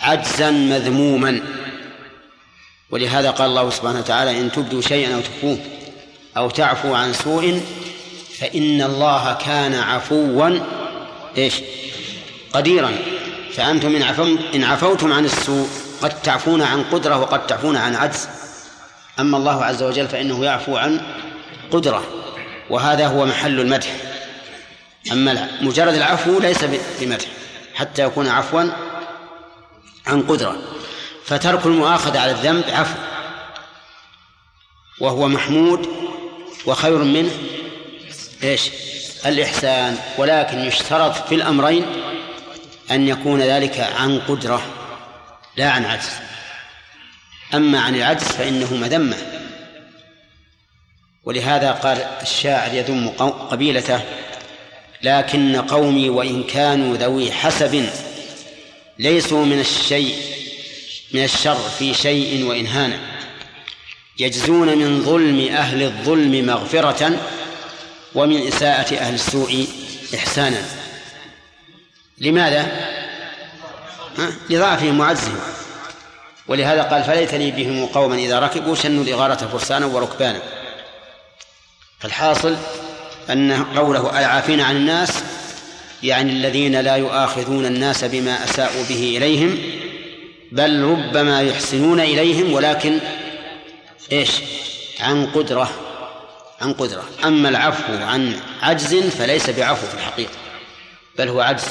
[0.00, 1.40] عجزا مذموما.
[2.90, 5.58] ولهذا قال الله سبحانه وتعالى إن تبدوا شيئا أو تخفوه
[6.36, 7.62] أو تعفو عن سوء
[8.38, 10.58] فإن الله كان عفوا
[11.38, 11.54] إيش؟
[12.52, 12.92] قديرا.
[13.52, 15.68] فأنتم إن, عفوتم إن عفوتم عن السوء
[16.02, 18.28] قد تعفون عن قدرة وقد تعفون عن عجز.
[19.18, 21.00] أما الله عز وجل فإنه يعفو عن
[21.70, 22.04] قدرة
[22.70, 24.07] وهذا هو محل المدح.
[25.12, 26.64] أما مجرد العفو ليس
[27.00, 27.26] بمدح
[27.74, 28.62] حتى يكون عفوا
[30.06, 30.58] عن قدرة.
[31.24, 32.98] فترك المؤاخذة على الذنب عفو.
[35.00, 35.88] وهو محمود
[36.66, 37.32] وخير منه
[38.42, 38.70] إيش؟
[39.26, 39.98] الإحسان.
[40.18, 41.86] ولكن يشترط في الأمرين
[42.90, 44.62] أن يكون ذلك عن قدرة
[45.56, 46.10] لا عن عجز.
[47.54, 49.16] أما عن العجز فإنه مذمة.
[51.24, 53.08] ولهذا قال الشاعر يذم
[53.50, 54.00] قبيلته
[55.02, 57.88] لكن قومي وإن كانوا ذوي حسب
[58.98, 60.16] ليسوا من الشيء
[61.12, 62.98] من الشر في شيء وإن هانا
[64.18, 67.18] يجزون من ظلم أهل الظلم مغفرة
[68.14, 69.68] ومن إساءة أهل السوء
[70.14, 70.62] إحسانا.
[72.18, 72.88] لماذا؟
[74.50, 75.40] لضعفهم وعجزهم
[76.48, 80.42] ولهذا قال فليتني بهم قوما إذا ركبوا شنوا الإغارة فرسانا وركبانا.
[82.00, 82.56] فالحاصل
[83.30, 85.22] أن قوله العافين عن الناس
[86.02, 89.58] يعني الذين لا يؤاخذون الناس بما أساءوا به إليهم
[90.52, 92.98] بل ربما يحسنون إليهم ولكن
[94.12, 94.30] إيش؟
[95.00, 95.70] عن قدرة
[96.60, 97.04] عن قدرة.
[97.24, 100.32] أما العفو عن عجز فليس بعفو في الحقيقة
[101.18, 101.64] بل هو عجز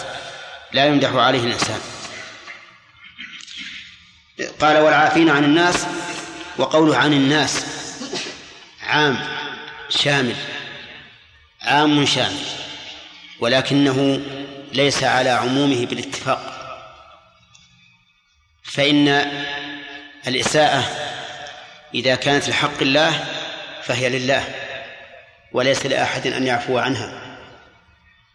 [0.74, 1.80] لا يمدح عليه الإنسان.
[4.62, 5.86] قال والعافين عن الناس
[6.58, 7.66] وقوله عن الناس
[8.84, 9.18] عام
[9.90, 10.36] شامل.
[11.68, 12.46] عام شامل
[13.40, 14.22] ولكنه
[14.74, 16.54] ليس على عمومه بالاتفاق.
[18.64, 19.32] فإن
[20.28, 20.84] الإساءة
[21.94, 23.26] إذا كانت لحق الله
[23.84, 24.44] فهي لله
[25.54, 27.38] وليس لأحد أن يعفو عنها.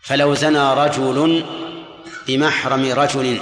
[0.03, 1.47] فلو زنى رجل
[2.27, 3.41] بمحرم رجل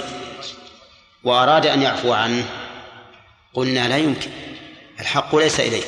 [1.23, 2.45] وأراد أن يعفو عنه
[3.53, 4.31] قلنا لا يمكن
[4.99, 5.87] الحق ليس إليك.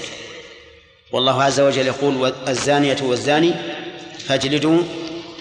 [1.12, 3.54] والله عز وجل يقول الزانية والزاني
[4.28, 4.84] فاجلدوا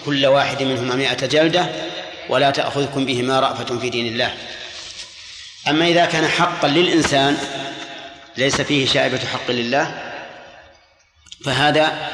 [0.05, 1.69] كل واحد منهما مائة جلدة
[2.29, 4.35] ولا تأخذكم بهما رأفة في دين الله.
[5.67, 7.37] أما إذا كان حقا للإنسان
[8.37, 10.13] ليس فيه شائبة حق لله
[11.45, 12.09] فهذا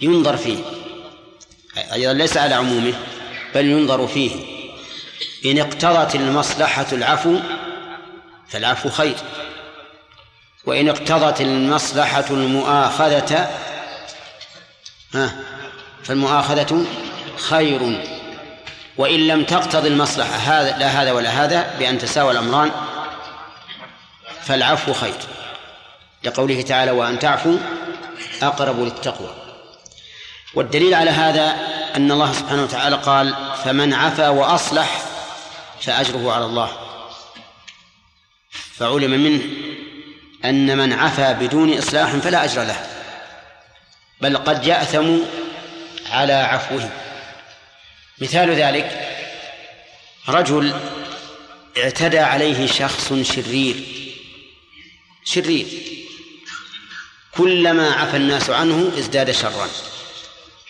[0.00, 0.58] ينظر فيه
[1.92, 2.94] أيضا ليس على عمومه
[3.54, 4.30] بل ينظر فيه.
[5.46, 7.40] إن اقتضت المصلحة العفو
[8.48, 9.16] فالعفو خير.
[10.66, 13.50] وإن اقتضت المصلحة المؤاخذة
[15.14, 15.36] ها؟
[16.04, 16.84] فالمؤاخذة
[17.36, 18.02] خير.
[18.96, 22.70] وإن لم تقتضي المصلحة هذا لا هذا ولا هذا بأن تساوى الأمران
[24.42, 25.18] فالعفو خير.
[26.24, 27.58] لقوله تعالى وأن تعفوا
[28.42, 29.34] أقرب للتقوى.
[30.54, 31.56] والدليل على هذا
[31.96, 33.34] أن الله سبحانه وتعالى قال
[33.64, 35.02] فمن عفا وأصلح
[35.80, 36.70] فأجره على الله.
[38.50, 39.42] فعلم منه
[40.44, 42.95] أن من عفا بدون إصلاح فلا أجر له.
[44.20, 45.18] بل قد يأثم
[46.10, 46.90] على عفوه
[48.18, 49.12] مثال ذلك
[50.28, 50.74] رجل
[51.78, 53.76] اعتدى عليه شخص شرير.
[55.24, 55.66] شرير.
[57.36, 59.68] كلما عفى الناس عنه ازداد شرا.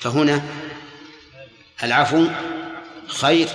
[0.01, 0.43] فهنا
[1.83, 2.27] العفو
[3.07, 3.49] خير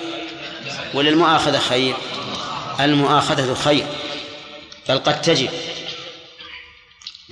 [0.94, 1.96] وللمؤاخذة خير.
[2.80, 3.86] المؤاخذة خير.
[4.90, 5.50] بل قد تجب.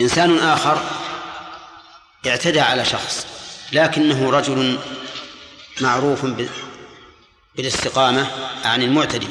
[0.02, 0.81] إنسان آخر
[2.28, 3.28] اعتدى على شخص
[3.72, 4.80] لكنه رجل
[5.82, 6.26] معروف
[7.56, 8.28] بالاستقامة
[8.66, 9.28] عن المعتدي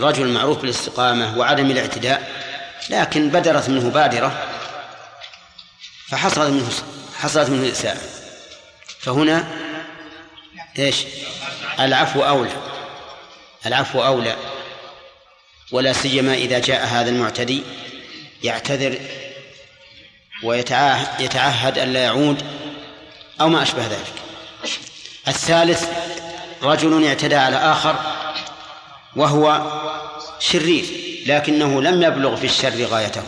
[0.00, 2.46] رجل معروف بالاستقامة وعدم الاعتداء
[2.90, 4.46] لكن بدرت منه بادرة
[6.08, 6.70] فحصلت منه
[7.18, 8.00] حصلت منه الإساءة
[9.00, 9.48] فهنا
[10.78, 11.04] إيش؟
[11.80, 12.52] العفو أولى
[13.66, 14.36] العفو أولى
[15.72, 17.62] ولا سيما إذا جاء هذا المعتدي
[18.42, 18.98] يعتذر
[20.42, 22.42] ويتعهد ألا يعود
[23.40, 24.12] أو ما أشبه ذلك.
[25.28, 25.88] الثالث
[26.62, 27.96] رجل اعتدى على آخر
[29.16, 29.62] وهو
[30.38, 30.84] شرير
[31.26, 33.22] لكنه لم يبلغ في الشر غايته.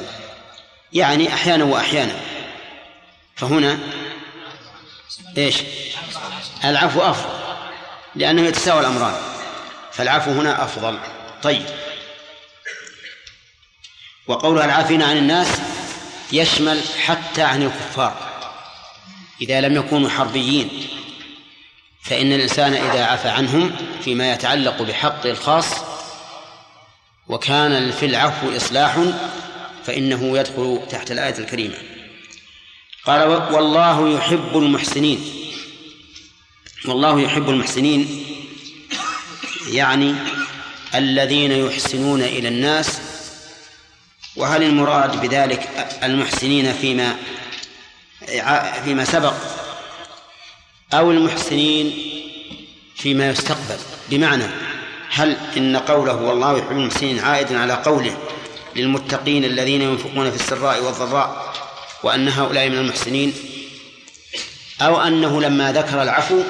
[0.93, 2.15] يعني أحيانا وأحيانا.
[3.37, 3.79] فهنا
[5.39, 5.57] إيش؟
[6.65, 7.39] العفو أفضل
[8.15, 9.15] لأنه يتساوى الأمران.
[9.93, 10.99] فالعفو هنا أفضل.
[11.43, 11.67] طيب.
[14.27, 15.49] وقولها العافين عن الناس
[16.33, 18.29] يشمل حتى عن الكفار.
[19.41, 20.87] إذا لم يكونوا حربيين
[22.03, 25.67] فإن الإنسان إذا عفى عنهم فيما يتعلق بحقه الخاص
[27.29, 28.99] وكان في العفو إصلاح
[29.85, 31.75] فإنه يدخل تحت الآية الكريمة.
[33.05, 35.21] قال والله يحب المحسنين.
[36.85, 38.25] والله يحب المحسنين
[39.71, 40.15] يعني
[40.95, 43.01] الذين يحسنون إلى الناس
[44.39, 45.69] وهل المراد بذلك
[46.03, 47.17] المحسنين فيما
[48.85, 49.35] فيما سبق؟
[50.95, 51.97] أو المحسنين
[52.97, 53.79] فيما يستقبل؟
[54.11, 54.45] بمعنى
[55.11, 58.17] هل إن قوله والله يحب المحسنين عائد على قوله
[58.77, 61.55] للمتقين الذين ينفقون في السراء والضراء
[62.03, 63.35] وأن هؤلاء من المحسنين؟
[64.81, 66.43] أو أنه لما ذكر العفو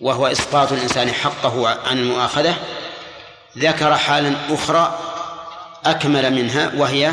[0.00, 2.56] وهو إسقاط الإنسان حقه عن المؤاخذة
[3.58, 5.13] ذكر حالا أخرى
[5.86, 7.12] أكمل منها وهي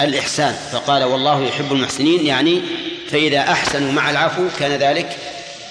[0.00, 0.54] الإحسان.
[0.72, 2.62] فقال والله يحب المحسنين يعني
[3.10, 5.16] فإذا أحسنوا مع العفو كان ذلك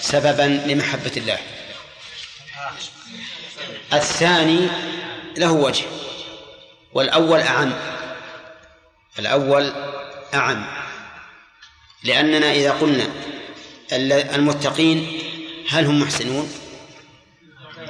[0.01, 1.37] سببا لمحبة الله.
[3.93, 4.67] الثاني
[5.37, 5.83] له وجه
[6.93, 7.73] والأول أعم.
[9.19, 9.73] الأول
[10.33, 10.65] أعم.
[12.03, 13.09] لأننا إذا قلنا
[14.35, 15.21] المتقين
[15.69, 16.53] هل هم محسنون؟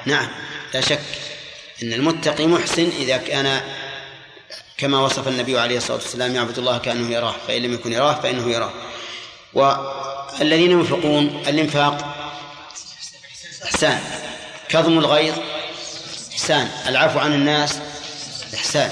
[0.06, 0.28] نعم
[0.74, 1.00] لا شك
[1.84, 3.62] أن المتقي محسن إذا كان
[4.80, 8.52] كما وصف النبي عليه الصلاة والسلام يعبد الله كأنه يراه فإن لم يكن يراه فإنه
[8.52, 8.74] يراه.
[9.54, 12.16] والذين ينفقون الإنفاق
[13.64, 14.00] إحسان.
[14.70, 15.36] كظم الغيظ
[16.32, 16.70] إحسان.
[16.88, 17.80] العفو عن الناس
[18.54, 18.92] إحسان.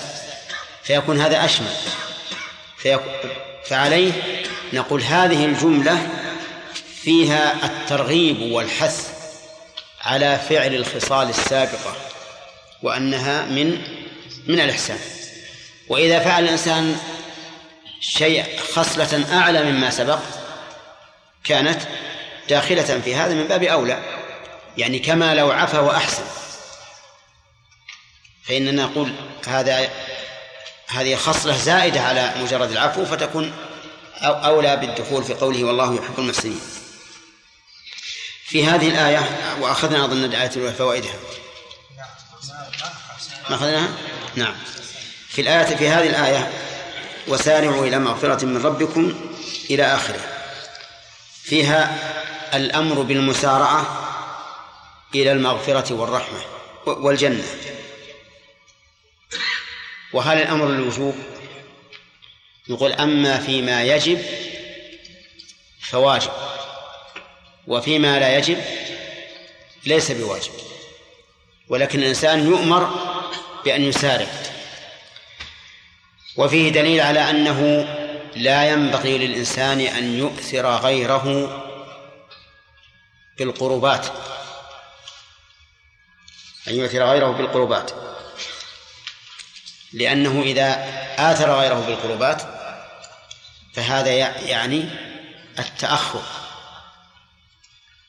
[0.84, 1.74] فيكون هذا أشمل.
[3.66, 4.12] فعليه
[4.74, 6.10] نقول هذه الجملة
[7.02, 9.10] فيها الترغيب والحث
[10.02, 11.96] على فعل الخصال السابقة
[12.84, 13.82] وأنها من
[14.48, 15.17] من الإحسان.
[15.90, 17.00] وإذا فعل الإنسان
[18.00, 20.20] شيء خصلة أعلى مما سبق
[21.44, 21.82] كانت
[22.50, 24.04] داخلة في هذا من باب أولى
[24.78, 26.24] يعني كما لو عفا وأحسن.
[28.44, 29.14] فإننا نقول
[29.48, 29.90] هذا
[30.88, 33.54] هذه خصلة زائدة على مجرد العفو فتكون
[34.22, 36.62] أولى بالدخول في قوله والله يحب المحسنين.
[38.46, 41.16] في هذه الآية وأخذنا أظن الآية فوائدها.
[43.50, 43.90] ما أخذناها؟
[44.36, 44.56] نعم.
[45.38, 46.52] في الآية في هذه الآية
[47.28, 49.32] وسارعوا إلى مغفرة من ربكم
[49.70, 50.20] إلى آخره.
[51.44, 51.98] فيها
[52.54, 54.08] الأمر بالمسارعة
[55.16, 56.40] إلى المغفرة والرحمة
[56.86, 57.44] والجنة.
[60.14, 61.16] وهل الأمر للوجوب؟
[62.70, 64.22] نقول أما فيما يجب
[65.82, 66.32] فواجب
[67.68, 68.58] وفيما لا يجب
[69.86, 70.52] ليس بواجب.
[71.70, 72.90] ولكن الإنسان يؤمر
[73.66, 74.47] بأن يسارع.
[76.38, 77.88] وفيه دليل على أنه
[78.36, 81.50] لا ينبغي للإنسان أن يؤثر غيره
[83.38, 84.06] بالقربات.
[86.68, 87.92] أن يؤثر غيره بالقربات.
[89.94, 90.86] لأنه إذا
[91.18, 92.42] آثر غيره بالقربات
[93.74, 94.12] فهذا
[94.46, 94.90] يعني
[95.60, 96.22] التأخر.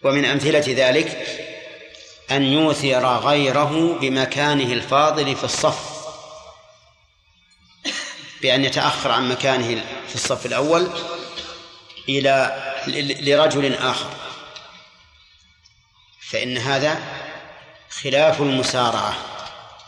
[0.04, 1.26] ومن أمثلة ذلك
[2.30, 5.97] أن يؤثر غيره بمكانه الفاضل في الصف.
[8.42, 10.90] بأن يتأخر عن مكانه في الصف الأول
[12.08, 12.62] إلى
[13.20, 14.10] لرجل آخر.
[16.20, 16.98] فإن هذا
[17.90, 19.16] خلاف المسارعة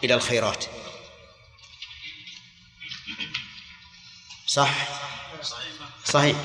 [0.05, 0.65] إلى الخيرات.
[4.47, 4.71] صح؟
[6.05, 6.37] صحيح.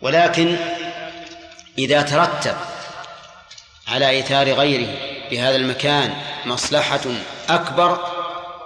[0.00, 0.56] ولكن
[1.78, 2.56] إذا ترتب
[3.88, 7.00] على إيثار غيره بهذا المكان مصلحة
[7.48, 8.12] أكبر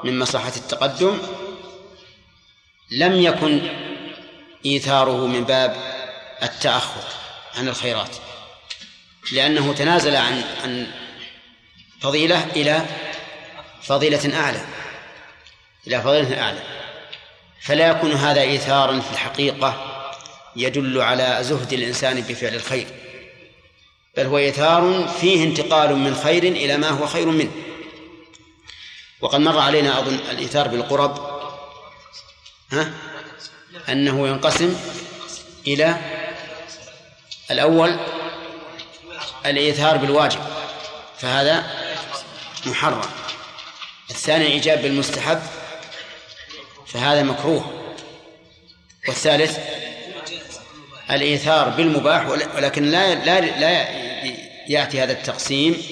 [0.05, 1.19] من مصلحة التقدم
[2.91, 3.61] لم يكن
[4.67, 5.77] إيثاره من باب
[6.43, 7.03] التأخر
[7.57, 8.17] عن الخيرات
[9.33, 10.87] لأنه تنازل عن عن
[12.01, 12.87] فضيلة إلى
[13.83, 14.61] فضيلة أعلى
[15.87, 16.63] إلى فضيلة أعلى.
[17.63, 19.95] فلا يكون هذا إيثارا في الحقيقة
[20.57, 22.87] يدل على زهد الإنسان بفعل الخير
[24.17, 27.53] بل هو إيثار فيه انتقال من خير إلى ما هو خير منه.
[29.21, 31.38] وقد مر علينا أظن الإيثار بالقرب
[32.73, 32.91] ها؟
[33.89, 34.77] أنه ينقسم
[35.67, 35.97] إلى
[37.51, 37.97] الأول
[39.47, 40.41] الإيثار بالواجب
[41.19, 41.65] فهذا
[42.67, 43.01] محرم.
[44.11, 45.41] الثاني الإيجاب بالمستحب
[46.87, 47.95] فهذا مكروه.
[49.09, 49.59] والثالث
[51.11, 53.89] الإيثار بالمباح ولكن لا لا لا
[54.69, 55.83] يأتي هذا التقسيم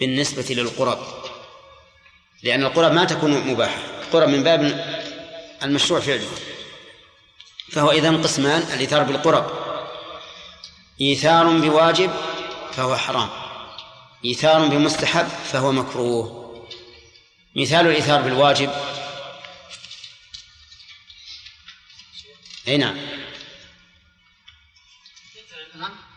[0.00, 0.98] بالنسبة للقرب
[2.42, 3.78] لأن القرب ما تكون مباحة.
[4.02, 4.88] القرب من باب
[5.62, 6.28] المشروع فعله
[7.72, 9.50] فهو إذن قسمان الإيثار بالقرب.
[11.00, 12.10] إيثار بواجب
[12.72, 13.30] فهو حرام.
[14.24, 16.68] إيثار بمستحب فهو مكروه.
[17.56, 18.70] مثال الإيثار بالواجب.
[22.68, 22.96] أي نعم.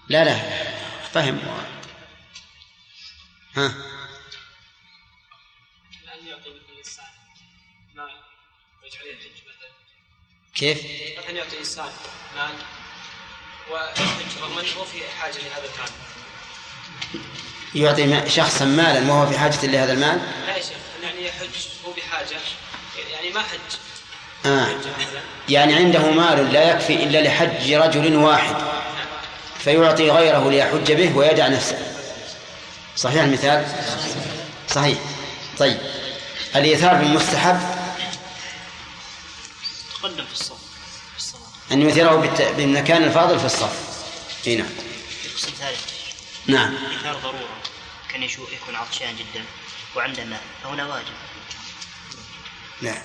[0.10, 0.40] لا لا.
[1.14, 1.40] فهم.
[3.56, 3.74] ها.
[10.56, 10.78] كيف؟
[11.24, 11.86] مثلا يعطي إنسان
[12.36, 12.54] مال
[13.72, 15.64] ويحج رغم أنه في حاجة لهذا
[17.76, 18.02] المال.
[18.06, 22.38] يعطي شخصا مالا وهو في حاجة لهذا المال؟ لا يا شيخ يعني يحج هو بحاجة
[23.14, 23.78] يعني ما حج.
[24.46, 24.68] آه.
[25.50, 28.56] يعني عنده مال لا يكفي إلا لحج رجل واحد.
[29.60, 31.78] فيعطي غيره ليحج به ويدع نفسه.
[32.96, 33.66] صحيح المثال؟
[34.70, 34.98] صحيح.
[35.58, 35.78] طيب.
[36.56, 37.81] الإيثار بالمستحب؟
[40.02, 40.58] تقدم في الصف.
[41.12, 41.42] في الصلاة.
[41.72, 42.42] أن يثيره بالت...
[42.42, 43.74] بالمكان الفاضل في الصف.
[44.48, 44.70] إي نعم.
[45.26, 45.80] القسم الثالث
[46.48, 46.76] نعم.
[46.92, 47.58] إيثار ضرورة
[48.12, 49.46] كان يشو يكون عطشان جدا.
[49.96, 51.14] وعنده ماء فهنا واجب.
[52.82, 53.02] لا.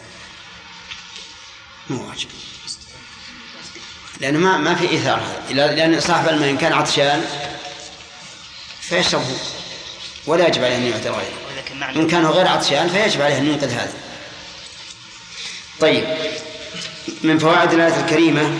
[1.91, 2.29] مو واجب.
[4.21, 7.25] لأنه ما ما في إيثار هذا لأن صاحب الماء إن كان عطشان
[8.81, 9.39] فيشربه.
[10.27, 13.95] ولا يجب عليه أن يعطي غيره إن كان غير عطشان فيجب عليه أن ينقذ هذا.
[15.81, 16.05] طيب.
[17.23, 18.55] من فوائد الآية الكريمة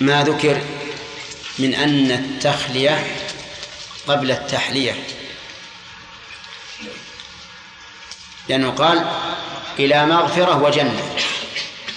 [0.00, 0.62] ما ذكر
[1.58, 3.16] من أن التخلية
[4.06, 5.04] قبل التحلية.
[8.48, 9.06] لأنه قال
[9.78, 11.16] إلى مغفرة وجنة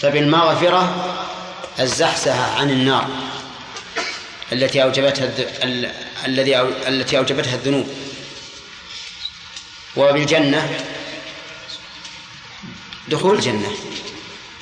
[0.02, 1.15] فبالمغفرة
[1.80, 3.10] الزحزحة عن النار
[4.52, 5.32] التي أوجبتها
[6.26, 7.88] الذي التي أوجبتها الذنوب.
[9.95, 10.80] وبالجنة
[13.07, 13.72] دخول الجنة.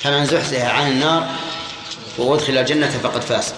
[0.04, 1.28] فمن زحزح عن النار
[2.18, 3.54] وأدخل الجنة فقد فاز.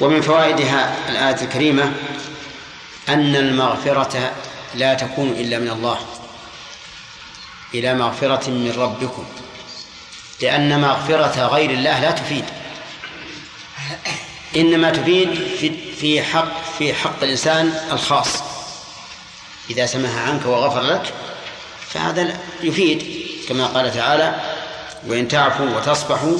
[0.00, 1.92] ومن فوائدها الآية الكريمة
[3.08, 4.32] أن المغفرة
[4.74, 5.98] لا تكون إلا من الله
[7.74, 9.26] إلى مغفرة من ربكم
[10.42, 12.44] لأن مغفرة غير الله لا تفيد.
[14.56, 15.30] إنما تفيد
[16.00, 18.28] في حق في حق الإنسان الخاص.
[19.70, 21.12] إذا سمح عنك وغفر لك
[21.88, 23.27] فهذا يفيد.
[23.48, 24.40] كما قال تعالى
[25.06, 26.38] وإن تعفوا وتصفحوا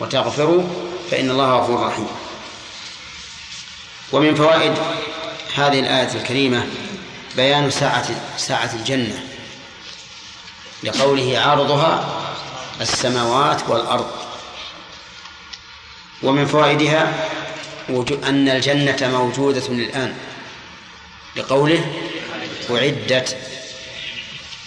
[0.00, 0.62] وتغفروا
[1.10, 2.08] فإن الله غفور رحيم.
[4.12, 4.72] ومن فوائد
[5.54, 6.66] هذه الآية الكريمة
[7.36, 9.24] بيان ساعة ساعة الجنة
[10.82, 12.22] لقوله عرضها
[12.80, 14.10] السماوات والأرض.
[16.22, 17.28] ومن فوائدها
[18.24, 20.14] أن الجنة موجودة الآن
[21.36, 21.92] لقوله
[22.70, 23.36] أعدت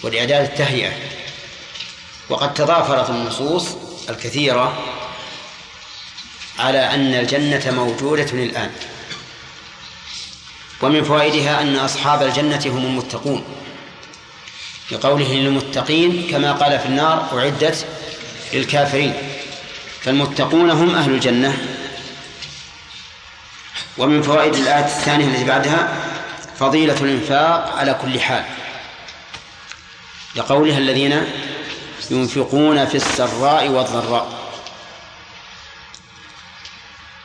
[0.02, 1.15] ولإعداد التهيئة.
[2.28, 3.76] وقد تضافرت النصوص
[4.10, 4.78] الكثيرة
[6.58, 8.70] على أن الجنة موجودة الآن
[10.82, 13.44] ومن فوائدها أن أصحاب الجنة هم المتقون.
[14.90, 17.86] لقوله للمتقين كما قال في النار أعدت
[18.52, 19.14] للكافرين.
[20.00, 21.58] فالمتقون هم أهل الجنة.
[23.98, 25.88] ومن فوائد الآية الثانية التي بعدها
[26.58, 28.44] فضيلة الإنفاق على كل حال.
[30.36, 31.26] لقولها الذين
[32.10, 34.28] ينفقون في السراء والضراء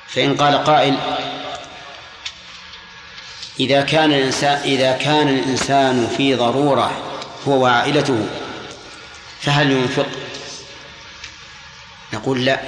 [0.08, 0.98] فإن قال قائل
[3.60, 6.92] إذا كان الإنسان إذا كان الإنسان في ضرورة
[7.48, 8.28] هو وعائلته
[9.42, 10.08] فهل ينفق؟
[12.14, 12.60] نقول لا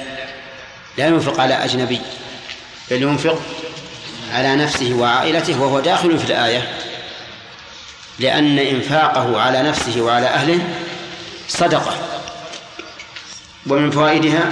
[0.98, 2.02] لا ينفق على أجنبي
[2.92, 3.42] بل ينفق
[4.32, 6.80] على نفسه وعائلته وهو داخل في الآية
[8.20, 10.60] لأن إنفاقه على نفسه وعلى أهله
[11.48, 11.98] صدقة.
[13.68, 14.52] ومن فوائدها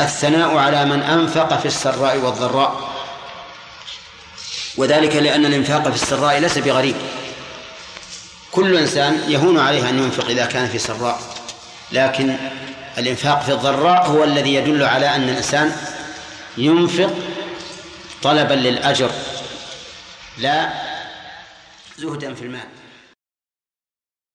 [0.00, 2.96] الثناء على من أنفق في السراء والضراء.
[4.76, 6.96] وذلك لأن الإنفاق في السراء ليس بغريب.
[8.52, 11.20] كل إنسان يهون عليه أن ينفق إذا كان في سراء.
[11.92, 12.36] لكن
[12.98, 15.76] الإنفاق في الضراء هو الذي يدل على أن الإنسان
[16.56, 17.14] ينفق
[18.22, 19.10] طلبا للأجر
[20.38, 20.72] لا
[21.98, 22.68] زهدا في المال.